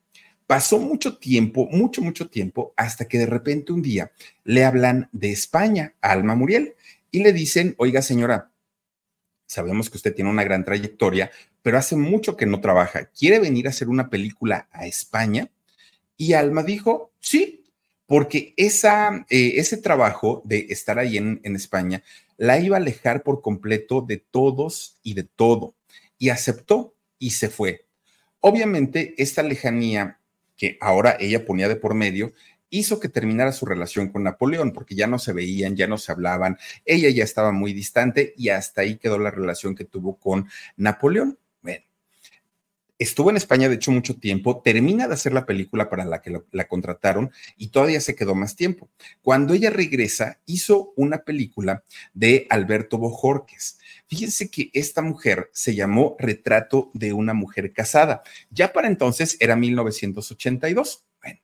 Pasó 0.46 0.79
mucho 0.79 1.18
tiempo, 1.18 1.66
mucho, 1.72 2.02
mucho 2.02 2.29
tiempo, 2.29 2.72
hasta 2.76 3.09
que 3.09 3.18
de 3.18 3.26
repente 3.26 3.72
un 3.72 3.83
día 3.83 4.12
le 4.44 4.64
hablan 4.64 5.09
de 5.11 5.33
España 5.33 5.94
a 6.00 6.12
Alma 6.12 6.37
Muriel 6.37 6.74
y 7.11 7.24
le 7.24 7.33
dicen, 7.33 7.74
oiga 7.79 8.00
señora, 8.00 8.52
sabemos 9.46 9.90
que 9.90 9.96
usted 9.96 10.14
tiene 10.14 10.31
una 10.31 10.44
gran 10.44 10.64
trayectoria, 10.64 11.33
pero 11.62 11.79
hace 11.79 11.96
mucho 11.96 12.37
que 12.37 12.46
no 12.46 12.61
trabaja. 12.61 13.07
¿Quiere 13.07 13.40
venir 13.40 13.66
a 13.66 13.70
hacer 13.70 13.88
una 13.88 14.09
película 14.09 14.68
a 14.70 14.87
España? 14.87 15.50
Y 16.16 16.35
Alma 16.35 16.62
dijo, 16.62 17.11
sí, 17.18 17.64
porque 18.07 18.55
esa, 18.57 19.27
eh, 19.29 19.55
ese 19.57 19.77
trabajo 19.77 20.42
de 20.45 20.66
estar 20.71 20.99
ahí 20.99 21.16
en, 21.16 21.40
en 21.42 21.57
España 21.57 22.03
la 22.37 22.59
iba 22.59 22.77
a 22.77 22.81
alejar 22.81 23.23
por 23.23 23.40
completo 23.40 24.01
de 24.03 24.19
todos 24.19 24.99
y 25.03 25.14
de 25.14 25.25
todo. 25.25 25.75
Y 26.19 26.29
aceptó 26.29 26.95
y 27.19 27.31
se 27.31 27.49
fue. 27.49 27.87
Obviamente, 28.40 29.14
esta 29.19 29.42
lejanía 29.42 30.21
que 30.57 30.79
ahora 30.81 31.16
ella 31.21 31.45
ponía 31.45 31.69
de 31.69 31.77
por 31.77 31.95
medio, 31.95 32.33
hizo 32.71 32.99
que 32.99 33.09
terminara 33.09 33.53
su 33.53 33.66
relación 33.66 34.09
con 34.09 34.25
Napoleón, 34.25 34.73
porque 34.73 34.95
ya 34.95 35.07
no 35.07 35.19
se 35.19 35.33
veían, 35.33 35.77
ya 35.77 35.87
no 35.87 35.99
se 35.99 36.12
hablaban, 36.12 36.59
ella 36.85 37.11
ya 37.11 37.25
estaba 37.25 37.53
muy 37.53 37.73
distante 37.73 38.35
y 38.37 38.49
hasta 38.49 38.83
ahí 38.83 38.97
quedó 38.97 39.19
la 39.19 39.31
relación 39.31 39.75
que 39.75 39.85
tuvo 39.85 40.16
con 40.16 40.49
Napoleón. 40.77 41.38
Estuvo 42.98 43.28
en 43.28 43.37
España, 43.37 43.68
de 43.68 43.74
hecho, 43.74 43.92
mucho 43.92 44.16
tiempo, 44.18 44.62
termina 44.62 45.06
de 45.06 45.14
hacer 45.14 45.35
la 45.35 45.44
película 45.44 45.90
para 45.90 46.06
la 46.06 46.22
que 46.22 46.40
la 46.50 46.66
contrataron 46.66 47.30
y 47.59 47.68
todavía 47.68 48.00
se 48.00 48.14
quedó 48.14 48.35
más 48.35 48.56
tiempo. 48.56 48.88
Cuando 49.20 49.52
ella 49.52 49.68
regresa, 49.68 50.40
hizo 50.47 50.94
una 50.97 51.18
película 51.18 51.84
de 52.14 52.47
Alberto 52.49 52.97
Bojorques. 52.97 53.78
Fíjense 54.07 54.51
que 54.51 54.70
esta 54.72 55.03
mujer 55.03 55.51
se 55.53 55.74
llamó 55.74 56.16
Retrato 56.18 56.90
de 56.94 57.12
una 57.12 57.34
mujer 57.34 57.72
casada. 57.72 58.22
Ya 58.51 58.72
para 58.72 58.88
entonces 58.88 59.36
era 59.40 59.57
1982. 59.57 61.05
Bueno, 61.20 61.40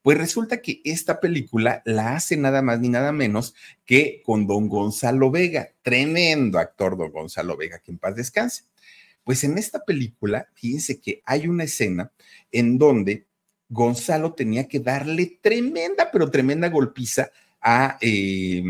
pues 0.00 0.16
resulta 0.16 0.62
que 0.62 0.80
esta 0.84 1.20
película 1.20 1.82
la 1.84 2.14
hace 2.14 2.36
nada 2.36 2.62
más 2.62 2.80
ni 2.80 2.88
nada 2.88 3.12
menos 3.12 3.54
que 3.84 4.22
con 4.24 4.46
don 4.46 4.68
Gonzalo 4.68 5.30
Vega, 5.30 5.72
tremendo 5.82 6.58
actor 6.58 6.96
don 6.96 7.10
Gonzalo 7.10 7.56
Vega, 7.56 7.80
que 7.80 7.90
en 7.90 7.98
paz 7.98 8.14
descanse. 8.14 8.64
Pues 9.24 9.42
en 9.44 9.58
esta 9.58 9.84
película, 9.84 10.48
fíjense 10.54 11.00
que 11.00 11.22
hay 11.24 11.48
una 11.48 11.64
escena 11.64 12.12
en 12.52 12.78
donde 12.78 13.26
Gonzalo 13.68 14.34
tenía 14.34 14.68
que 14.68 14.78
darle 14.80 15.38
tremenda, 15.40 16.10
pero 16.12 16.30
tremenda 16.30 16.68
golpiza 16.68 17.30
a, 17.60 17.96
eh, 18.00 18.62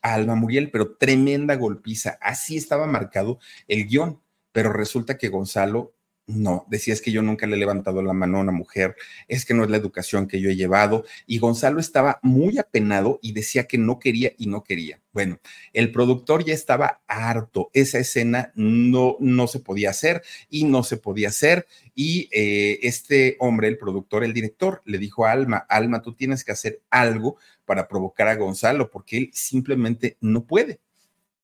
a 0.00 0.14
Alma 0.14 0.36
Muriel, 0.36 0.70
pero 0.70 0.96
tremenda 0.96 1.56
golpiza. 1.56 2.18
Así 2.20 2.56
estaba 2.56 2.86
marcado 2.86 3.40
el 3.66 3.86
guion, 3.86 4.20
pero 4.52 4.72
resulta 4.72 5.18
que 5.18 5.28
Gonzalo 5.28 5.92
no, 6.30 6.66
decía 6.68 6.94
es 6.94 7.00
que 7.00 7.12
yo 7.12 7.22
nunca 7.22 7.46
le 7.46 7.56
he 7.56 7.58
levantado 7.58 8.02
la 8.02 8.12
mano 8.12 8.38
a 8.38 8.40
una 8.42 8.52
mujer, 8.52 8.96
es 9.28 9.44
que 9.44 9.54
no 9.54 9.64
es 9.64 9.70
la 9.70 9.76
educación 9.76 10.26
que 10.26 10.40
yo 10.40 10.50
he 10.50 10.56
llevado. 10.56 11.04
Y 11.26 11.38
Gonzalo 11.38 11.80
estaba 11.80 12.18
muy 12.22 12.58
apenado 12.58 13.18
y 13.22 13.32
decía 13.32 13.66
que 13.66 13.78
no 13.78 13.98
quería 13.98 14.32
y 14.38 14.46
no 14.46 14.62
quería. 14.62 15.00
Bueno, 15.12 15.40
el 15.72 15.90
productor 15.90 16.44
ya 16.44 16.54
estaba 16.54 17.00
harto, 17.08 17.70
esa 17.72 17.98
escena 17.98 18.52
no, 18.54 19.16
no 19.18 19.48
se 19.48 19.58
podía 19.58 19.90
hacer 19.90 20.22
y 20.48 20.64
no 20.64 20.84
se 20.84 20.96
podía 20.96 21.28
hacer. 21.28 21.66
Y 21.94 22.28
eh, 22.30 22.78
este 22.82 23.36
hombre, 23.40 23.68
el 23.68 23.78
productor, 23.78 24.22
el 24.22 24.32
director, 24.32 24.82
le 24.84 24.98
dijo 24.98 25.26
a 25.26 25.32
Alma, 25.32 25.66
Alma, 25.68 26.00
tú 26.00 26.14
tienes 26.14 26.44
que 26.44 26.52
hacer 26.52 26.80
algo 26.90 27.36
para 27.64 27.88
provocar 27.88 28.28
a 28.28 28.36
Gonzalo, 28.36 28.90
porque 28.90 29.16
él 29.18 29.30
simplemente 29.32 30.16
no 30.20 30.44
puede. 30.44 30.80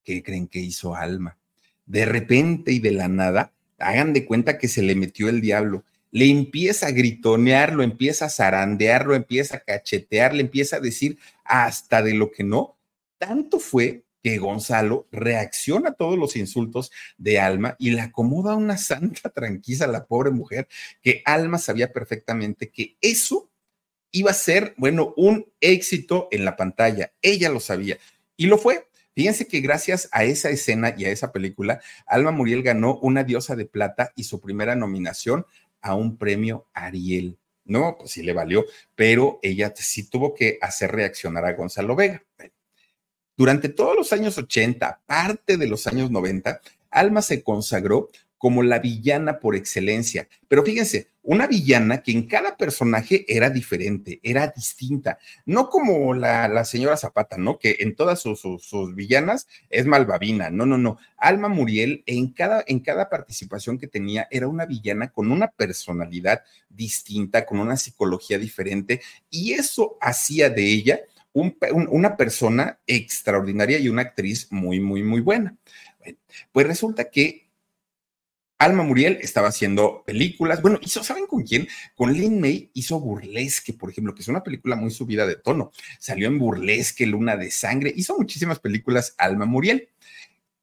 ¿Qué 0.03 0.23
creen 0.23 0.47
que 0.47 0.59
hizo 0.59 0.95
Alma? 0.95 1.37
De 1.85 2.05
repente 2.05 2.71
y 2.71 2.79
de 2.79 2.91
la 2.91 3.07
nada, 3.07 3.53
hagan 3.79 4.13
de 4.13 4.25
cuenta 4.25 4.57
que 4.57 4.67
se 4.67 4.81
le 4.81 4.95
metió 4.95 5.29
el 5.29 5.41
diablo. 5.41 5.83
Le 6.11 6.29
empieza 6.29 6.87
a 6.87 6.91
gritonear, 6.91 7.73
lo 7.73 7.83
empieza 7.83 8.25
a 8.25 8.29
zarandear, 8.29 9.05
lo 9.05 9.15
empieza 9.15 9.57
a 9.57 9.59
cachetear, 9.59 10.33
le 10.33 10.41
empieza 10.41 10.77
a 10.77 10.79
decir 10.79 11.17
hasta 11.43 12.01
de 12.01 12.13
lo 12.13 12.31
que 12.31 12.43
no. 12.43 12.77
Tanto 13.17 13.59
fue 13.59 14.03
que 14.23 14.37
Gonzalo 14.37 15.07
reacciona 15.11 15.89
a 15.89 15.93
todos 15.93 16.17
los 16.17 16.35
insultos 16.35 16.91
de 17.17 17.39
Alma 17.39 17.75
y 17.79 17.91
le 17.91 18.01
acomoda 18.01 18.55
una 18.55 18.77
santa 18.77 19.29
tranquila 19.29 19.85
a 19.85 19.89
la 19.89 20.05
pobre 20.05 20.31
mujer, 20.31 20.67
que 21.01 21.21
Alma 21.25 21.57
sabía 21.57 21.91
perfectamente 21.91 22.69
que 22.69 22.97
eso 23.01 23.49
iba 24.11 24.31
a 24.31 24.35
ser, 24.35 24.73
bueno, 24.77 25.13
un 25.17 25.45
éxito 25.59 26.27
en 26.31 26.45
la 26.45 26.55
pantalla. 26.55 27.13
Ella 27.21 27.49
lo 27.49 27.59
sabía 27.59 27.97
y 28.35 28.47
lo 28.47 28.57
fue. 28.57 28.87
Fíjense 29.17 29.47
que 29.47 29.61
gracias 29.61 30.09
a 30.11 30.25
esa 30.25 30.51
escena 30.51 30.93
y 30.95 31.05
a 31.05 31.09
esa 31.09 31.31
película, 31.31 31.81
Alma 32.05 32.29
Muriel 32.29 32.61
ganó 32.61 32.99
una 32.99 33.23
diosa 33.23 33.55
de 33.55 33.65
plata 33.65 34.13
y 34.15 34.25
su 34.25 34.39
primera 34.39 34.75
nominación 34.75 35.47
a 35.81 35.95
un 35.95 36.17
premio 36.17 36.67
Ariel. 36.71 37.39
No, 37.65 37.95
pues 37.97 38.11
sí 38.11 38.21
le 38.21 38.33
valió, 38.33 38.63
pero 38.93 39.39
ella 39.41 39.73
sí 39.75 40.07
tuvo 40.07 40.35
que 40.35 40.59
hacer 40.61 40.91
reaccionar 40.91 41.45
a 41.45 41.53
Gonzalo 41.53 41.95
Vega. 41.95 42.23
Durante 43.35 43.69
todos 43.69 43.97
los 43.97 44.13
años 44.13 44.37
80, 44.37 45.01
parte 45.07 45.57
de 45.57 45.65
los 45.65 45.87
años 45.87 46.11
90, 46.11 46.61
Alma 46.91 47.23
se 47.23 47.41
consagró 47.41 48.09
como 48.37 48.63
la 48.63 48.79
villana 48.79 49.39
por 49.39 49.55
excelencia. 49.55 50.27
Pero 50.47 50.63
fíjense, 50.63 51.09
una 51.27 51.45
villana 51.45 52.01
que 52.03 52.13
en 52.13 52.25
cada 52.25 52.55
personaje 52.55 53.25
era 53.27 53.49
diferente, 53.49 54.21
era 54.23 54.47
distinta, 54.47 55.17
no 55.45 55.69
como 55.69 56.13
la, 56.13 56.63
señora 56.63 56.95
Zapata, 56.95 57.37
¿no? 57.37 57.59
Que 57.59 57.77
en 57.79 57.95
todas 57.95 58.21
sus, 58.21 58.95
villanas 58.95 59.45
es 59.69 59.85
malvavina, 59.85 60.49
no, 60.49 60.65
no, 60.65 60.77
no. 60.77 60.97
Alma 61.17 61.49
Muriel 61.49 62.01
en 62.05 62.31
cada, 62.31 62.63
en 62.65 62.79
cada 62.79 63.09
participación 63.09 63.77
que 63.77 63.87
tenía 63.87 64.27
era 64.31 64.47
una 64.47 64.65
villana 64.65 65.11
con 65.11 65.29
una 65.29 65.49
personalidad 65.49 66.43
distinta, 66.69 67.45
con 67.45 67.59
una 67.59 67.75
psicología 67.75 68.39
diferente, 68.39 69.01
y 69.29 69.51
eso 69.51 69.97
hacía 69.99 70.49
de 70.49 70.63
ella 70.63 71.01
una 71.33 72.17
persona 72.17 72.79
extraordinaria 72.87 73.77
y 73.79 73.89
una 73.89 74.01
actriz 74.03 74.47
muy, 74.49 74.79
muy, 74.79 75.03
muy 75.03 75.21
buena. 75.21 75.55
pues 76.51 76.65
resulta 76.65 77.09
que 77.11 77.46
Alma 78.59 78.83
Muriel 78.83 79.19
estaba 79.21 79.49
haciendo 79.49 80.03
películas. 80.05 80.61
Bueno, 80.61 80.79
hizo, 80.81 81.03
¿saben 81.03 81.27
con 81.27 81.43
quién? 81.43 81.67
Con 81.95 82.11
Lin 82.11 82.41
May 82.41 82.71
hizo 82.73 82.99
Burlesque, 82.99 83.73
por 83.73 83.91
ejemplo, 83.91 84.15
que 84.15 84.21
es 84.21 84.27
una 84.27 84.43
película 84.43 84.75
muy 84.75 84.89
subida 84.89 85.27
de 85.27 85.35
tono. 85.35 85.71
Salió 85.99 86.27
en 86.27 86.39
Burlesque, 86.39 87.05
Luna 87.05 87.37
de 87.37 87.51
Sangre. 87.51 87.93
Hizo 87.95 88.17
muchísimas 88.17 88.59
películas 88.59 89.13
Alma 89.17 89.45
Muriel. 89.45 89.89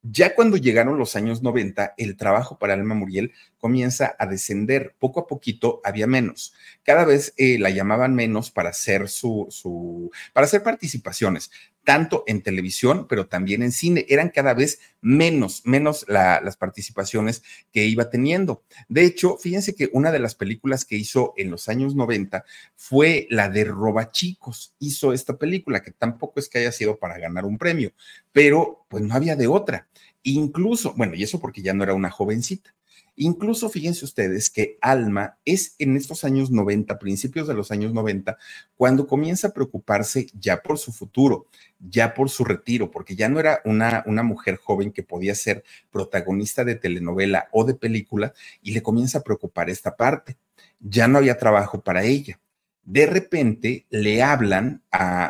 Ya 0.02 0.34
cuando 0.34 0.56
llegaron 0.56 0.98
los 0.98 1.16
años 1.16 1.42
90, 1.42 1.94
el 1.96 2.16
trabajo 2.16 2.58
para 2.58 2.74
Alma 2.74 2.94
Muriel 2.94 3.32
comienza 3.64 4.14
a 4.18 4.26
descender. 4.26 4.94
Poco 4.98 5.20
a 5.20 5.26
poquito 5.26 5.80
había 5.84 6.06
menos. 6.06 6.52
Cada 6.82 7.06
vez 7.06 7.32
eh, 7.38 7.58
la 7.58 7.70
llamaban 7.70 8.14
menos 8.14 8.50
para 8.50 8.68
hacer 8.68 9.08
su, 9.08 9.46
su, 9.48 10.10
para 10.34 10.44
hacer 10.44 10.62
participaciones 10.62 11.50
tanto 11.82 12.24
en 12.26 12.42
televisión, 12.42 13.06
pero 13.08 13.26
también 13.26 13.62
en 13.62 13.72
cine. 13.72 14.04
Eran 14.10 14.28
cada 14.28 14.52
vez 14.52 14.80
menos, 15.00 15.62
menos 15.64 16.04
las 16.08 16.56
participaciones 16.58 17.42
que 17.72 17.86
iba 17.86 18.10
teniendo. 18.10 18.64
De 18.90 19.06
hecho, 19.06 19.38
fíjense 19.38 19.74
que 19.74 19.88
una 19.94 20.12
de 20.12 20.18
las 20.18 20.34
películas 20.34 20.84
que 20.84 20.96
hizo 20.96 21.32
en 21.38 21.50
los 21.50 21.70
años 21.70 21.94
90 21.94 22.44
fue 22.76 23.26
la 23.30 23.48
de 23.48 23.64
Robachicos. 23.64 24.74
Hizo 24.78 25.14
esta 25.14 25.38
película, 25.38 25.82
que 25.82 25.90
tampoco 25.90 26.38
es 26.38 26.50
que 26.50 26.58
haya 26.58 26.72
sido 26.72 26.98
para 26.98 27.16
ganar 27.16 27.46
un 27.46 27.56
premio, 27.56 27.92
pero 28.30 28.84
pues 28.90 29.02
no 29.02 29.14
había 29.14 29.36
de 29.36 29.46
otra. 29.46 29.88
Incluso, 30.22 30.92
bueno, 30.98 31.14
y 31.14 31.22
eso 31.22 31.40
porque 31.40 31.62
ya 31.62 31.72
no 31.72 31.82
era 31.82 31.94
una 31.94 32.10
jovencita. 32.10 32.74
Incluso 33.16 33.68
fíjense 33.68 34.04
ustedes 34.04 34.50
que 34.50 34.76
Alma 34.80 35.38
es 35.44 35.76
en 35.78 35.96
estos 35.96 36.24
años 36.24 36.50
90, 36.50 36.98
principios 36.98 37.46
de 37.46 37.54
los 37.54 37.70
años 37.70 37.92
90, 37.92 38.36
cuando 38.76 39.06
comienza 39.06 39.48
a 39.48 39.52
preocuparse 39.52 40.26
ya 40.38 40.62
por 40.62 40.78
su 40.78 40.92
futuro, 40.92 41.46
ya 41.78 42.14
por 42.14 42.28
su 42.28 42.44
retiro, 42.44 42.90
porque 42.90 43.14
ya 43.14 43.28
no 43.28 43.38
era 43.38 43.60
una, 43.64 44.02
una 44.06 44.22
mujer 44.22 44.56
joven 44.56 44.92
que 44.92 45.02
podía 45.02 45.34
ser 45.34 45.62
protagonista 45.90 46.64
de 46.64 46.74
telenovela 46.74 47.48
o 47.52 47.64
de 47.64 47.74
película 47.74 48.34
y 48.62 48.72
le 48.72 48.82
comienza 48.82 49.18
a 49.18 49.22
preocupar 49.22 49.70
esta 49.70 49.96
parte. 49.96 50.36
Ya 50.80 51.06
no 51.06 51.18
había 51.18 51.38
trabajo 51.38 51.80
para 51.82 52.04
ella 52.04 52.40
de 52.86 53.06
repente 53.06 53.86
le 53.88 54.22
hablan 54.22 54.82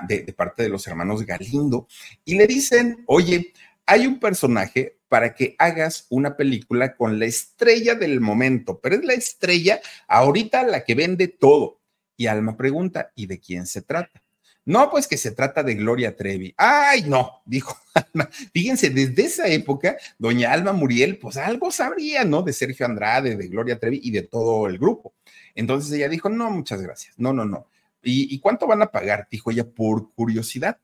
de, 0.08 0.22
de, 0.22 0.32
parte 0.32 0.64
de 0.64 0.68
los 0.68 0.86
hermanos 0.88 1.24
Galindo 1.24 1.86
y 2.24 2.36
le 2.36 2.48
dicen, 2.48 3.04
oye, 3.06 3.52
hay 3.86 4.06
un 4.06 4.18
personaje 4.18 4.93
para 5.08 5.34
que 5.34 5.54
hagas 5.58 6.06
una 6.08 6.36
película 6.36 6.96
con 6.96 7.18
la 7.18 7.26
estrella 7.26 7.94
del 7.94 8.20
momento, 8.20 8.80
pero 8.80 8.96
es 8.96 9.04
la 9.04 9.14
estrella 9.14 9.80
ahorita 10.08 10.64
la 10.64 10.84
que 10.84 10.94
vende 10.94 11.28
todo. 11.28 11.80
Y 12.16 12.26
Alma 12.26 12.56
pregunta, 12.56 13.12
¿y 13.14 13.26
de 13.26 13.38
quién 13.38 13.66
se 13.66 13.82
trata? 13.82 14.20
No, 14.66 14.90
pues 14.90 15.06
que 15.06 15.18
se 15.18 15.32
trata 15.32 15.62
de 15.62 15.74
Gloria 15.74 16.16
Trevi. 16.16 16.54
Ay, 16.56 17.02
no, 17.02 17.42
dijo 17.44 17.76
Alma. 17.94 18.30
Fíjense, 18.52 18.90
desde 18.90 19.26
esa 19.26 19.46
época, 19.48 19.96
doña 20.18 20.52
Alma 20.52 20.72
Muriel, 20.72 21.18
pues 21.18 21.36
algo 21.36 21.70
sabría, 21.70 22.24
¿no? 22.24 22.42
De 22.42 22.52
Sergio 22.52 22.86
Andrade, 22.86 23.36
de 23.36 23.48
Gloria 23.48 23.78
Trevi 23.78 24.00
y 24.02 24.10
de 24.10 24.22
todo 24.22 24.66
el 24.66 24.78
grupo. 24.78 25.14
Entonces 25.54 25.92
ella 25.92 26.08
dijo, 26.08 26.30
no, 26.30 26.50
muchas 26.50 26.80
gracias. 26.80 27.14
No, 27.18 27.32
no, 27.32 27.44
no. 27.44 27.68
¿Y, 28.02 28.34
¿y 28.34 28.38
cuánto 28.40 28.66
van 28.66 28.82
a 28.82 28.90
pagar? 28.90 29.28
Dijo 29.30 29.50
ella, 29.50 29.64
por 29.64 30.12
curiosidad. 30.14 30.78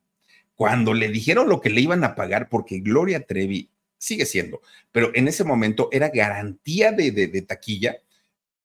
Cuando 0.55 0.93
le 0.93 1.09
dijeron 1.09 1.49
lo 1.49 1.61
que 1.62 1.71
le 1.71 1.81
iban 1.81 2.05
a 2.05 2.14
pagar, 2.14 2.51
porque 2.51 2.81
Gloria 2.81 3.25
Trevi 3.25 3.71
sigue 4.01 4.26
siendo, 4.26 4.62
pero 4.90 5.11
en 5.14 5.28
ese 5.28 5.44
momento 5.44 5.88
era 5.92 6.09
garantía 6.09 6.90
de, 6.90 7.12
de, 7.12 7.42
taquilla, 7.42 7.98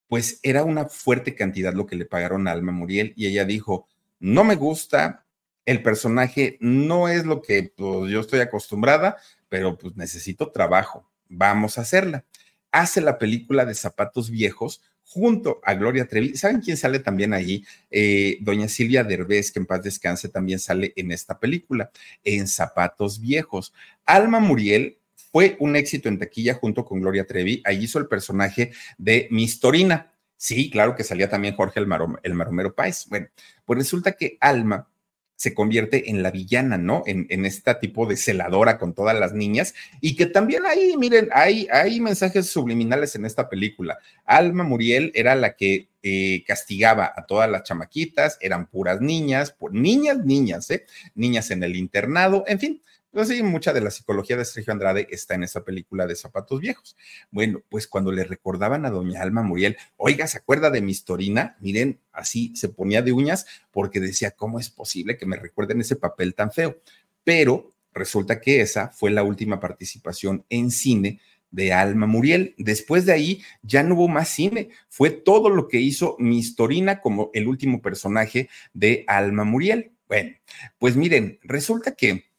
pues 0.08 0.40
era 0.44 0.64
una 0.64 0.86
fuerte 0.86 1.36
cantidad 1.36 1.74
lo 1.74 1.86
que 1.86 1.98
le 1.98 2.06
pagaron 2.06 2.48
a 2.48 2.52
Alma 2.52 2.72
Muriel 2.72 3.14
y 3.18 3.28
ella 3.28 3.44
dijo, 3.44 3.88
no 4.20 4.46
me 4.46 4.56
gusta, 4.56 5.26
el 5.66 5.84
personaje 5.84 6.58
no 6.62 7.10
es 7.10 7.26
lo 7.26 7.42
que 7.42 7.72
pues, 7.76 8.12
yo 8.12 8.22
estoy 8.22 8.40
acostumbrada, 8.40 9.18
pero 9.50 9.78
pues 9.78 9.96
necesito 9.98 10.52
trabajo, 10.52 11.12
vamos 11.28 11.78
a 11.78 11.82
hacerla. 11.82 12.24
Hace 12.72 13.02
la 13.02 13.18
película 13.18 13.66
de 13.66 13.76
Zapatos 13.76 14.30
Viejos 14.30 14.82
junto 15.04 15.60
a 15.64 15.74
Gloria 15.76 16.08
Trevi. 16.08 16.36
¿Saben 16.36 16.62
quién 16.62 16.78
sale 16.78 17.00
también 17.00 17.34
allí? 17.34 17.66
Eh, 17.92 18.38
doña 18.42 18.68
Silvia 18.68 19.04
Derbez, 19.04 19.52
que 19.52 19.60
en 19.60 19.66
paz 19.66 19.84
descanse, 19.84 20.30
también 20.30 20.60
sale 20.60 20.94
en 20.96 21.12
esta 21.12 21.40
película, 21.40 21.92
en 22.24 22.48
Zapatos 22.48 23.20
Viejos. 23.20 23.74
Alma 24.06 24.40
Muriel 24.40 24.98
fue 25.36 25.58
un 25.60 25.76
éxito 25.76 26.08
en 26.08 26.18
taquilla 26.18 26.54
junto 26.54 26.86
con 26.86 27.02
Gloria 27.02 27.28
Trevi. 27.28 27.62
Ahí 27.66 27.84
hizo 27.84 28.00
el 28.00 28.08
personaje 28.08 28.72
de 28.98 29.28
Miss 29.32 29.60
Torina. 29.60 30.14
Sí, 30.38 30.70
claro 30.70 30.96
que 30.96 31.04
salía 31.04 31.30
también 31.30 31.58
Jorge 31.58 31.82
el, 31.82 31.88
Maromero 31.88 32.74
Páez. 32.74 33.06
Bueno, 33.10 33.28
pues 33.66 33.80
resulta 33.80 34.14
que 34.14 34.38
Alma 34.40 34.88
se 35.36 35.54
convierte 35.54 36.10
en 36.10 36.24
la 36.24 36.32
villana, 36.32 36.78
¿no? 36.78 37.04
En, 37.06 37.28
en 37.30 37.46
este 37.46 37.76
tipo 37.76 38.06
de 38.06 38.16
celadora 38.16 38.78
con 38.78 38.94
todas 38.94 39.20
las 39.20 39.34
niñas 39.34 39.74
y 40.00 40.16
que 40.16 40.26
también 40.26 40.66
ahí, 40.66 40.96
miren, 40.98 41.28
hay, 41.34 41.68
hay 41.70 42.00
mensajes 42.00 42.48
subliminales 42.48 43.14
en 43.16 43.26
esta 43.26 43.50
película. 43.50 44.00
Alma 44.24 44.64
Muriel 44.64 45.12
era 45.16 45.36
la 45.36 45.58
que 45.58 45.90
eh, 46.02 46.46
castigaba 46.48 47.12
a 47.14 47.26
todas 47.26 47.52
las 47.52 47.64
chamaquitas, 47.64 48.38
eran 48.40 48.68
puras 48.68 49.02
niñas, 49.02 49.54
niñas, 49.72 50.20
niñas, 50.20 50.72
¿eh? 50.72 50.86
Niñas 51.14 51.52
en 51.52 51.62
el 51.64 51.76
internado, 51.76 52.46
en 52.48 52.60
fin, 52.60 52.82
pues 53.16 53.30
sí, 53.30 53.42
mucha 53.44 53.72
de 53.72 53.80
la 53.80 53.92
psicología 53.92 54.36
de 54.36 54.44
Sergio 54.44 54.74
Andrade 54.74 55.08
está 55.10 55.36
en 55.36 55.44
esa 55.44 55.64
película 55.64 56.06
de 56.06 56.18
Zapatos 56.18 56.60
Viejos. 56.60 56.98
Bueno, 57.32 57.64
pues 57.70 57.88
cuando 57.88 58.12
le 58.12 58.26
recordaban 58.26 58.86
a 58.86 58.90
doña 58.90 59.22
Alma 59.22 59.42
Muriel, 59.42 59.78
oiga, 59.96 60.28
¿se 60.28 60.40
acuerda 60.40 60.70
de 60.70 60.82
Mistorina? 60.82 61.56
Miren, 61.62 62.02
así 62.12 62.54
se 62.58 62.68
ponía 62.68 63.02
de 63.02 63.14
uñas 63.14 63.46
porque 63.72 64.02
decía, 64.02 64.32
¿cómo 64.32 64.60
es 64.60 64.70
posible 64.70 65.18
que 65.18 65.26
me 65.26 65.38
recuerden 65.38 65.80
ese 65.80 65.96
papel 65.96 66.36
tan 66.36 66.52
feo? 66.52 66.82
Pero 67.24 67.72
resulta 67.94 68.42
que 68.42 68.60
esa 68.60 68.90
fue 68.90 69.12
la 69.12 69.24
última 69.24 69.62
participación 69.62 70.44
en 70.50 70.70
cine 70.70 71.22
de 71.52 71.72
Alma 71.72 72.08
Muriel. 72.08 72.54
Después 72.58 73.06
de 73.06 73.14
ahí 73.14 73.44
ya 73.62 73.82
no 73.82 73.96
hubo 73.96 74.10
más 74.10 74.28
cine, 74.28 74.72
fue 74.90 75.10
todo 75.10 75.50
lo 75.50 75.70
que 75.70 75.80
hizo 75.80 76.18
Mistorina 76.20 77.00
como 77.00 77.32
el 77.34 77.48
último 77.48 77.82
personaje 77.82 78.50
de 78.74 79.06
Alma 79.08 79.46
Muriel. 79.46 79.94
Bueno, 80.10 80.36
pues 80.80 80.98
miren, 80.98 81.40
resulta 81.44 81.94
que 81.94 82.35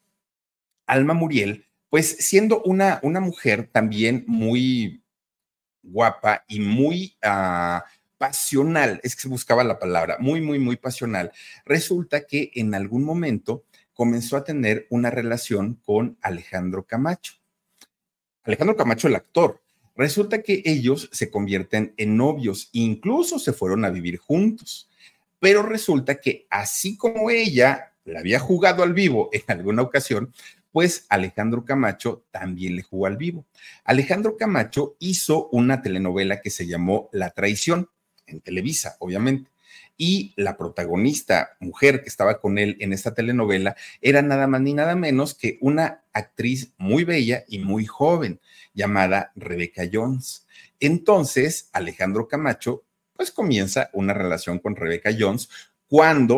Alma 0.87 1.13
Muriel, 1.13 1.67
pues 1.89 2.17
siendo 2.19 2.61
una, 2.63 2.99
una 3.03 3.19
mujer 3.19 3.69
también 3.71 4.23
muy 4.27 5.03
guapa 5.83 6.43
y 6.47 6.59
muy 6.59 7.15
ah, 7.21 7.85
pasional, 8.17 8.99
es 9.03 9.15
que 9.15 9.21
se 9.21 9.27
buscaba 9.29 9.63
la 9.63 9.79
palabra, 9.79 10.17
muy, 10.19 10.41
muy, 10.41 10.59
muy 10.59 10.75
pasional, 10.75 11.31
resulta 11.65 12.25
que 12.25 12.51
en 12.55 12.73
algún 12.73 13.03
momento 13.03 13.63
comenzó 13.93 14.37
a 14.37 14.43
tener 14.43 14.87
una 14.89 15.09
relación 15.09 15.79
con 15.83 16.17
Alejandro 16.21 16.85
Camacho. 16.85 17.33
Alejandro 18.43 18.75
Camacho, 18.75 19.07
el 19.07 19.15
actor. 19.15 19.61
Resulta 19.95 20.43
que 20.43 20.61
ellos 20.65 21.09
se 21.11 21.31
convierten 21.31 21.93
en 21.97 22.15
novios, 22.15 22.69
incluso 22.71 23.39
se 23.39 23.53
fueron 23.53 23.83
a 23.83 23.89
vivir 23.89 24.17
juntos. 24.17 24.87
Pero 25.39 25.63
resulta 25.63 26.21
que 26.21 26.45
así 26.49 26.95
como 26.95 27.29
ella 27.31 27.93
le 28.05 28.19
había 28.19 28.39
jugado 28.39 28.83
al 28.83 28.93
vivo 28.93 29.29
en 29.33 29.43
alguna 29.47 29.81
ocasión, 29.81 30.33
pues 30.77 31.07
Alejandro 31.09 31.65
Camacho 31.65 32.27
también 32.29 32.75
le 32.75 32.83
jugó 32.83 33.07
al 33.07 33.17
vivo. 33.17 33.47
Alejandro 33.83 34.37
Camacho 34.37 34.95
hizo 34.99 35.49
una 35.49 35.81
telenovela 35.81 36.39
que 36.39 36.51
se 36.51 36.67
llamó 36.67 37.09
La 37.11 37.31
Traición, 37.31 37.89
en 38.27 38.41
Televisa, 38.41 38.95
obviamente. 38.99 39.49
Y 39.97 40.33
la 40.35 40.55
protagonista, 40.55 41.57
mujer 41.59 42.03
que 42.03 42.09
estaba 42.09 42.39
con 42.39 42.59
él 42.59 42.77
en 42.79 42.93
esta 42.93 43.15
telenovela, 43.15 43.75
era 44.01 44.21
nada 44.21 44.45
más 44.45 44.61
ni 44.61 44.75
nada 44.75 44.95
menos 44.95 45.33
que 45.33 45.57
una 45.61 46.03
actriz 46.13 46.73
muy 46.77 47.03
bella 47.05 47.43
y 47.47 47.57
muy 47.57 47.87
joven, 47.87 48.39
llamada 48.75 49.31
Rebeca 49.35 49.81
Jones. 49.91 50.45
Entonces, 50.79 51.71
Alejandro 51.73 52.27
Camacho, 52.27 52.83
pues 53.13 53.31
comienza 53.31 53.89
una 53.93 54.13
relación 54.13 54.59
con 54.59 54.75
Rebeca 54.75 55.09
Jones 55.17 55.49
cuando... 55.87 56.37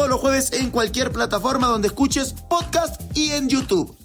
todos 0.01 0.09
los 0.09 0.19
jueves 0.19 0.51
en 0.53 0.71
cualquier 0.71 1.11
plataforma 1.11 1.67
donde 1.67 1.89
escuches 1.89 2.33
podcast 2.49 2.99
y 3.15 3.33
en 3.33 3.47
YouTube. 3.47 3.95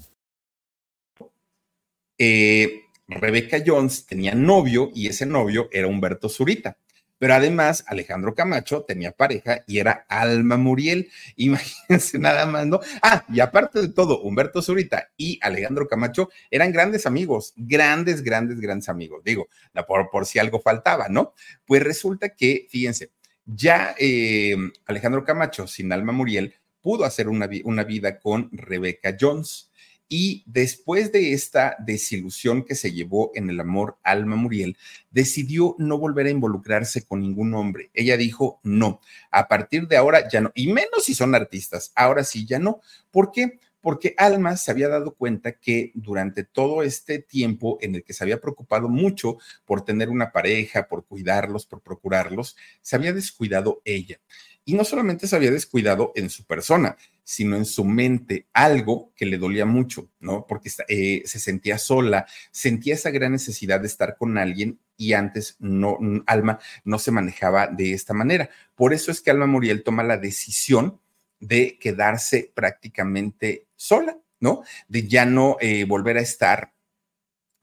Eh, 2.19 2.83
Rebeca 3.09 3.63
Jones 3.67 4.05
tenía 4.05 4.35
novio 4.35 4.91
y 4.95 5.07
ese 5.07 5.25
novio 5.25 5.71
era 5.73 5.87
Humberto 5.87 6.29
Zurita. 6.29 6.77
Pero 7.19 7.33
además, 7.33 7.83
Alejandro 7.87 8.35
Camacho 8.35 8.83
tenía 8.83 9.11
pareja 9.11 9.65
y 9.67 9.79
era 9.79 10.05
Alma 10.09 10.59
Muriel. 10.59 11.11
Imagínense 11.37 12.19
nada 12.19 12.45
más, 12.45 12.67
¿no? 12.67 12.81
Ah, 13.01 13.25
y 13.33 13.41
aparte 13.41 13.81
de 13.81 13.89
todo, 13.89 14.21
Humberto 14.21 14.61
Zurita 14.61 15.09
y 15.17 15.39
Alejandro 15.41 15.89
Camacho 15.89 16.29
eran 16.51 16.73
grandes 16.73 17.07
amigos, 17.07 17.55
grandes, 17.57 18.23
grandes, 18.23 18.61
grandes 18.61 18.91
amigos. 18.91 19.23
Digo, 19.25 19.49
por, 19.87 20.11
por 20.11 20.27
si 20.27 20.39
algo 20.39 20.61
faltaba, 20.61 21.09
¿no? 21.09 21.33
Pues 21.65 21.83
resulta 21.83 22.29
que, 22.31 22.67
fíjense, 22.69 23.13
ya 23.47 23.95
eh, 23.99 24.57
Alejandro 24.87 25.25
Camacho, 25.25 25.67
sin 25.67 25.93
Alma 25.93 26.13
Muriel, 26.13 26.55
pudo 26.81 27.05
hacer 27.05 27.29
una, 27.29 27.47
vida 27.47 28.19
con 28.21 28.49
Rebeca 28.53 29.17
Jones. 29.19 29.71
Y 30.09 30.45
después 30.47 31.11
de 31.11 31.33
esta 31.33 31.75
desilusión 31.81 32.65
que 32.65 32.77
se 32.77 32.93
llevó 32.93 33.33
en 33.35 33.51
el 33.51 33.59
amor 33.59 33.99
Alma 34.05 34.37
Muriel, 34.37 34.77
decidió 35.11 35.75
no 35.79 35.99
volver 35.99 36.27
a 36.27 36.31
involucrarse 36.31 37.05
con 37.05 37.23
ningún 37.23 37.55
hombre. 37.55 37.91
Ella 37.93 38.17
dijo, 38.17 38.61
no, 38.63 39.01
a 39.33 39.49
partir 39.49 39.89
de 39.89 39.97
ahora 39.97 40.29
ya 40.29 40.41
no, 40.41 40.53
y 40.55 40.73
menos 40.73 41.05
si 41.05 41.15
son 41.15 41.35
artistas, 41.35 41.91
ahora 41.97 42.23
sí 42.23 42.47
ya 42.47 42.61
no. 42.61 42.81
¿Por 43.11 43.33
qué? 43.33 43.59
Porque 43.87 44.16
Alma 44.16 44.57
se 44.57 44.72
había 44.72 44.89
dado 44.89 45.14
cuenta 45.14 45.61
que 45.61 45.93
durante 45.95 46.43
todo 46.43 46.82
este 46.82 47.20
tiempo 47.20 47.78
en 47.80 47.95
el 47.95 48.03
que 48.03 48.14
se 48.14 48.24
había 48.24 48.41
preocupado 48.41 48.89
mucho 48.89 49.39
por 49.64 49.84
tener 49.84 50.09
una 50.09 50.32
pareja, 50.32 50.89
por 50.89 51.07
cuidarlos, 51.07 51.66
por 51.66 51.82
procurarlos, 51.82 52.57
se 52.82 52.97
había 52.97 53.12
descuidado 53.12 53.82
ella. 53.84 54.18
Y 54.64 54.74
no 54.74 54.82
solamente 54.82 55.28
se 55.28 55.37
había 55.37 55.53
descuidado 55.53 56.11
en 56.16 56.30
su 56.30 56.43
persona, 56.47 56.97
sino 57.22 57.55
en 57.55 57.64
su 57.64 57.84
mente, 57.84 58.49
algo 58.53 59.12
que 59.14 59.24
le 59.24 59.39
dolía 59.39 59.66
mucho, 59.66 60.11
¿no? 60.18 60.47
Porque 60.49 60.68
eh, 60.89 61.22
se 61.24 61.39
sentía 61.39 61.78
sola, 61.78 62.26
sentía 62.51 62.95
esa 62.95 63.12
gran 63.12 63.30
necesidad 63.30 63.78
de 63.78 63.87
estar 63.87 64.16
con 64.16 64.37
alguien 64.37 64.80
y 64.97 65.12
antes 65.12 65.55
no, 65.61 65.97
Alma 66.26 66.59
no 66.82 66.99
se 66.99 67.12
manejaba 67.12 67.68
de 67.68 67.93
esta 67.93 68.14
manera. 68.14 68.51
Por 68.74 68.93
eso 68.93 69.12
es 69.12 69.20
que 69.20 69.30
Alma 69.30 69.47
Muriel 69.47 69.84
toma 69.84 70.03
la 70.03 70.16
decisión 70.18 70.99
de 71.39 71.78
quedarse 71.78 72.51
prácticamente 72.55 73.66
sola, 73.77 74.18
¿no? 74.41 74.62
De 74.89 75.07
ya 75.07 75.24
no 75.24 75.57
eh, 75.61 75.85
volver 75.85 76.18
a 76.18 76.22
estar 76.22 76.72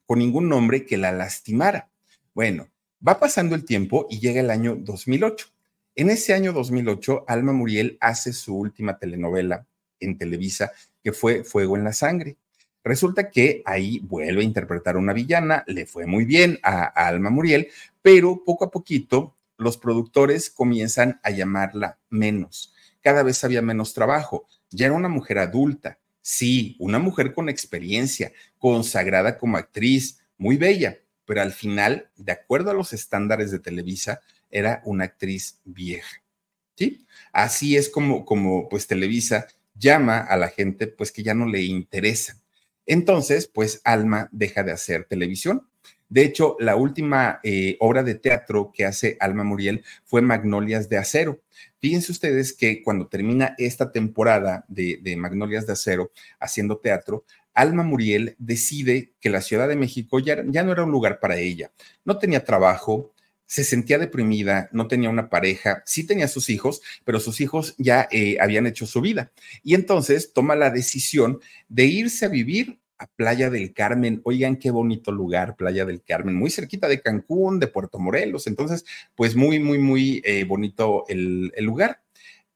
con 0.06 0.20
ningún 0.20 0.52
hombre 0.54 0.86
que 0.86 0.98
la 0.98 1.12
lastimara. 1.12 1.90
Bueno, 2.34 2.70
va 3.06 3.20
pasando 3.20 3.56
el 3.56 3.66
tiempo 3.66 4.08
y 4.10 4.20
llega 4.20 4.40
el 4.42 4.50
año 4.50 4.76
2008. 4.76 5.48
En 5.96 6.10
ese 6.10 6.34
año 6.34 6.54
2008, 6.54 7.26
Alma 7.28 7.54
Muriel 7.54 7.98
hace 8.02 8.34
su 8.34 8.56
última 8.56 8.98
telenovela 8.98 9.68
en 10.00 10.18
Televisa, 10.18 10.72
que 11.04 11.14
fue 11.14 11.44
Fuego 11.44 11.78
en 11.78 11.84
la 11.84 11.94
Sangre. 11.94 12.38
Resulta 12.84 13.30
que 13.30 13.62
ahí 13.66 14.00
vuelve 14.00 14.42
a 14.42 14.46
interpretar 14.46 14.96
a 14.96 15.00
una 15.00 15.14
villana, 15.14 15.64
le 15.68 15.86
fue 15.86 16.06
muy 16.06 16.26
bien 16.26 16.60
a, 16.64 16.84
a 16.84 17.08
Alma 17.08 17.30
Muriel, 17.30 17.70
pero 18.02 18.44
poco 18.44 18.66
a 18.66 18.72
poquito 18.72 19.38
los 19.58 19.78
productores 19.78 20.50
comienzan 20.50 21.20
a 21.24 21.30
llamarla 21.30 22.00
menos 22.10 22.74
cada 23.04 23.22
vez 23.22 23.44
había 23.44 23.62
menos 23.62 23.94
trabajo. 23.94 24.48
Ya 24.72 24.88
era 24.88 24.96
una 24.96 25.10
mujer 25.10 25.38
adulta, 25.38 26.00
sí, 26.24 26.76
una 26.80 26.98
mujer 26.98 27.36
con 27.36 27.50
experiencia, 27.50 28.32
consagrada 28.58 29.38
como 29.38 29.58
actriz, 29.58 30.20
muy 30.40 30.58
bella, 30.58 30.98
pero 31.26 31.44
al 31.44 31.52
final, 31.54 32.10
de 32.16 32.32
acuerdo 32.32 32.72
a 32.72 32.74
los 32.74 32.94
estándares 32.94 33.52
de 33.52 33.60
Televisa, 33.60 34.22
era 34.50 34.82
una 34.86 35.04
actriz 35.06 35.60
vieja. 35.64 36.24
¿Sí? 36.76 37.06
Así 37.32 37.78
es 37.78 37.90
como, 37.90 38.26
como 38.26 38.68
pues 38.68 38.88
Televisa 38.88 39.48
llama 39.76 40.18
a 40.18 40.38
la 40.38 40.50
gente 40.50 40.88
pues 40.88 41.12
que 41.12 41.22
ya 41.22 41.36
no 41.36 41.46
le 41.46 41.62
interesa. 41.62 42.42
Entonces, 42.88 43.48
pues 43.48 43.82
Alma 43.84 44.28
deja 44.32 44.64
de 44.64 44.72
hacer 44.72 45.06
televisión 45.06 45.68
de 46.10 46.24
hecho, 46.24 46.56
la 46.60 46.76
última 46.76 47.40
eh, 47.44 47.76
obra 47.80 48.04
de 48.04 48.16
teatro 48.16 48.72
que 48.72 48.86
hace 48.86 49.18
Alma 49.20 49.44
Muriel 49.44 49.84
fue 50.04 50.22
Magnolias 50.22 50.88
de 50.88 50.98
Acero. 50.98 51.42
Fíjense 51.80 52.12
ustedes 52.12 52.54
que 52.54 52.84
cuando 52.84 53.08
termina 53.08 53.56
esta 53.58 53.92
temporada 53.92 54.64
de, 54.68 55.02
Magnolias 55.18 55.66
de 55.66 55.74
Acero 55.74 56.12
haciendo 56.40 56.78
teatro, 56.78 57.26
Alma 57.54 57.84
Muriel 57.84 58.36
decide 58.38 59.14
que 59.20 59.30
la 59.30 59.42
Ciudad 59.42 59.68
de 59.68 59.76
México 59.76 60.20
ya, 60.20 60.44
no 60.44 60.72
era 60.72 60.84
un 60.84 60.92
lugar 60.92 61.20
para 61.20 61.38
ella. 61.38 61.72
No 62.06 62.18
tenía 62.18 62.44
trabajo, 62.44 63.12
se 63.46 63.64
sentía 63.64 63.98
deprimida, 63.98 64.70
no 64.72 64.88
tenía 64.88 65.10
una 65.10 65.30
pareja, 65.30 65.84
sí 65.86 66.06
tenía 66.06 66.28
sus 66.28 66.50
hijos, 66.50 66.82
pero 67.06 67.20
sus 67.20 67.42
hijos 67.42 67.76
ya 67.78 68.08
eh, 68.12 68.38
habían 68.40 68.68
hecho 68.68 68.86
su 68.86 69.02
vida. 69.02 69.32
Y 69.64 69.76
entonces 69.76 70.32
toma 70.34 70.56
la 70.56 70.70
decisión 70.70 71.40
de 71.70 71.86
irse 71.86 72.26
a 72.26 72.30
vivir 72.30 72.80
Playa 73.16 73.50
del 73.50 73.74
Carmen. 73.74 74.22
Oigan, 74.24 74.58
qué 74.58 74.72
bonito 74.72 75.12
lugar, 75.12 75.56
Playa 75.56 75.86
del 75.86 76.04
Carmen, 76.04 76.36
muy 76.36 76.50
cerquita 76.50 76.88
de 76.88 77.02
Cancún, 77.02 77.60
de 77.60 77.68
Puerto 77.68 78.00
Morelos. 78.00 78.48
Entonces, 78.48 78.86
pues 79.16 79.36
muy, 79.36 79.60
muy, 79.60 79.80
muy 79.80 80.22
eh, 80.26 80.44
bonito 80.44 81.06
el, 81.08 81.52
el 81.56 81.66
lugar. 81.66 82.02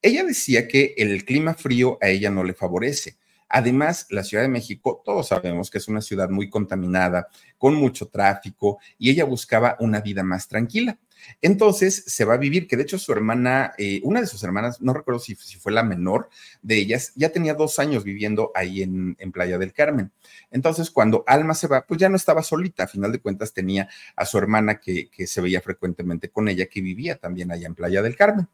Ella 0.01 0.23
decía 0.23 0.67
que 0.67 0.93
el 0.97 1.25
clima 1.25 1.53
frío 1.53 1.97
a 2.01 2.09
ella 2.09 2.29
no 2.29 2.43
le 2.43 2.53
favorece. 2.53 3.17
Además, 3.49 4.07
la 4.09 4.23
Ciudad 4.23 4.43
de 4.43 4.49
México, 4.49 5.01
todos 5.05 5.29
sabemos 5.29 5.71
que 5.71 5.77
es 5.77 5.87
una 5.87 6.01
ciudad 6.01 6.29
muy 6.29 6.49
contaminada, 6.49 7.27
con 7.57 7.75
mucho 7.75 8.07
tráfico, 8.07 8.79
y 8.97 9.09
ella 9.09 9.23
buscaba 9.23 9.77
una 9.79 10.01
vida 10.01 10.21
más 10.23 10.47
tranquila. 10.47 10.97
Entonces 11.41 12.03
se 12.07 12.25
va 12.25 12.35
a 12.35 12.37
vivir, 12.37 12.67
que 12.67 12.77
de 12.77 12.83
hecho 12.83 12.97
su 12.97 13.11
hermana, 13.11 13.73
eh, 13.77 14.01
una 14.03 14.21
de 14.21 14.27
sus 14.27 14.43
hermanas, 14.43 14.81
no 14.81 14.93
recuerdo 14.93 15.19
si, 15.19 15.35
fue 15.35 15.71
la 15.71 15.83
menor 15.83 16.29
de 16.61 16.77
ellas, 16.77 17.11
ya 17.15 17.29
tenía 17.29 17.53
dos 17.53 17.79
años 17.79 18.03
viviendo 18.03 18.51
ahí 18.55 18.81
en, 18.81 19.15
Playa 19.31 19.57
del 19.57 19.73
Carmen. 19.73 20.11
Entonces 20.51 20.89
cuando 20.89 21.23
Alma 21.27 21.53
se 21.53 21.67
va, 21.67 21.85
pues 21.85 21.99
ya 21.99 22.09
no 22.09 22.15
estaba 22.15 22.41
solita, 22.41 22.83
a 22.83 22.87
final 22.87 23.11
de 23.11 23.19
cuentas 23.19 23.53
tenía 23.53 23.89
a 24.15 24.25
su 24.25 24.37
hermana 24.37 24.79
que, 24.79 25.09
que 25.09 25.27
se 25.27 25.41
veía 25.41 25.61
frecuentemente 25.61 26.29
con 26.29 26.47
ella, 26.47 26.65
que 26.65 26.81
vivía 26.81 27.17
también 27.17 27.51
allá 27.51 27.67
en 27.67 27.75
Playa 27.75 28.01
del 28.01 28.15
Carmen. 28.15 28.47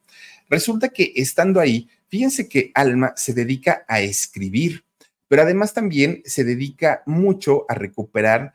Resulta 0.50 0.90
que 0.90 1.14
estando 1.16 1.60
ahí, 1.60 1.90
fíjense 2.10 2.50
que 2.50 2.72
Alma 2.74 3.14
se 3.16 3.34
dedica 3.34 3.86
a 3.88 4.02
escribir, 4.02 4.84
pero 5.28 5.44
además 5.44 5.74
también 5.74 6.22
se 6.26 6.44
dedica 6.44 7.02
mucho 7.06 7.66
a 7.70 7.76
recuperar 7.76 8.54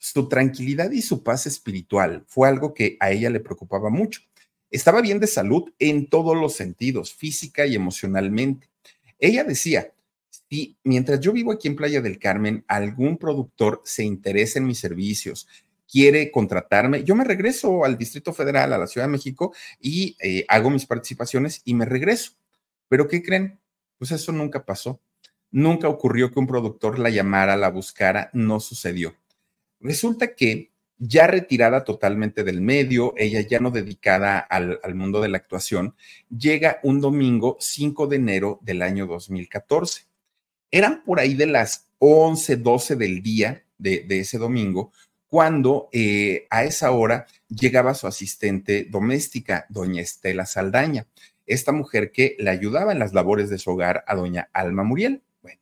su 0.00 0.28
tranquilidad 0.28 0.90
y 0.92 1.02
su 1.02 1.22
paz 1.22 1.46
espiritual 1.46 2.24
fue 2.26 2.48
algo 2.48 2.72
que 2.72 2.96
a 3.00 3.10
ella 3.10 3.28
le 3.28 3.38
preocupaba 3.38 3.90
mucho. 3.90 4.22
Estaba 4.70 5.02
bien 5.02 5.20
de 5.20 5.26
salud 5.26 5.70
en 5.78 6.08
todos 6.08 6.34
los 6.36 6.54
sentidos, 6.54 7.12
física 7.12 7.66
y 7.66 7.74
emocionalmente. 7.74 8.70
Ella 9.18 9.44
decía, 9.44 9.92
si 10.30 10.78
mientras 10.84 11.20
yo 11.20 11.32
vivo 11.32 11.52
aquí 11.52 11.68
en 11.68 11.76
Playa 11.76 12.00
del 12.00 12.18
Carmen, 12.18 12.64
algún 12.66 13.18
productor 13.18 13.82
se 13.84 14.02
interesa 14.02 14.58
en 14.58 14.66
mis 14.66 14.78
servicios, 14.78 15.46
quiere 15.86 16.30
contratarme, 16.30 17.04
yo 17.04 17.14
me 17.14 17.24
regreso 17.24 17.84
al 17.84 17.98
Distrito 17.98 18.32
Federal, 18.32 18.72
a 18.72 18.78
la 18.78 18.86
Ciudad 18.86 19.06
de 19.06 19.12
México, 19.12 19.52
y 19.80 20.16
eh, 20.22 20.46
hago 20.48 20.70
mis 20.70 20.86
participaciones 20.86 21.60
y 21.66 21.74
me 21.74 21.84
regreso. 21.84 22.32
Pero 22.88 23.06
¿qué 23.06 23.22
creen? 23.22 23.60
Pues 23.98 24.12
eso 24.12 24.32
nunca 24.32 24.64
pasó. 24.64 24.98
Nunca 25.50 25.88
ocurrió 25.88 26.30
que 26.30 26.38
un 26.38 26.46
productor 26.46 26.98
la 26.98 27.10
llamara, 27.10 27.56
la 27.56 27.68
buscara, 27.68 28.30
no 28.32 28.60
sucedió. 28.60 29.19
Resulta 29.80 30.34
que 30.34 30.70
ya 30.98 31.26
retirada 31.26 31.82
totalmente 31.84 32.44
del 32.44 32.60
medio, 32.60 33.14
ella 33.16 33.40
ya 33.40 33.58
no 33.58 33.70
dedicada 33.70 34.38
al, 34.38 34.78
mundo 34.94 35.22
de 35.22 35.28
la 35.28 35.38
actuación, 35.38 35.94
llega 36.28 36.78
un 36.82 37.00
domingo 37.00 37.56
5 37.58 38.06
de 38.06 38.16
enero 38.16 38.58
del 38.62 38.82
año 38.82 39.06
2014. 39.06 40.02
Eran 40.70 41.02
por 41.02 41.18
ahí 41.18 41.34
de 41.34 41.46
las 41.46 41.88
11, 41.98 42.58
12 42.58 42.96
del 42.96 43.22
día 43.22 43.64
de, 43.78 44.04
ese 44.10 44.36
domingo, 44.36 44.92
cuando 45.26 45.88
eh, 45.90 46.46
a 46.50 46.64
esa 46.64 46.90
hora 46.90 47.26
llegaba 47.48 47.94
su 47.94 48.06
asistente 48.06 48.86
doméstica, 48.90 49.64
doña 49.70 50.02
Estela 50.02 50.44
Saldaña, 50.44 51.06
esta 51.46 51.72
mujer 51.72 52.12
que 52.12 52.36
le 52.38 52.50
ayudaba 52.50 52.92
en 52.92 52.98
las 52.98 53.14
labores 53.14 53.48
de 53.48 53.58
su 53.58 53.70
hogar 53.70 54.04
a 54.06 54.14
doña 54.14 54.50
Alma 54.52 54.84
Muriel. 54.84 55.22
Bueno, 55.40 55.60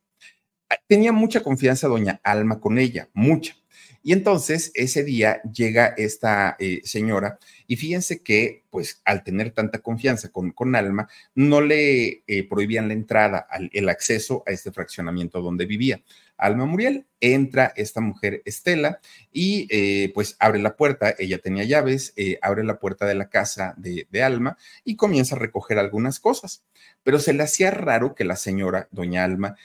tenía 0.88 1.12
mucha 1.12 1.44
confianza 1.44 1.86
doña 1.86 2.20
Alma 2.24 2.58
con 2.58 2.78
ella, 2.78 3.08
mucha. 3.14 3.56
Y 4.02 4.12
entonces 4.12 4.70
ese 4.74 5.02
día 5.02 5.42
llega 5.42 5.94
esta 5.96 6.56
eh, 6.58 6.80
señora 6.84 7.38
y 7.66 7.76
fíjense 7.76 8.22
que 8.22 8.64
pues 8.70 9.00
al 9.04 9.24
tener 9.24 9.50
tanta 9.50 9.80
confianza 9.80 10.28
con, 10.30 10.52
con 10.52 10.76
Alma, 10.76 11.08
no 11.34 11.60
le 11.60 12.22
eh, 12.26 12.48
prohibían 12.48 12.88
la 12.88 12.94
entrada, 12.94 13.46
el 13.72 13.88
acceso 13.88 14.44
a 14.46 14.52
este 14.52 14.70
fraccionamiento 14.70 15.40
donde 15.40 15.66
vivía. 15.66 16.02
Alma 16.36 16.66
Muriel, 16.66 17.06
entra 17.20 17.72
esta 17.74 18.00
mujer 18.00 18.42
Estela 18.44 19.00
y 19.32 19.66
eh, 19.70 20.12
pues 20.14 20.36
abre 20.38 20.60
la 20.60 20.76
puerta, 20.76 21.14
ella 21.18 21.38
tenía 21.38 21.64
llaves, 21.64 22.14
abre 22.42 22.62
la 22.62 22.78
puerta 22.78 23.06
de 23.06 23.16
la 23.16 23.28
casa 23.28 23.74
de, 23.76 24.06
Alma 24.22 24.56
y 24.84 24.94
comienza 24.96 25.34
a 25.34 25.38
recoger 25.38 25.78
algunas 25.78 26.20
cosas, 26.20 26.62
pero 27.02 27.18
se 27.18 27.32
le 27.32 27.42
hacía 27.42 27.70
raro 27.70 28.14
que 28.14 28.24
la 28.24 28.36
señora, 28.36 28.88
doña 28.92 29.24
Alma, 29.24 29.56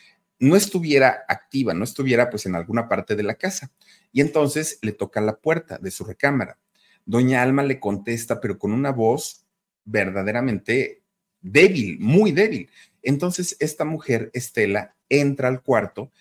no 0.43 0.57
estuviera 0.57 1.23
activa, 1.29 1.73
no 1.73 1.85
estuviera 1.85 2.29
pues 2.29 2.45
en 2.45 2.55
alguna 2.55 2.89
parte 2.89 3.15
de 3.15 3.23
la 3.23 3.35
casa. 3.35 3.71
Y 4.11 4.19
entonces 4.19 4.77
le 4.81 4.91
toca 4.91 5.21
la 5.21 5.37
puerta 5.37 5.77
de 5.77 5.89
su 5.89 6.03
recámara. 6.03 6.59
Doña 7.05 7.41
Alma 7.41 7.63
le 7.63 7.79
contesta, 7.79 8.41
pero 8.41 8.59
con 8.59 8.73
una 8.73 8.91
voz 8.91 9.45
verdaderamente 9.85 11.01
débil, 11.39 11.97
muy 12.01 12.33
débil. 12.33 12.69
Entonces 13.01 13.55
esta 13.61 13.85
mujer, 13.85 14.31
Estela, 14.33 14.97
entra 15.07 15.47
al 15.47 15.61
cuarto 15.61 16.11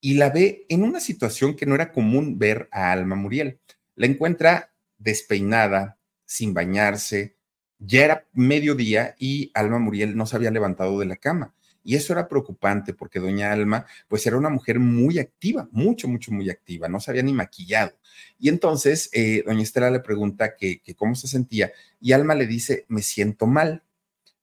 y 0.00 0.14
la 0.14 0.30
ve 0.30 0.64
en 0.70 0.82
una 0.82 0.98
situación 0.98 1.54
que 1.54 1.66
no 1.66 1.74
era 1.74 1.92
común 1.92 2.38
ver 2.38 2.70
a 2.72 2.92
Alma 2.92 3.14
Muriel. 3.14 3.58
La 3.94 4.06
encuentra 4.06 4.72
despeinada, 4.96 5.98
sin 6.24 6.54
bañarse, 6.54 7.36
ya 7.78 8.06
era 8.06 8.26
mediodía 8.32 9.14
y 9.18 9.50
Alma 9.52 9.78
Muriel 9.78 10.16
no 10.16 10.24
se 10.24 10.36
había 10.36 10.50
levantado 10.50 10.98
de 10.98 11.04
la 11.04 11.16
cama. 11.16 11.52
Y 11.86 11.94
eso 11.94 12.12
era 12.12 12.26
preocupante 12.26 12.94
porque 12.94 13.20
doña 13.20 13.52
Alma, 13.52 13.86
pues 14.08 14.26
era 14.26 14.36
una 14.36 14.48
mujer 14.50 14.80
muy 14.80 15.20
activa, 15.20 15.68
mucho, 15.70 16.08
mucho, 16.08 16.32
muy 16.32 16.50
activa, 16.50 16.88
no 16.88 16.98
se 16.98 17.12
había 17.12 17.22
ni 17.22 17.32
maquillado. 17.32 17.92
Y 18.40 18.48
entonces 18.48 19.08
eh, 19.12 19.44
doña 19.46 19.62
Estela 19.62 19.88
le 19.88 20.00
pregunta 20.00 20.56
que, 20.56 20.82
cómo 20.96 21.14
se 21.14 21.28
sentía 21.28 21.70
y 22.00 22.10
Alma 22.10 22.34
le 22.34 22.48
dice, 22.48 22.86
me 22.88 23.02
siento 23.02 23.46
mal. 23.46 23.84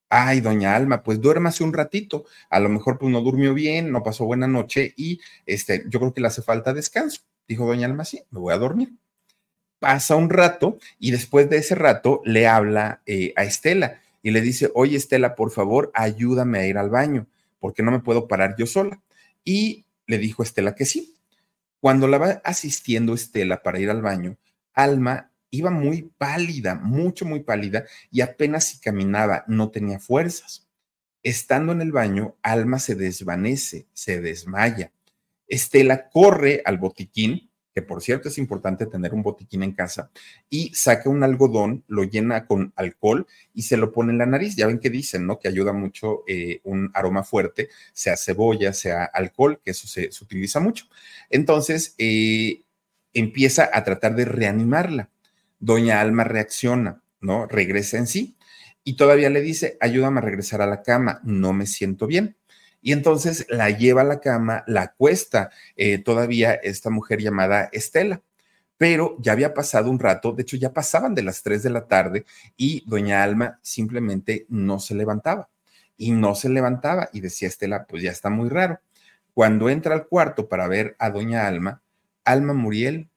Ay, 0.07 0.39
doña 0.39 0.73
Alma, 0.73 1.03
pues 1.03 1.19
duérmase 1.19 1.65
un 1.65 1.73
ratito. 1.73 2.23
A 2.49 2.61
lo 2.61 2.69
mejor 2.69 2.97
pues 2.97 3.11
no 3.11 3.19
durmió 3.19 3.53
bien, 3.53 3.91
no 3.91 4.03
pasó 4.03 4.23
buena 4.23 4.47
noche 4.47 4.93
y 4.95 5.19
este, 5.45 5.83
yo 5.89 5.99
creo 5.99 6.13
que 6.13 6.21
le 6.21 6.27
hace 6.27 6.43
falta 6.43 6.73
descanso. 6.73 7.23
Dijo 7.45 7.65
doña 7.65 7.87
Alma, 7.87 8.05
sí, 8.05 8.23
me 8.31 8.39
voy 8.39 8.53
a 8.53 8.57
dormir. 8.57 8.93
Pasa 9.79 10.15
un 10.15 10.29
rato 10.29 10.77
y 10.97 11.11
después 11.11 11.49
de 11.49 11.57
ese 11.57 11.75
rato 11.75 12.21
le 12.23 12.47
habla 12.47 13.01
eh, 13.05 13.33
a 13.35 13.43
Estela 13.43 13.99
y 14.21 14.31
le 14.31 14.39
dice, 14.39 14.71
oye 14.75 14.95
Estela, 14.95 15.35
por 15.35 15.51
favor, 15.51 15.91
ayúdame 15.93 16.59
a 16.59 16.67
ir 16.67 16.77
al 16.77 16.89
baño 16.89 17.27
porque 17.63 17.81
no 17.81 17.91
me 17.91 18.01
puedo 18.01 18.27
parar 18.27 18.57
yo 18.57 18.65
sola. 18.65 19.01
Y 19.45 19.85
le 20.05 20.17
dijo 20.17 20.43
Estela 20.43 20.75
que 20.75 20.83
sí. 20.83 21.15
Cuando 21.79 22.09
la 22.09 22.17
va 22.17 22.41
asistiendo 22.43 23.13
Estela 23.13 23.63
para 23.63 23.79
ir 23.79 23.89
al 23.89 24.01
baño, 24.01 24.37
Alma 24.73 25.31
iba 25.49 25.69
muy 25.69 26.11
pálida, 26.17 26.75
mucho, 26.75 27.23
muy 27.23 27.39
pálida, 27.39 27.85
y 28.11 28.19
apenas 28.19 28.65
si 28.65 28.79
caminaba, 28.81 29.45
no 29.47 29.71
tenía 29.71 29.97
fuerzas. 29.99 30.67
Estando 31.21 31.71
en 31.71 31.81
el 31.81 31.93
baño, 31.93 32.35
Alma 32.41 32.79
se 32.79 32.95
desvanece, 32.95 33.87
se 33.93 34.19
desmaya. 34.19 34.91
Estela 35.47 36.09
corre 36.09 36.63
al 36.65 36.77
botiquín 36.79 37.49
que 37.73 37.81
por 37.81 38.01
cierto 38.01 38.29
es 38.29 38.37
importante 38.37 38.85
tener 38.85 39.13
un 39.13 39.23
botiquín 39.23 39.63
en 39.63 39.73
casa, 39.73 40.11
y 40.49 40.73
saca 40.73 41.09
un 41.09 41.23
algodón, 41.23 41.83
lo 41.87 42.03
llena 42.03 42.45
con 42.45 42.73
alcohol 42.75 43.27
y 43.53 43.63
se 43.63 43.77
lo 43.77 43.91
pone 43.91 44.11
en 44.11 44.19
la 44.19 44.25
nariz. 44.25 44.55
Ya 44.55 44.67
ven 44.67 44.79
que 44.79 44.89
dicen, 44.89 45.25
¿no? 45.25 45.39
Que 45.39 45.47
ayuda 45.47 45.73
mucho 45.73 46.23
eh, 46.27 46.61
un 46.63 46.91
aroma 46.93 47.23
fuerte, 47.23 47.69
sea 47.93 48.15
cebolla, 48.17 48.73
sea 48.73 49.05
alcohol, 49.05 49.59
que 49.63 49.71
eso 49.71 49.87
se, 49.87 50.09
utiliza 50.21 50.59
mucho. 50.59 50.85
Entonces, 51.29 51.95
eh, 51.97 52.63
empieza 53.13 53.69
a 53.73 53.83
tratar 53.83 54.15
de 54.15 54.25
reanimarla. 54.25 55.09
Doña 55.59 56.01
Alma 56.01 56.23
reacciona, 56.23 57.01
¿no? 57.21 57.47
Regresa 57.47 57.97
en 57.97 58.07
sí 58.07 58.35
y 58.83 58.97
todavía 58.97 59.29
le 59.29 59.41
dice, 59.41 59.77
ayúdame 59.79 60.19
a 60.19 60.23
regresar 60.23 60.61
a 60.61 60.67
la 60.67 60.81
cama, 60.83 61.21
no 61.23 61.53
me 61.53 61.65
siento 61.65 62.05
bien 62.05 62.35
y 62.83 62.91
entonces 62.91 63.47
la 63.49 63.69
lleva 63.69 64.01
a 64.01 64.05
la 64.05 64.19
cama, 64.19 64.63
la 64.67 64.81
acuesta 64.83 65.49
eh, 65.77 65.99
todavía 65.99 66.53
esta 66.53 66.89
mujer 66.89 67.21
llamada 67.21 67.69
Estela. 67.71 68.21
Pero 68.77 69.15
ya 69.19 69.31
había 69.31 69.53
pasado 69.53 69.89
un 69.89 69.99
rato, 69.99 70.33
de 70.33 70.41
hecho 70.41 70.57
ya 70.57 70.73
pasaban 70.73 71.15
de 71.15 71.23
las 71.23 71.41
3 71.43 71.63
de 71.63 71.69
la 71.69 71.87
tarde 71.87 72.25
y 72.57 72.83
doña 72.85 73.23
Alma 73.23 73.59
simplemente 73.61 74.45
no 74.49 74.79
se 74.79 74.95
levantaba 74.95 75.49
y 75.95 76.11
no 76.11 76.35
se 76.35 76.49
levantaba 76.49 77.09
y 77.13 77.21
decía 77.21 77.47
Estela, 77.47 77.85
pues 77.85 78.03
ya 78.03 78.11
está 78.11 78.29
muy 78.29 78.49
raro. 78.49 78.81
Cuando 79.33 79.69
entra 79.69 79.95
al 79.95 80.07
cuarto 80.07 80.49
para 80.49 80.67
ver 80.67 80.97
a 80.99 81.09
doña 81.09 81.47
Alma, 81.47 81.81
Alma 82.25 82.53
Muriel 82.53 83.07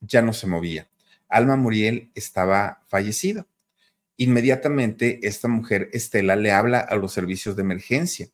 ya 0.00 0.20
no 0.20 0.34
se 0.34 0.46
movía. 0.46 0.88
Alma 1.30 1.56
Muriel 1.56 2.10
estaba 2.14 2.82
fallecida. 2.88 3.46
Inmediatamente 4.18 5.20
esta 5.26 5.48
mujer, 5.48 5.88
Estela, 5.92 6.36
le 6.36 6.50
habla 6.52 6.80
a 6.80 6.96
los 6.96 7.12
servicios 7.12 7.56
de 7.56 7.62
emergencia 7.62 8.28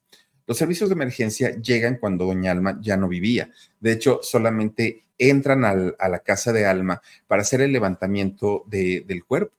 los 0.47 0.59
servicios 0.59 0.88
de 0.90 0.95
emergencia 0.95 1.57
llegan 1.57 1.97
cuando 1.97 2.26
doña 2.26 2.53
Alma 2.53 2.78
ya 2.80 2.97
no 2.97 3.09
vivía. 3.09 3.51
De 3.80 3.92
hecho, 3.92 4.20
solamente 4.22 5.05
entran 5.18 5.64
a 5.64 6.09
la 6.09 6.18
casa 6.20 6.53
de 6.53 6.66
Alma 6.66 7.01
para 7.26 7.42
hacer 7.42 7.61
el 7.61 7.72
levantamiento 7.72 8.64
del 8.66 9.24
cuerpo. 9.24 9.55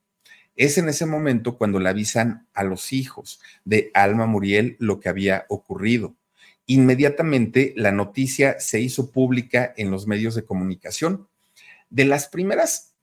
Es 0.54 0.78
en 0.78 0.88
ese 0.88 1.04
momento 1.04 1.58
cuando 1.58 1.78
le 1.80 1.88
avisan 1.88 2.46
a 2.54 2.64
los 2.64 2.92
hijos 2.92 3.40
de 3.64 3.90
Alma 3.94 4.26
Muriel 4.26 4.76
lo 4.78 5.00
que 5.00 5.08
había 5.08 5.44
ocurrido. 5.48 6.14
Inmediatamente 6.66 7.74
la 7.76 7.92
noticia 7.92 8.58
se 8.58 8.80
hizo 8.80 9.10
pública 9.10 9.74
en 9.76 9.90
los 9.90 10.06
medios 10.06 10.34
de 10.34 10.44
comunicación. 10.44 11.28
De 11.90 12.04
las 12.04 12.28
primeras 12.28 12.95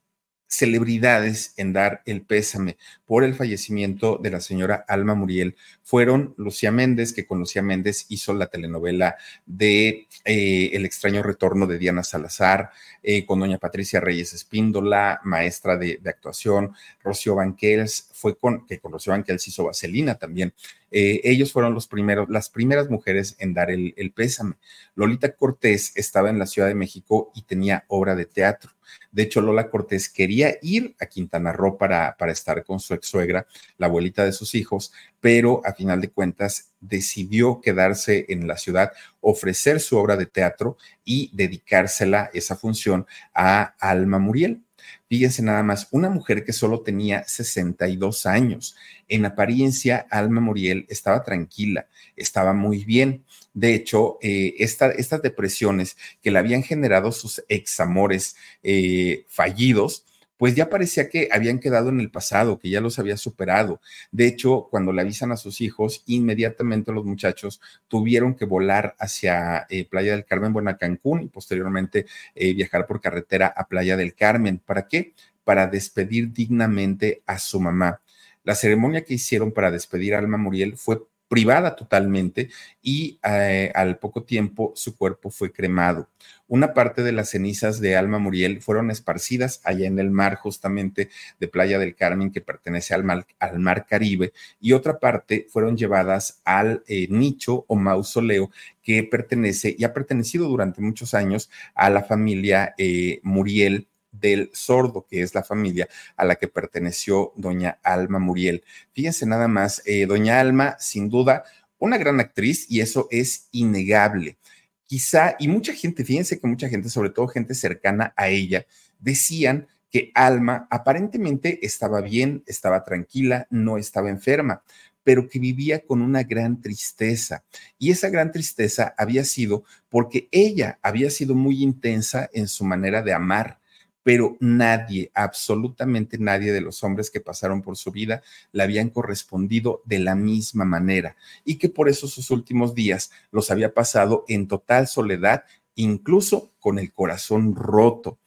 celebridades 0.54 1.52
en 1.56 1.72
dar 1.72 2.02
el 2.06 2.22
pésame 2.22 2.76
por 3.06 3.24
el 3.24 3.34
fallecimiento 3.34 4.18
de 4.22 4.30
la 4.30 4.40
señora 4.40 4.84
Alma 4.86 5.14
Muriel 5.14 5.56
fueron 5.82 6.34
Lucía 6.36 6.70
Méndez, 6.70 7.12
que 7.12 7.26
con 7.26 7.40
Lucía 7.40 7.60
Méndez 7.60 8.06
hizo 8.08 8.32
la 8.34 8.46
telenovela 8.46 9.16
de 9.46 10.06
eh, 10.24 10.70
El 10.72 10.86
extraño 10.86 11.22
retorno 11.22 11.66
de 11.66 11.78
Diana 11.78 12.04
Salazar, 12.04 12.70
eh, 13.02 13.26
con 13.26 13.40
doña 13.40 13.58
Patricia 13.58 14.00
Reyes 14.00 14.32
Espíndola, 14.32 15.20
maestra 15.24 15.76
de, 15.76 16.00
actuación, 16.06 16.72
Rocío 17.02 17.34
Banquels, 17.34 18.10
fue 18.12 18.36
con, 18.36 18.64
que 18.64 18.78
con 18.78 18.92
Rocío 18.92 19.12
Banquels 19.12 19.48
hizo 19.48 19.64
Vaselina 19.64 20.14
también. 20.14 20.54
Eh, 20.90 21.20
ellos 21.24 21.52
fueron 21.52 21.74
los 21.74 21.88
primeros, 21.88 22.28
las 22.30 22.48
primeras 22.48 22.88
mujeres 22.88 23.34
en 23.40 23.54
dar 23.54 23.72
el, 23.72 23.92
el 23.96 24.12
pésame. 24.12 24.54
Lolita 24.94 25.34
Cortés 25.34 25.92
estaba 25.96 26.30
en 26.30 26.38
la 26.38 26.46
Ciudad 26.46 26.68
de 26.68 26.74
México 26.76 27.32
y 27.34 27.42
tenía 27.42 27.84
obra 27.88 28.14
de 28.14 28.26
teatro. 28.26 28.73
De 29.12 29.22
hecho, 29.22 29.40
Lola 29.40 29.70
Cortés 29.70 30.08
quería 30.08 30.56
ir 30.62 30.94
a 31.00 31.06
Quintana 31.06 31.52
Roo 31.52 31.78
para, 31.78 32.16
para 32.18 32.32
estar 32.32 32.64
con 32.64 32.80
su 32.80 32.94
ex 32.94 33.06
suegra, 33.06 33.46
la 33.78 33.86
abuelita 33.86 34.24
de 34.24 34.32
sus 34.32 34.54
hijos, 34.54 34.92
pero 35.20 35.62
a 35.64 35.72
final 35.72 36.00
de 36.00 36.10
cuentas 36.10 36.72
decidió 36.80 37.60
quedarse 37.60 38.26
en 38.28 38.46
la 38.46 38.56
ciudad, 38.56 38.92
ofrecer 39.20 39.80
su 39.80 39.96
obra 39.96 40.16
de 40.16 40.26
teatro 40.26 40.76
y 41.04 41.30
dedicársela, 41.32 42.30
esa 42.34 42.56
función, 42.56 43.06
a 43.32 43.74
Alma 43.78 44.18
Muriel. 44.18 44.63
Fíjense 45.08 45.42
nada 45.42 45.62
más, 45.62 45.88
una 45.90 46.10
mujer 46.10 46.44
que 46.44 46.52
solo 46.52 46.80
tenía 46.80 47.24
62 47.24 48.26
años. 48.26 48.76
En 49.08 49.24
apariencia, 49.24 50.06
Alma 50.10 50.40
Muriel 50.40 50.86
estaba 50.88 51.22
tranquila, 51.22 51.86
estaba 52.16 52.52
muy 52.52 52.84
bien. 52.84 53.24
De 53.52 53.74
hecho, 53.74 54.18
eh, 54.22 54.54
estas 54.58 55.22
depresiones 55.22 55.96
que 56.22 56.30
le 56.30 56.38
habían 56.38 56.62
generado 56.62 57.12
sus 57.12 57.44
examores 57.48 58.36
eh, 58.62 59.24
fallidos, 59.28 60.04
pues 60.36 60.54
ya 60.54 60.68
parecía 60.68 61.08
que 61.08 61.28
habían 61.32 61.58
quedado 61.58 61.88
en 61.90 62.00
el 62.00 62.10
pasado, 62.10 62.58
que 62.58 62.70
ya 62.70 62.80
los 62.80 62.98
había 62.98 63.16
superado. 63.16 63.80
De 64.10 64.26
hecho, 64.26 64.68
cuando 64.70 64.92
le 64.92 65.02
avisan 65.02 65.32
a 65.32 65.36
sus 65.36 65.60
hijos, 65.60 66.02
inmediatamente 66.06 66.92
los 66.92 67.04
muchachos 67.04 67.60
tuvieron 67.88 68.34
que 68.34 68.44
volar 68.44 68.94
hacia 68.98 69.66
eh, 69.68 69.86
Playa 69.88 70.12
del 70.12 70.24
Carmen, 70.24 70.52
bueno, 70.52 70.70
a 70.70 70.76
Cancún 70.76 71.22
y 71.22 71.28
posteriormente 71.28 72.06
eh, 72.34 72.54
viajar 72.54 72.86
por 72.86 73.00
carretera 73.00 73.52
a 73.56 73.68
Playa 73.68 73.96
del 73.96 74.14
Carmen. 74.14 74.58
¿Para 74.58 74.88
qué? 74.88 75.14
Para 75.44 75.66
despedir 75.66 76.32
dignamente 76.32 77.22
a 77.26 77.38
su 77.38 77.60
mamá. 77.60 78.00
La 78.42 78.54
ceremonia 78.54 79.04
que 79.04 79.14
hicieron 79.14 79.52
para 79.52 79.70
despedir 79.70 80.14
a 80.14 80.18
Alma 80.18 80.36
Muriel 80.36 80.76
fue 80.76 81.02
privada 81.34 81.74
totalmente 81.74 82.48
y 82.80 83.18
eh, 83.24 83.72
al 83.74 83.98
poco 83.98 84.22
tiempo 84.22 84.72
su 84.76 84.96
cuerpo 84.96 85.30
fue 85.30 85.50
cremado. 85.50 86.08
Una 86.46 86.72
parte 86.74 87.02
de 87.02 87.10
las 87.10 87.30
cenizas 87.30 87.80
de 87.80 87.96
Alma 87.96 88.20
Muriel 88.20 88.62
fueron 88.62 88.92
esparcidas 88.92 89.60
allá 89.64 89.88
en 89.88 89.98
el 89.98 90.12
mar 90.12 90.36
justamente 90.36 91.10
de 91.40 91.48
Playa 91.48 91.80
del 91.80 91.96
Carmen 91.96 92.30
que 92.30 92.40
pertenece 92.40 92.94
al 92.94 93.02
mar, 93.02 93.84
Caribe 93.84 94.32
y 94.60 94.74
otra 94.74 95.00
parte 95.00 95.48
fueron 95.50 95.76
llevadas 95.76 96.40
al 96.44 96.84
eh, 96.86 97.08
nicho 97.10 97.64
o 97.66 97.74
mausoleo 97.74 98.52
que 98.80 99.02
pertenece 99.02 99.74
y 99.76 99.82
ha 99.82 99.92
pertenecido 99.92 100.46
durante 100.46 100.80
muchos 100.80 101.14
años 101.14 101.50
a 101.74 101.90
la 101.90 102.04
familia 102.04 102.76
eh, 102.78 103.18
Muriel 103.24 103.88
del 104.20 104.50
sordo, 104.52 105.06
que 105.08 105.22
es 105.22 105.34
la 105.34 105.42
familia 105.42 105.88
a 106.16 106.24
la 106.24 106.36
que 106.36 106.48
perteneció 106.48 107.32
doña 107.36 107.78
Alma 107.82 108.18
Muriel. 108.18 108.64
Fíjense 108.92 109.26
nada 109.26 109.48
más, 109.48 109.82
eh, 109.84 110.06
doña 110.06 110.40
Alma, 110.40 110.76
sin 110.78 111.08
duda, 111.08 111.44
una 111.78 111.98
gran 111.98 112.20
actriz 112.20 112.66
y 112.68 112.80
eso 112.80 113.08
es 113.10 113.48
innegable. 113.52 114.38
Quizá, 114.84 115.36
y 115.38 115.48
mucha 115.48 115.72
gente, 115.72 116.04
fíjense 116.04 116.38
que 116.38 116.46
mucha 116.46 116.68
gente, 116.68 116.88
sobre 116.88 117.10
todo 117.10 117.26
gente 117.26 117.54
cercana 117.54 118.12
a 118.16 118.28
ella, 118.28 118.66
decían 118.98 119.66
que 119.90 120.10
Alma 120.14 120.66
aparentemente 120.70 121.64
estaba 121.64 122.00
bien, 122.00 122.42
estaba 122.46 122.84
tranquila, 122.84 123.46
no 123.50 123.78
estaba 123.78 124.10
enferma, 124.10 124.62
pero 125.04 125.28
que 125.28 125.38
vivía 125.38 125.84
con 125.84 126.02
una 126.02 126.22
gran 126.22 126.60
tristeza. 126.60 127.44
Y 127.78 127.90
esa 127.90 128.08
gran 128.08 128.32
tristeza 128.32 128.94
había 128.96 129.24
sido 129.24 129.64
porque 129.88 130.28
ella 130.32 130.78
había 130.82 131.10
sido 131.10 131.34
muy 131.34 131.62
intensa 131.62 132.28
en 132.32 132.48
su 132.48 132.64
manera 132.64 133.02
de 133.02 133.12
amar 133.12 133.60
pero 134.04 134.36
nadie, 134.38 135.10
absolutamente 135.14 136.18
nadie 136.18 136.52
de 136.52 136.60
los 136.60 136.84
hombres 136.84 137.10
que 137.10 137.20
pasaron 137.20 137.62
por 137.62 137.76
su 137.76 137.90
vida 137.90 138.22
le 138.52 138.62
habían 138.62 138.90
correspondido 138.90 139.82
de 139.86 139.98
la 139.98 140.14
misma 140.14 140.64
manera 140.64 141.16
y 141.44 141.56
que 141.56 141.70
por 141.70 141.88
eso 141.88 142.06
sus 142.06 142.30
últimos 142.30 142.74
días 142.74 143.10
los 143.32 143.50
había 143.50 143.72
pasado 143.72 144.24
en 144.28 144.46
total 144.46 144.86
soledad, 144.86 145.44
incluso 145.74 146.52
con 146.60 146.78
el 146.78 146.92
corazón 146.92 147.56
roto. 147.56 148.18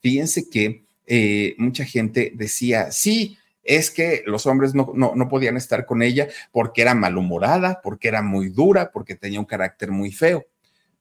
Fíjense 0.00 0.48
que 0.48 0.84
eh, 1.06 1.56
mucha 1.58 1.84
gente 1.84 2.32
decía, 2.34 2.92
sí, 2.92 3.36
es 3.64 3.90
que 3.90 4.22
los 4.26 4.46
hombres 4.46 4.74
no, 4.74 4.92
no, 4.94 5.14
no, 5.16 5.28
podían 5.28 5.56
estar 5.56 5.84
con 5.84 6.02
ella 6.02 6.28
porque 6.52 6.82
era 6.82 6.94
malhumorada, 6.94 7.80
porque 7.82 8.08
era 8.08 8.22
muy 8.22 8.50
dura, 8.50 8.92
porque 8.92 9.16
tenía 9.16 9.40
un 9.40 9.46
carácter 9.46 9.90
muy 9.90 10.12
feo 10.12 10.46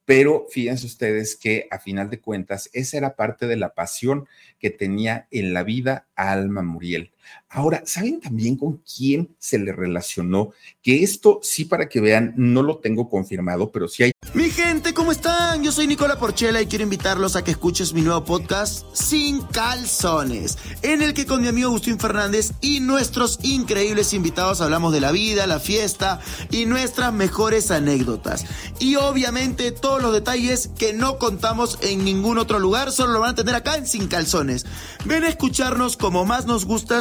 pero 0.05 0.47
fíjense 0.49 0.85
ustedes 0.85 1.35
que 1.35 1.67
a 1.71 1.79
final 1.79 2.09
de 2.09 2.19
cuentas 2.19 2.69
esa 2.73 2.97
era 2.97 3.15
parte 3.15 3.47
de 3.47 3.55
la 3.55 3.73
pasión 3.73 4.27
que 4.59 4.69
tenía 4.69 5.27
en 5.31 5.53
la 5.53 5.63
vida 5.63 6.07
Alma 6.15 6.61
Muriel. 6.61 7.11
Ahora, 7.49 7.83
¿saben 7.85 8.19
también 8.19 8.57
con 8.57 8.77
quién 8.77 9.35
se 9.37 9.59
le 9.59 9.71
relacionó? 9.71 10.53
Que 10.81 11.03
esto 11.03 11.39
sí 11.43 11.65
para 11.65 11.87
que 11.87 12.01
vean, 12.01 12.33
no 12.35 12.63
lo 12.63 12.77
tengo 12.77 13.09
confirmado, 13.09 13.71
pero 13.71 13.87
sí 13.87 14.03
hay... 14.03 14.11
Mi 14.33 14.49
gente, 14.49 14.93
¿cómo 14.93 15.11
están? 15.11 15.63
Yo 15.63 15.71
soy 15.71 15.85
Nicola 15.85 16.17
Porchela 16.17 16.61
y 16.61 16.65
quiero 16.65 16.83
invitarlos 16.83 17.35
a 17.35 17.43
que 17.43 17.51
escuches 17.51 17.93
mi 17.93 18.01
nuevo 18.01 18.25
podcast 18.25 18.83
Sin 18.95 19.41
Calzones, 19.41 20.57
en 20.81 21.03
el 21.03 21.13
que 21.13 21.27
con 21.27 21.41
mi 21.41 21.47
amigo 21.47 21.67
Agustín 21.67 21.99
Fernández 21.99 22.53
y 22.59 22.79
nuestros 22.79 23.37
increíbles 23.43 24.13
invitados 24.13 24.59
hablamos 24.61 24.91
de 24.91 25.01
la 25.01 25.11
vida, 25.11 25.45
la 25.45 25.59
fiesta 25.59 26.19
y 26.49 26.65
nuestras 26.65 27.13
mejores 27.13 27.69
anécdotas. 27.69 28.45
Y 28.79 28.95
obviamente 28.95 29.71
todos 29.71 30.01
los 30.01 30.13
detalles 30.13 30.71
que 30.77 30.93
no 30.93 31.19
contamos 31.19 31.77
en 31.81 32.03
ningún 32.03 32.39
otro 32.39 32.57
lugar, 32.57 32.91
solo 32.91 33.13
lo 33.13 33.19
van 33.19 33.31
a 33.31 33.35
tener 33.35 33.53
acá 33.53 33.75
en 33.75 33.85
Sin 33.85 34.07
Calzones. 34.07 34.65
Ven 35.05 35.23
a 35.23 35.29
escucharnos 35.29 35.97
como 35.97 36.25
más 36.25 36.47
nos 36.47 36.65
gusta 36.65 36.97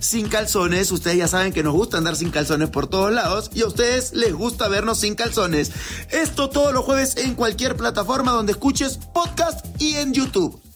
sin 0.00 0.28
calzones. 0.28 0.90
Ustedes 0.92 1.18
ya 1.18 1.28
saben 1.28 1.52
que 1.52 1.62
nos 1.62 1.72
gusta 1.72 1.98
andar 1.98 2.16
sin 2.16 2.30
calzones 2.30 2.70
por 2.70 2.86
todos 2.86 3.12
lados 3.12 3.50
y 3.54 3.62
a 3.62 3.66
ustedes 3.66 4.12
les 4.12 4.34
gusta 4.34 4.68
vernos 4.68 4.98
sin 5.00 5.14
calzones. 5.14 5.72
Esto 6.10 6.50
todos 6.50 6.72
los 6.72 6.84
jueves 6.84 7.16
en 7.16 7.34
cualquier 7.34 7.76
plataforma 7.76 8.32
donde 8.32 8.52
escuches 8.52 8.98
podcast 9.12 9.64
y 9.80 9.96
en 9.96 10.12
YouTube 10.12 10.67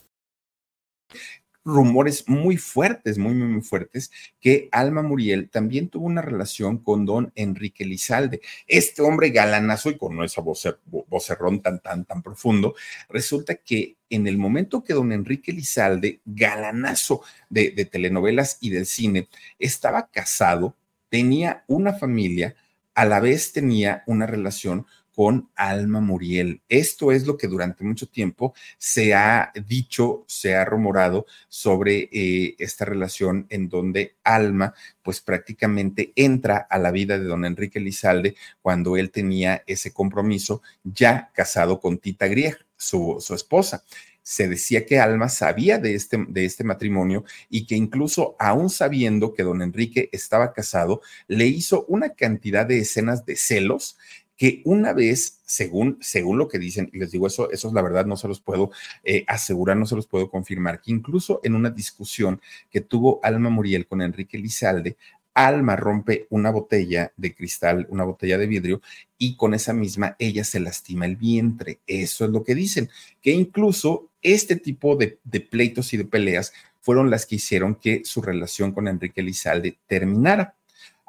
rumores 1.64 2.28
muy 2.28 2.56
fuertes, 2.56 3.18
muy, 3.18 3.34
muy, 3.34 3.48
muy 3.48 3.62
fuertes, 3.62 4.10
que 4.40 4.68
Alma 4.72 5.02
Muriel 5.02 5.48
también 5.48 5.88
tuvo 5.88 6.06
una 6.06 6.22
relación 6.22 6.78
con 6.78 7.04
don 7.04 7.32
Enrique 7.34 7.84
Lizalde. 7.84 8.40
Este 8.66 9.02
hombre 9.02 9.30
galanazo 9.30 9.90
y 9.90 9.98
con 9.98 10.22
esa 10.22 10.42
vocerrón 10.42 11.62
tan, 11.62 11.80
tan, 11.80 12.04
tan 12.04 12.22
profundo, 12.22 12.74
resulta 13.08 13.54
que 13.54 13.96
en 14.10 14.26
el 14.26 14.38
momento 14.38 14.82
que 14.82 14.94
don 14.94 15.12
Enrique 15.12 15.52
Lizalde, 15.52 16.20
galanazo 16.24 17.22
de, 17.48 17.70
de 17.70 17.84
telenovelas 17.84 18.58
y 18.60 18.70
del 18.70 18.86
cine, 18.86 19.28
estaba 19.58 20.08
casado, 20.08 20.76
tenía 21.08 21.64
una 21.66 21.92
familia, 21.92 22.56
a 22.94 23.04
la 23.06 23.20
vez 23.20 23.52
tenía 23.52 24.02
una 24.06 24.26
relación 24.26 24.86
con 25.14 25.50
Alma 25.54 26.00
Muriel. 26.00 26.62
Esto 26.68 27.12
es 27.12 27.26
lo 27.26 27.36
que 27.36 27.48
durante 27.48 27.84
mucho 27.84 28.08
tiempo 28.08 28.54
se 28.78 29.14
ha 29.14 29.52
dicho, 29.66 30.24
se 30.26 30.54
ha 30.54 30.64
rumorado 30.64 31.26
sobre 31.48 32.08
eh, 32.12 32.54
esta 32.58 32.84
relación 32.84 33.46
en 33.50 33.68
donde 33.68 34.16
Alma 34.24 34.74
pues 35.02 35.20
prácticamente 35.20 36.12
entra 36.16 36.56
a 36.68 36.78
la 36.78 36.90
vida 36.90 37.18
de 37.18 37.24
don 37.24 37.44
Enrique 37.44 37.80
Lizalde 37.80 38.36
cuando 38.60 38.96
él 38.96 39.10
tenía 39.10 39.62
ese 39.66 39.92
compromiso 39.92 40.62
ya 40.84 41.30
casado 41.34 41.80
con 41.80 41.98
Tita 41.98 42.26
Grieg, 42.26 42.56
su, 42.76 43.18
su 43.20 43.34
esposa 43.34 43.84
se 44.22 44.48
decía 44.48 44.86
que 44.86 45.00
Alma 45.00 45.28
sabía 45.28 45.78
de 45.78 45.94
este, 45.94 46.24
de 46.28 46.44
este 46.44 46.64
matrimonio 46.64 47.24
y 47.50 47.66
que 47.66 47.74
incluso 47.74 48.36
aún 48.38 48.70
sabiendo 48.70 49.34
que 49.34 49.42
don 49.42 49.62
Enrique 49.62 50.08
estaba 50.12 50.52
casado, 50.52 51.02
le 51.26 51.46
hizo 51.46 51.84
una 51.86 52.10
cantidad 52.10 52.64
de 52.64 52.78
escenas 52.78 53.26
de 53.26 53.36
celos 53.36 53.96
que 54.42 54.60
una 54.64 54.92
vez, 54.92 55.40
según, 55.44 55.98
según 56.00 56.36
lo 56.36 56.48
que 56.48 56.58
dicen, 56.58 56.90
y 56.92 56.98
les 56.98 57.12
digo 57.12 57.28
eso, 57.28 57.48
eso 57.52 57.68
es 57.68 57.74
la 57.74 57.80
verdad, 57.80 58.06
no 58.06 58.16
se 58.16 58.26
los 58.26 58.40
puedo 58.40 58.72
eh, 59.04 59.24
asegurar, 59.28 59.76
no 59.76 59.86
se 59.86 59.94
los 59.94 60.08
puedo 60.08 60.28
confirmar, 60.28 60.80
que 60.80 60.90
incluso 60.90 61.38
en 61.44 61.54
una 61.54 61.70
discusión 61.70 62.40
que 62.68 62.80
tuvo 62.80 63.20
Alma 63.22 63.50
Muriel 63.50 63.86
con 63.86 64.02
Enrique 64.02 64.38
Lizalde, 64.38 64.96
Alma 65.32 65.76
rompe 65.76 66.26
una 66.30 66.50
botella 66.50 67.12
de 67.16 67.36
cristal, 67.36 67.86
una 67.88 68.02
botella 68.02 68.36
de 68.36 68.48
vidrio, 68.48 68.82
y 69.16 69.36
con 69.36 69.54
esa 69.54 69.72
misma 69.74 70.16
ella 70.18 70.42
se 70.42 70.58
lastima 70.58 71.06
el 71.06 71.14
vientre. 71.14 71.78
Eso 71.86 72.24
es 72.24 72.32
lo 72.32 72.42
que 72.42 72.56
dicen, 72.56 72.90
que 73.20 73.30
incluso 73.30 74.10
este 74.22 74.56
tipo 74.56 74.96
de, 74.96 75.20
de 75.22 75.40
pleitos 75.40 75.92
y 75.92 75.98
de 75.98 76.04
peleas 76.04 76.52
fueron 76.80 77.10
las 77.10 77.26
que 77.26 77.36
hicieron 77.36 77.76
que 77.76 78.02
su 78.04 78.20
relación 78.20 78.72
con 78.72 78.88
Enrique 78.88 79.22
Lizalde 79.22 79.78
terminara. 79.86 80.56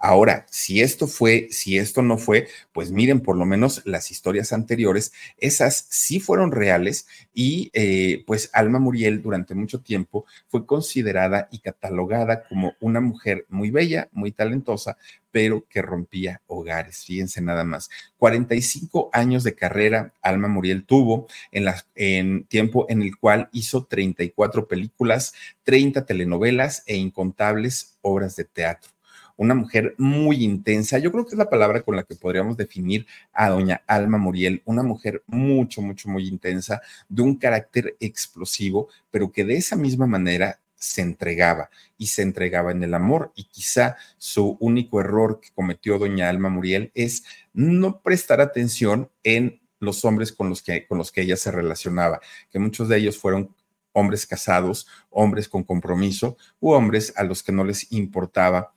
Ahora, 0.06 0.46
si 0.50 0.82
esto 0.82 1.08
fue, 1.08 1.48
si 1.50 1.78
esto 1.78 2.02
no 2.02 2.18
fue, 2.18 2.50
pues 2.74 2.92
miren, 2.92 3.22
por 3.22 3.38
lo 3.38 3.46
menos 3.46 3.82
las 3.86 4.12
historias 4.12 4.52
anteriores, 4.52 5.14
esas 5.38 5.88
sí 5.90 6.20
fueron 6.20 6.52
reales 6.52 7.08
y 7.34 7.72
eh, 7.72 8.22
pues 8.28 8.50
Alma 8.52 8.80
Muriel 8.80 9.22
durante 9.22 9.56
mucho 9.56 9.80
tiempo 9.80 10.26
fue 10.50 10.66
considerada 10.66 11.48
y 11.52 11.60
catalogada 11.60 12.44
como 12.50 12.74
una 12.82 13.00
mujer 13.00 13.46
muy 13.48 13.72
bella, 13.72 14.10
muy 14.12 14.34
talentosa, 14.34 14.98
pero 15.32 15.66
que 15.70 15.82
rompía 15.82 16.42
hogares. 16.48 17.06
Fíjense 17.06 17.40
nada 17.40 17.64
más. 17.64 17.90
45 18.18 19.10
años 19.14 19.46
de 19.46 19.56
carrera 19.56 20.14
Alma 20.22 20.50
Muriel 20.50 20.84
tuvo 20.84 21.28
en, 21.50 21.64
la, 21.64 21.82
en 21.96 22.44
tiempo 22.48 22.88
en 22.90 23.04
el 23.04 23.16
cual 23.16 23.48
hizo 23.54 23.86
34 23.86 24.68
películas, 24.68 25.34
30 25.64 26.06
telenovelas 26.06 26.84
e 26.88 26.98
incontables 26.98 27.96
obras 28.02 28.36
de 28.36 28.44
teatro 28.44 28.93
una 29.36 29.56
mujer 29.56 29.96
muy 29.98 30.44
intensa. 30.44 31.00
Yo 31.00 31.12
creo 31.12 31.26
que 31.26 31.32
es 31.32 31.38
la 31.38 31.50
palabra 31.50 31.82
con 31.82 31.96
la 31.96 32.04
que 32.04 32.16
podríamos 32.16 32.58
definir 32.58 33.06
a 33.32 33.50
doña 33.50 33.82
Alma 33.88 34.18
Muriel, 34.18 34.62
una 34.66 34.84
mujer 34.84 35.24
mucho, 35.28 35.82
mucho, 35.82 36.10
muy 36.10 36.28
intensa, 36.28 36.82
de 37.10 37.22
un 37.22 37.36
carácter 37.36 37.96
explosivo, 38.00 38.90
pero 39.12 39.32
que 39.32 39.46
de 39.46 39.56
esa 39.56 39.76
misma 39.76 40.08
manera 40.08 40.60
se 40.76 41.02
entregaba 41.02 41.70
y 41.98 42.08
se 42.08 42.22
entregaba 42.24 42.72
en 42.72 42.84
el 42.84 42.94
amor. 42.94 43.32
Y 43.36 43.46
quizá 43.46 43.96
su 44.18 44.58
único 44.60 45.00
error 45.00 45.40
que 45.40 45.50
cometió 45.56 45.98
doña 45.98 46.30
Alma 46.30 46.50
Muriel 46.50 46.92
es 46.94 47.24
no 47.54 48.02
prestar 48.02 48.42
atención 48.42 49.10
en 49.24 49.62
los 49.80 50.06
hombres 50.06 50.32
con 50.32 50.50
los 50.50 50.62
que, 50.62 50.86
con 50.86 50.98
los 50.98 51.12
que 51.12 51.22
ella 51.22 51.38
se 51.38 51.52
relacionaba, 51.52 52.22
que 52.52 52.60
muchos 52.60 52.90
de 52.90 52.98
ellos 52.98 53.18
fueron 53.18 53.54
hombres 53.94 54.26
casados, 54.26 54.88
hombres 55.10 55.48
con 55.48 55.64
compromiso 55.64 56.38
u 56.60 56.72
hombres 56.72 57.14
a 57.16 57.24
los 57.24 57.44
que 57.44 57.52
no 57.52 57.64
les 57.64 57.92
importaba 57.92 58.74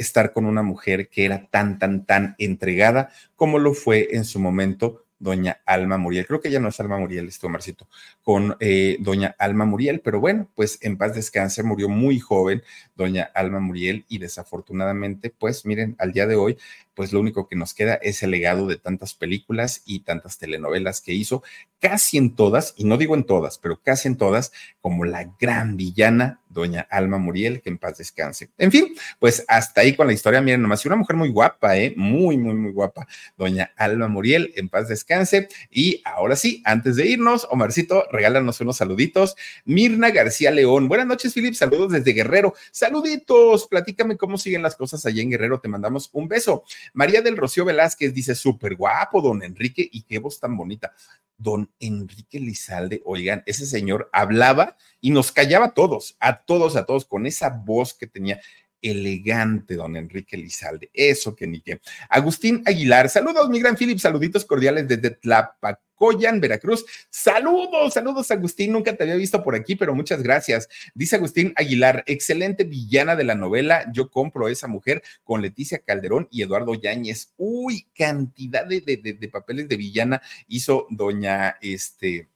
estar 0.00 0.32
con 0.32 0.46
una 0.46 0.62
mujer 0.62 1.08
que 1.08 1.24
era 1.24 1.46
tan, 1.50 1.78
tan, 1.78 2.06
tan 2.06 2.34
entregada 2.38 3.10
como 3.36 3.58
lo 3.58 3.74
fue 3.74 4.08
en 4.12 4.24
su 4.24 4.40
momento 4.40 5.04
doña 5.20 5.60
Alma 5.66 5.98
Muriel. 5.98 6.26
Creo 6.26 6.40
que 6.40 6.50
ya 6.50 6.58
no 6.58 6.68
es 6.68 6.80
Alma 6.80 6.98
Muriel, 6.98 7.28
este 7.28 7.46
Omarcito, 7.46 7.86
con 8.22 8.56
eh, 8.58 8.96
doña 9.00 9.36
Alma 9.38 9.66
Muriel, 9.66 10.00
pero 10.00 10.18
bueno, 10.18 10.50
pues 10.56 10.78
en 10.80 10.96
paz 10.96 11.14
descanse, 11.14 11.62
murió 11.62 11.88
muy 11.88 12.18
joven 12.18 12.62
doña 12.96 13.30
Alma 13.34 13.60
Muriel 13.60 14.06
y 14.08 14.18
desafortunadamente, 14.18 15.30
pues 15.30 15.64
miren, 15.66 15.94
al 15.98 16.12
día 16.12 16.26
de 16.26 16.36
hoy, 16.36 16.56
pues 16.94 17.12
lo 17.12 17.20
único 17.20 17.46
que 17.46 17.56
nos 17.56 17.74
queda 17.74 17.94
es 17.94 18.22
el 18.22 18.30
legado 18.30 18.66
de 18.66 18.76
tantas 18.76 19.14
películas 19.14 19.82
y 19.84 20.00
tantas 20.00 20.38
telenovelas 20.38 21.00
que 21.00 21.12
hizo, 21.12 21.42
casi 21.78 22.16
en 22.16 22.34
todas, 22.34 22.74
y 22.76 22.84
no 22.84 22.96
digo 22.96 23.14
en 23.14 23.24
todas, 23.24 23.58
pero 23.58 23.80
casi 23.80 24.08
en 24.08 24.16
todas, 24.16 24.52
como 24.80 25.04
la 25.04 25.30
gran 25.38 25.76
villana, 25.76 26.40
doña 26.50 26.86
Alma 26.90 27.16
Muriel, 27.18 27.62
que 27.62 27.70
en 27.70 27.78
paz 27.78 27.98
descanse. 27.98 28.50
En 28.58 28.70
fin, 28.70 28.94
pues 29.18 29.44
hasta 29.48 29.80
ahí 29.80 29.94
con 29.94 30.06
la 30.06 30.12
historia, 30.12 30.42
miren 30.42 30.60
nomás, 30.60 30.84
una 30.84 30.96
mujer 30.96 31.16
muy 31.16 31.30
guapa, 31.30 31.78
¿eh? 31.78 31.94
Muy, 31.96 32.36
muy, 32.36 32.54
muy 32.54 32.72
guapa, 32.72 33.06
doña 33.36 33.72
Alma 33.76 34.08
Muriel, 34.08 34.52
en 34.56 34.68
paz 34.68 34.88
descanse. 34.88 35.48
Y 35.70 36.02
ahora 36.04 36.36
sí, 36.36 36.62
antes 36.64 36.96
de 36.96 37.06
irnos, 37.06 37.46
Omarcito, 37.50 38.04
regálanos 38.10 38.60
unos 38.60 38.76
saluditos. 38.76 39.36
Mirna 39.64 40.10
García 40.10 40.50
León, 40.50 40.88
buenas 40.88 41.06
noches, 41.06 41.32
Filip, 41.32 41.54
saludos 41.54 41.92
desde 41.92 42.12
Guerrero. 42.12 42.54
Saluditos, 42.72 43.68
platícame 43.68 44.16
cómo 44.16 44.36
siguen 44.36 44.62
las 44.62 44.76
cosas 44.76 45.06
allá 45.06 45.22
en 45.22 45.30
Guerrero, 45.30 45.60
te 45.60 45.68
mandamos 45.68 46.10
un 46.12 46.28
beso. 46.28 46.64
María 46.92 47.22
del 47.22 47.36
Rocío 47.36 47.64
Velázquez 47.64 48.12
dice, 48.12 48.34
súper 48.34 48.74
guapo, 48.74 49.22
don 49.22 49.42
Enrique, 49.42 49.88
y 49.90 50.02
qué 50.02 50.18
voz 50.18 50.40
tan 50.40 50.56
bonita. 50.56 50.92
Don 51.40 51.72
Enrique 51.80 52.38
Lizalde, 52.38 53.00
oigan, 53.04 53.42
ese 53.46 53.64
señor 53.64 54.10
hablaba 54.12 54.76
y 55.00 55.10
nos 55.10 55.32
callaba 55.32 55.66
a 55.66 55.74
todos, 55.74 56.16
a 56.20 56.42
todos, 56.42 56.76
a 56.76 56.84
todos, 56.84 57.06
con 57.06 57.26
esa 57.26 57.48
voz 57.48 57.94
que 57.94 58.06
tenía 58.06 58.40
elegante, 58.82 59.74
don 59.74 59.96
Enrique 59.96 60.36
Lizalde. 60.36 60.90
Eso 60.92 61.34
que 61.34 61.46
ni 61.46 61.60
qué. 61.60 61.80
Agustín 62.08 62.62
Aguilar, 62.66 63.08
saludos, 63.08 63.48
mi 63.48 63.60
gran 63.60 63.76
Philip, 63.76 63.98
saluditos 63.98 64.44
cordiales 64.44 64.88
desde 64.88 65.10
Tlapacoyan, 65.10 66.40
Veracruz. 66.40 66.84
Saludos, 67.10 67.94
saludos, 67.94 68.30
Agustín. 68.30 68.72
Nunca 68.72 68.96
te 68.96 69.02
había 69.04 69.16
visto 69.16 69.42
por 69.42 69.54
aquí, 69.54 69.76
pero 69.76 69.94
muchas 69.94 70.22
gracias. 70.22 70.68
Dice 70.94 71.16
Agustín 71.16 71.52
Aguilar, 71.56 72.04
excelente 72.06 72.64
villana 72.64 73.16
de 73.16 73.24
la 73.24 73.34
novela. 73.34 73.90
Yo 73.92 74.10
compro 74.10 74.48
esa 74.48 74.66
mujer 74.66 75.02
con 75.24 75.42
Leticia 75.42 75.78
Calderón 75.80 76.28
y 76.30 76.42
Eduardo 76.42 76.74
Yáñez. 76.74 77.34
Uy, 77.36 77.86
cantidad 77.94 78.66
de, 78.66 78.80
de, 78.80 78.96
de, 78.96 79.12
de 79.14 79.28
papeles 79.28 79.68
de 79.68 79.76
villana 79.76 80.22
hizo 80.48 80.86
doña, 80.90 81.56
este, 81.60 82.28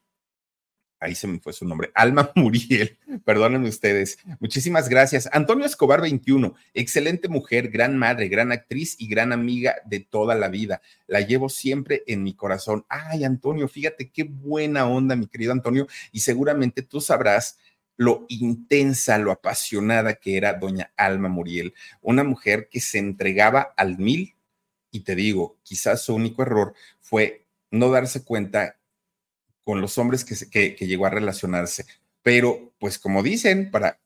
ahí 1.05 1.15
se 1.15 1.27
me 1.27 1.39
fue 1.39 1.53
su 1.53 1.67
nombre, 1.67 1.91
Alma 1.95 2.31
Muriel, 2.35 2.99
perdónenme 3.25 3.69
ustedes. 3.69 4.19
Muchísimas 4.41 4.89
gracias. 4.89 5.29
Antonio 5.33 5.67
Escobar 5.67 6.01
21, 6.01 6.55
excelente 6.73 7.29
mujer, 7.29 7.69
gran 7.69 7.97
madre, 7.97 8.29
gran 8.29 8.53
actriz 8.53 8.97
y 8.99 9.07
gran 9.07 9.33
amiga 9.33 9.77
de 9.85 10.01
toda 10.01 10.35
la 10.35 10.49
vida. 10.49 10.81
La 11.07 11.21
llevo 11.21 11.49
siempre 11.49 12.03
en 12.07 12.23
mi 12.23 12.35
corazón. 12.35 12.87
Ay, 12.89 13.25
Antonio, 13.25 13.69
fíjate 13.69 14.11
qué 14.11 14.25
buena 14.25 14.87
onda, 14.87 15.15
mi 15.17 15.27
querido 15.27 15.53
Antonio, 15.53 15.87
y 16.11 16.21
seguramente 16.21 16.83
tú 16.83 17.01
sabrás 17.01 17.59
lo 17.97 18.27
intensa, 18.29 19.19
lo 19.19 19.31
apasionada 19.31 20.15
que 20.15 20.37
era 20.37 20.55
doña 20.55 20.93
Alma 20.97 21.29
Muriel, 21.29 21.75
una 22.01 22.25
mujer 22.25 22.69
que 22.71 22.81
se 22.81 22.99
entregaba 22.99 23.73
al 23.77 23.99
mil 23.99 24.35
y 24.91 25.01
te 25.01 25.15
digo, 25.15 25.59
quizás 25.65 26.03
su 26.03 26.15
único 26.15 26.43
error 26.43 26.73
fue 27.01 27.47
no 27.73 27.91
darse 27.91 28.25
cuenta 28.25 28.77
con 29.65 29.81
los 29.81 29.99
hombres 29.99 30.25
que, 30.25 30.75
que, 30.75 30.87
llegó 30.87 31.07
a 31.07 31.11
relacionarse. 31.11 31.87
Pero, 32.23 32.73
pues 32.79 32.99
como 32.99 33.23
dicen, 33.23 33.71
para 33.71 33.99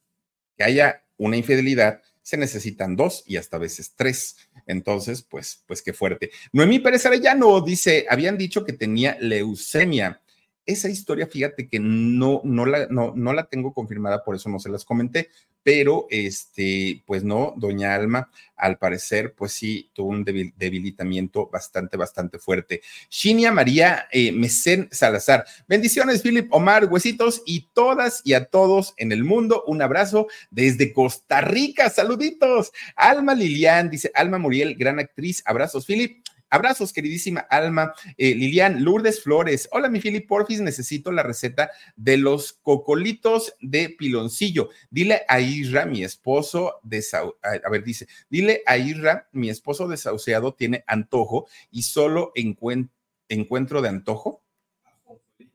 que 0.56 0.64
haya 0.64 1.04
una 1.16 1.36
infidelidad, 1.36 2.00
se 2.22 2.36
necesitan 2.36 2.96
dos 2.96 3.24
y 3.26 3.36
hasta 3.36 3.58
veces 3.58 3.92
tres. 3.94 4.36
Entonces, 4.66 5.22
pues, 5.22 5.62
pues 5.66 5.82
qué 5.82 5.92
fuerte. 5.92 6.30
Noemí 6.52 6.78
Pérez 6.78 7.06
Arellano 7.06 7.60
dice, 7.60 8.06
habían 8.08 8.38
dicho 8.38 8.64
que 8.64 8.72
tenía 8.72 9.16
leucemia. 9.20 10.20
Esa 10.68 10.90
historia, 10.90 11.26
fíjate 11.26 11.66
que 11.66 11.80
no, 11.80 12.42
no, 12.44 12.66
la, 12.66 12.88
no, 12.88 13.14
no 13.16 13.32
la 13.32 13.44
tengo 13.44 13.72
confirmada, 13.72 14.22
por 14.22 14.36
eso 14.36 14.50
no 14.50 14.58
se 14.58 14.68
las 14.68 14.84
comenté, 14.84 15.30
pero 15.62 16.06
este, 16.10 17.02
pues 17.06 17.24
no, 17.24 17.54
doña 17.56 17.94
Alma, 17.94 18.30
al 18.54 18.76
parecer, 18.76 19.32
pues 19.34 19.52
sí, 19.52 19.90
tuvo 19.94 20.10
un 20.10 20.24
debilitamiento 20.24 21.48
bastante, 21.48 21.96
bastante 21.96 22.38
fuerte. 22.38 22.82
Shinia 23.08 23.50
María 23.50 24.08
eh, 24.12 24.30
Mesén 24.30 24.90
Salazar, 24.92 25.46
bendiciones, 25.66 26.20
Philip 26.20 26.52
Omar, 26.52 26.84
huesitos 26.84 27.42
y 27.46 27.68
todas 27.72 28.20
y 28.22 28.34
a 28.34 28.44
todos 28.44 28.92
en 28.98 29.10
el 29.10 29.24
mundo, 29.24 29.64
un 29.66 29.80
abrazo 29.80 30.26
desde 30.50 30.92
Costa 30.92 31.40
Rica, 31.40 31.88
saluditos. 31.88 32.72
Alma 32.94 33.34
Lilian, 33.34 33.88
dice 33.88 34.10
Alma 34.14 34.36
Muriel, 34.36 34.74
gran 34.74 34.98
actriz, 34.98 35.42
abrazos, 35.46 35.86
Philip. 35.86 36.22
Abrazos, 36.50 36.92
queridísima 36.92 37.40
Alma. 37.40 37.92
Eh, 38.16 38.34
Lilian 38.34 38.82
Lourdes 38.82 39.22
Flores. 39.22 39.68
Hola, 39.70 39.88
mi 39.88 40.00
Fili 40.00 40.20
Porfis, 40.20 40.60
necesito 40.60 41.12
la 41.12 41.22
receta 41.22 41.70
de 41.96 42.16
los 42.16 42.54
cocolitos 42.54 43.54
de 43.60 43.90
piloncillo. 43.90 44.70
Dile 44.90 45.22
a 45.28 45.40
Isra, 45.40 45.84
mi 45.84 46.02
esposo 46.04 46.80
de 46.82 47.04
a 47.42 47.70
ver, 47.70 47.84
dice, 47.84 48.08
dile 48.30 48.62
a 48.66 48.78
Isra, 48.78 49.28
mi 49.32 49.50
esposo 49.50 49.88
desahuciado 49.88 50.54
tiene 50.54 50.84
antojo 50.86 51.46
y 51.70 51.82
solo 51.82 52.32
encuentro 52.34 53.82
de 53.82 53.88
antojo. 53.88 54.42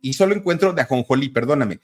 Y 0.01 0.13
solo 0.13 0.35
encuentro 0.35 0.73
de 0.73 0.81
ajonjolí, 0.81 1.29
perdóname. 1.29 1.79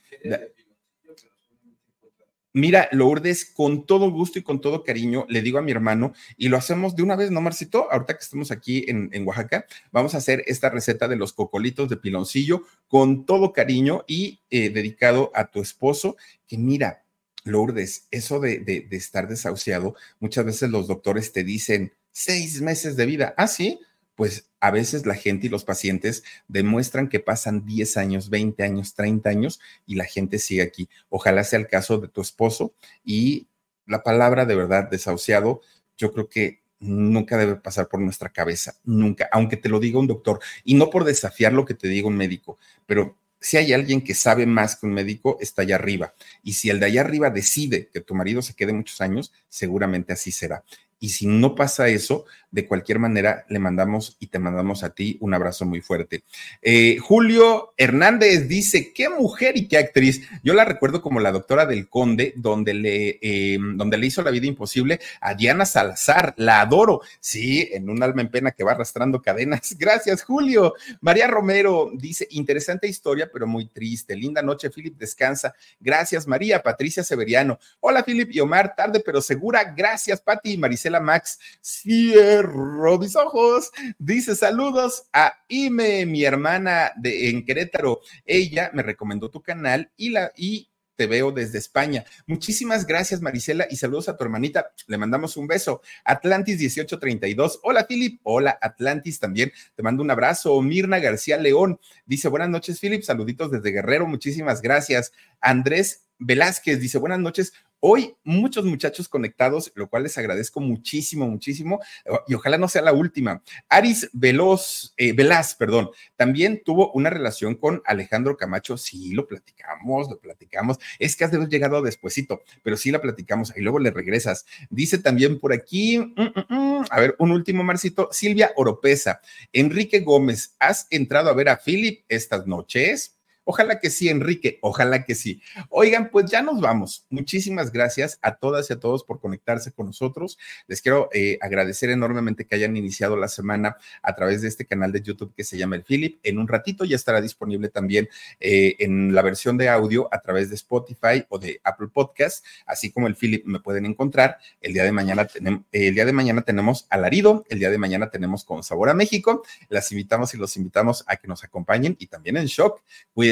Mira, 2.53 2.89
Lourdes, 2.91 3.45
con 3.45 3.85
todo 3.85 4.09
gusto 4.09 4.39
y 4.39 4.43
con 4.43 4.59
todo 4.59 4.83
cariño, 4.83 5.25
le 5.29 5.43
digo 5.43 5.59
a 5.59 5.61
mi 5.61 5.71
hermano, 5.71 6.13
y 6.35 6.49
lo 6.49 6.57
hacemos 6.57 6.95
de 6.95 7.03
una 7.03 7.15
vez, 7.15 7.29
¿no, 7.29 7.41
Marcito? 7.41 7.91
Ahorita 7.91 8.15
que 8.15 8.23
estamos 8.23 8.49
aquí 8.49 8.85
en, 8.87 9.27
Oaxaca, 9.27 9.65
vamos 9.91 10.15
a 10.15 10.17
hacer 10.17 10.43
esta 10.47 10.69
receta 10.69 11.07
de 11.07 11.15
los 11.15 11.33
cocolitos 11.33 11.89
de 11.89 11.97
piloncillo 11.97 12.63
con 12.87 13.25
todo 13.25 13.53
cariño 13.53 14.03
y 14.07 14.41
eh, 14.49 14.71
dedicado 14.71 15.31
a 15.35 15.51
tu 15.51 15.61
esposo, 15.61 16.17
que 16.47 16.57
mira, 16.57 17.05
Lourdes, 17.43 18.07
eso 18.09 18.39
de, 18.39 18.59
de, 18.59 18.81
de 18.81 18.97
estar 18.97 19.27
desahuciado, 19.27 19.95
muchas 20.19 20.45
veces 20.45 20.71
los 20.71 20.87
doctores 20.87 21.31
te 21.31 21.43
dicen 21.43 21.93
seis 22.11 22.61
meses 22.61 22.95
de 22.95 23.05
vida. 23.05 23.33
Ah, 23.37 23.47
sí, 23.47 23.79
pues 24.19 24.49
a 24.59 24.69
veces 24.69 25.05
la 25.05 25.15
gente 25.15 25.47
y 25.47 25.49
los 25.49 25.63
pacientes 25.63 26.25
demuestran 26.49 27.07
que 27.07 27.21
pasan 27.21 27.65
10 27.65 27.95
años, 27.95 28.29
20 28.29 28.61
años, 28.63 28.93
30 28.93 29.29
años 29.29 29.61
y 29.85 29.95
la 29.95 30.03
gente 30.03 30.39
sigue 30.39 30.61
aquí. 30.61 30.89
Ojalá 31.07 31.45
sea 31.45 31.57
el 31.57 31.67
caso 31.67 31.99
de 31.99 32.09
tu 32.09 32.19
esposo 32.19 32.73
y 33.05 33.47
la 33.85 34.03
palabra 34.03 34.45
de 34.45 34.55
verdad 34.55 34.89
desahuciado, 34.89 35.61
yo 35.97 36.11
creo 36.11 36.27
que 36.27 36.59
nunca 36.81 37.37
debe 37.37 37.55
pasar 37.55 37.87
por 37.87 38.01
nuestra 38.01 38.27
cabeza, 38.27 38.75
nunca, 38.83 39.29
aunque 39.31 39.55
te 39.55 39.69
lo 39.69 39.79
diga 39.79 39.99
un 39.99 40.07
doctor 40.07 40.41
y 40.65 40.73
no 40.73 40.89
por 40.89 41.05
desafiar 41.05 41.53
lo 41.53 41.63
que 41.63 41.75
te 41.75 41.87
diga 41.87 42.09
un 42.09 42.17
médico, 42.17 42.57
pero 42.85 43.17
si 43.39 43.55
hay 43.55 43.71
alguien 43.71 44.01
que 44.01 44.15
sabe 44.15 44.45
más 44.45 44.75
que 44.75 44.85
un 44.85 44.91
médico, 44.91 45.37
está 45.39 45.61
allá 45.61 45.75
arriba. 45.75 46.13
Y 46.43 46.53
si 46.53 46.69
el 46.69 46.81
de 46.81 46.87
allá 46.87 46.99
arriba 46.99 47.29
decide 47.29 47.87
que 47.87 48.01
tu 48.01 48.13
marido 48.15 48.41
se 48.41 48.53
quede 48.53 48.73
muchos 48.73 48.99
años, 48.99 49.31
seguramente 49.47 50.11
así 50.11 50.29
será. 50.29 50.65
Y 50.99 51.09
si 51.09 51.27
no 51.27 51.55
pasa 51.55 51.87
eso, 51.87 52.25
de 52.51 52.67
cualquier 52.67 52.99
manera 52.99 53.45
le 53.49 53.59
mandamos 53.59 54.17
y 54.19 54.27
te 54.27 54.39
mandamos 54.39 54.83
a 54.83 54.89
ti 54.91 55.17
un 55.21 55.33
abrazo 55.33 55.65
muy 55.65 55.81
fuerte. 55.81 56.23
Eh, 56.61 56.97
Julio 56.99 57.73
Hernández 57.77 58.47
dice, 58.47 58.91
qué 58.93 59.09
mujer 59.09 59.57
y 59.57 59.67
qué 59.67 59.77
actriz. 59.77 60.21
Yo 60.43 60.53
la 60.53 60.65
recuerdo 60.65 61.01
como 61.01 61.19
la 61.19 61.31
doctora 61.31 61.65
del 61.65 61.89
Conde, 61.89 62.33
donde 62.35 62.73
le, 62.73 63.19
em, 63.21 63.77
donde 63.77 63.97
le 63.97 64.07
hizo 64.07 64.21
la 64.21 64.31
vida 64.31 64.47
imposible 64.47 64.99
a 65.21 65.33
Diana 65.35 65.65
Salazar. 65.65 66.33
La 66.37 66.61
adoro. 66.61 67.01
Sí, 67.19 67.69
en 67.71 67.89
un 67.89 68.01
alma 68.03 68.21
en 68.21 68.29
pena 68.29 68.51
que 68.51 68.63
va 68.63 68.71
arrastrando 68.71 69.21
cadenas. 69.21 69.75
Gracias, 69.79 70.23
Julio. 70.23 70.73
María 71.01 71.27
Romero 71.27 71.91
dice, 71.93 72.27
interesante 72.31 72.87
historia, 72.87 73.29
pero 73.31 73.47
muy 73.47 73.67
triste. 73.67 74.15
Linda 74.15 74.41
noche, 74.41 74.69
Philip, 74.69 74.97
descansa. 74.97 75.53
Gracias, 75.79 76.27
María. 76.27 76.61
Patricia 76.63 77.03
Severiano. 77.03 77.59
Hola, 77.79 78.03
Philip 78.03 78.31
y 78.31 78.39
Omar, 78.39 78.75
tarde 78.75 79.01
pero 79.05 79.21
segura. 79.21 79.73
Gracias, 79.75 80.19
Pati 80.21 80.53
y 80.53 80.57
Maricela 80.57 80.89
la 80.89 80.99
Max, 80.99 81.39
cierro 81.61 82.38
mis 82.47 83.15
ojos. 83.15 83.71
Dice 83.97 84.35
saludos 84.35 85.03
a 85.13 85.33
Ime, 85.47 86.05
mi 86.05 86.23
hermana 86.23 86.91
de, 86.97 87.29
en 87.29 87.45
Querétaro. 87.45 88.01
Ella 88.25 88.71
me 88.73 88.83
recomendó 88.83 89.29
tu 89.29 89.41
canal 89.41 89.91
y, 89.97 90.09
la, 90.09 90.31
y 90.35 90.69
te 90.99 91.07
veo 91.07 91.31
desde 91.31 91.57
España. 91.57 92.03
Muchísimas 92.27 92.85
gracias, 92.85 93.21
Marisela, 93.21 93.67
y 93.69 93.77
saludos 93.77 94.09
a 94.09 94.17
tu 94.17 94.23
hermanita. 94.25 94.73
Le 94.87 94.97
mandamos 94.97 95.37
un 95.37 95.47
beso. 95.47 95.81
Atlantis 96.03 96.57
1832. 96.57 97.61
Hola, 97.63 97.87
Philip. 97.87 98.19
Hola, 98.23 98.59
Atlantis 98.61 99.17
también. 99.17 99.51
Te 99.75 99.81
mando 99.81 100.03
un 100.03 100.11
abrazo. 100.11 100.61
Mirna 100.61 100.99
García 100.99 101.37
León 101.37 101.79
dice: 102.05 102.27
Buenas 102.27 102.49
noches, 102.49 102.81
Philip. 102.81 103.03
Saluditos 103.03 103.49
desde 103.49 103.71
Guerrero. 103.71 104.07
Muchísimas 104.07 104.61
gracias. 104.61 105.13
Andrés 105.39 106.08
Velázquez 106.19 106.79
dice, 106.79 106.97
buenas 106.97 107.19
noches. 107.19 107.53
Hoy 107.81 108.13
muchos 108.25 108.65
muchachos 108.65 109.07
conectados, 109.07 109.71
lo 109.73 109.89
cual 109.89 110.03
les 110.03 110.17
agradezco 110.17 110.59
muchísimo, 110.59 111.29
muchísimo, 111.29 111.79
y 112.27 112.33
ojalá 112.33 112.57
no 112.57 112.67
sea 112.67 112.81
la 112.81 112.91
última. 112.91 113.41
Aris 113.69 114.09
Veloz, 114.11 114.93
eh, 114.97 115.13
Velaz, 115.13 115.55
perdón, 115.55 115.89
también 116.17 116.61
tuvo 116.65 116.91
una 116.91 117.09
relación 117.09 117.55
con 117.55 117.81
Alejandro 117.85 118.35
Camacho, 118.35 118.75
sí, 118.75 119.13
lo 119.13 119.27
platicamos, 119.27 120.09
lo 120.09 120.19
platicamos, 120.19 120.77
es 120.99 121.15
que 121.15 121.23
has 121.23 121.31
llegado 121.31 121.81
despuesito, 121.81 122.41
pero 122.63 122.75
sí 122.75 122.91
la 122.91 122.99
platicamos 122.99 123.53
y 123.55 123.61
luego 123.61 123.79
le 123.79 123.91
regresas. 123.91 124.45
Dice 124.69 124.97
también 124.97 125.39
por 125.39 125.53
aquí, 125.53 125.99
mm, 125.99 126.21
mm, 126.21 126.53
mm, 126.53 126.85
a 126.89 126.99
ver, 126.99 127.15
un 127.17 127.31
último 127.31 127.63
Marcito, 127.63 128.09
Silvia 128.11 128.51
Oropesa, 128.57 129.21
Enrique 129.53 130.01
Gómez, 130.01 130.53
¿has 130.59 130.85
entrado 130.89 131.29
a 131.29 131.33
ver 131.33 131.47
a 131.47 131.57
Philip 131.57 132.03
estas 132.09 132.45
noches? 132.45 133.18
Ojalá 133.51 133.79
que 133.79 133.89
sí, 133.89 134.09
Enrique, 134.09 134.59
ojalá 134.61 135.05
que 135.05 135.15
sí. 135.15 135.41
Oigan, 135.69 136.11
pues 136.11 136.29
ya 136.29 136.43
nos 136.43 136.61
vamos. 136.61 137.07
Muchísimas 137.09 137.71
gracias 137.71 138.19
a 138.21 138.35
todas 138.35 138.69
y 138.69 138.73
a 138.73 138.79
todos 138.79 139.03
por 139.03 139.19
conectarse 139.19 139.71
con 139.71 139.87
nosotros. 139.87 140.37
Les 140.67 140.83
quiero 140.83 141.09
eh, 141.13 141.39
agradecer 141.41 141.89
enormemente 141.89 142.45
que 142.45 142.53
hayan 142.53 142.77
iniciado 142.77 143.17
la 143.17 143.27
semana 143.27 143.77
a 144.03 144.15
través 144.15 144.43
de 144.43 144.49
este 144.49 144.67
canal 144.67 144.91
de 144.91 145.01
YouTube 145.01 145.33
que 145.35 145.43
se 145.43 145.57
llama 145.57 145.77
El 145.77 145.83
Philip. 145.83 146.19
En 146.21 146.37
un 146.37 146.47
ratito 146.47 146.85
ya 146.85 146.95
estará 146.95 147.21
disponible 147.21 147.69
también 147.69 148.07
eh, 148.39 148.75
en 148.77 149.15
la 149.15 149.23
versión 149.23 149.57
de 149.57 149.67
audio 149.67 150.09
a 150.11 150.21
través 150.21 150.49
de 150.49 150.55
Spotify 150.55 151.25
o 151.29 151.39
de 151.39 151.59
Apple 151.63 151.87
Podcast, 151.91 152.45
así 152.67 152.91
como 152.91 153.07
el 153.07 153.15
Philip 153.15 153.47
me 153.47 153.61
pueden 153.61 153.87
encontrar. 153.87 154.37
El 154.61 154.73
día 154.73 154.83
de 154.83 154.91
mañana 154.91 155.25
tenemos, 155.25 155.63
el 155.71 155.95
día 155.95 156.05
de 156.05 156.13
mañana 156.13 156.43
tenemos 156.43 156.85
Alarido, 156.91 157.43
el 157.49 157.57
día 157.57 157.71
de 157.71 157.79
mañana 157.79 158.11
tenemos 158.11 158.43
Con 158.43 158.61
Sabor 158.61 158.89
a 158.89 158.93
México. 158.93 159.41
Las 159.69 159.91
invitamos 159.91 160.35
y 160.35 160.37
los 160.37 160.55
invitamos 160.55 161.03
a 161.07 161.15
que 161.15 161.27
nos 161.27 161.43
acompañen 161.43 161.95
y 161.97 162.05
también 162.05 162.37
en 162.37 162.45
Shock. 162.45 162.83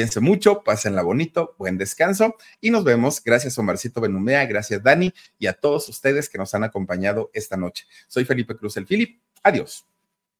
Cuídense 0.08 0.20
mucho, 0.20 0.62
pásenla 0.64 1.02
bonito, 1.02 1.54
buen 1.58 1.76
descanso 1.76 2.34
y 2.62 2.70
nos 2.70 2.82
vemos. 2.82 3.22
Gracias 3.22 3.58
Omarcito 3.58 4.00
Benumea, 4.00 4.46
gracias 4.46 4.82
Dani 4.82 5.12
y 5.38 5.48
a 5.48 5.52
todos 5.52 5.86
ustedes 5.90 6.30
que 6.30 6.38
nos 6.38 6.54
han 6.54 6.64
acompañado 6.64 7.30
esta 7.34 7.58
noche. 7.58 7.84
Soy 8.06 8.24
Felipe 8.24 8.56
Cruz 8.56 8.78
el 8.78 8.86
Filip. 8.86 9.20
Adiós. 9.42 9.84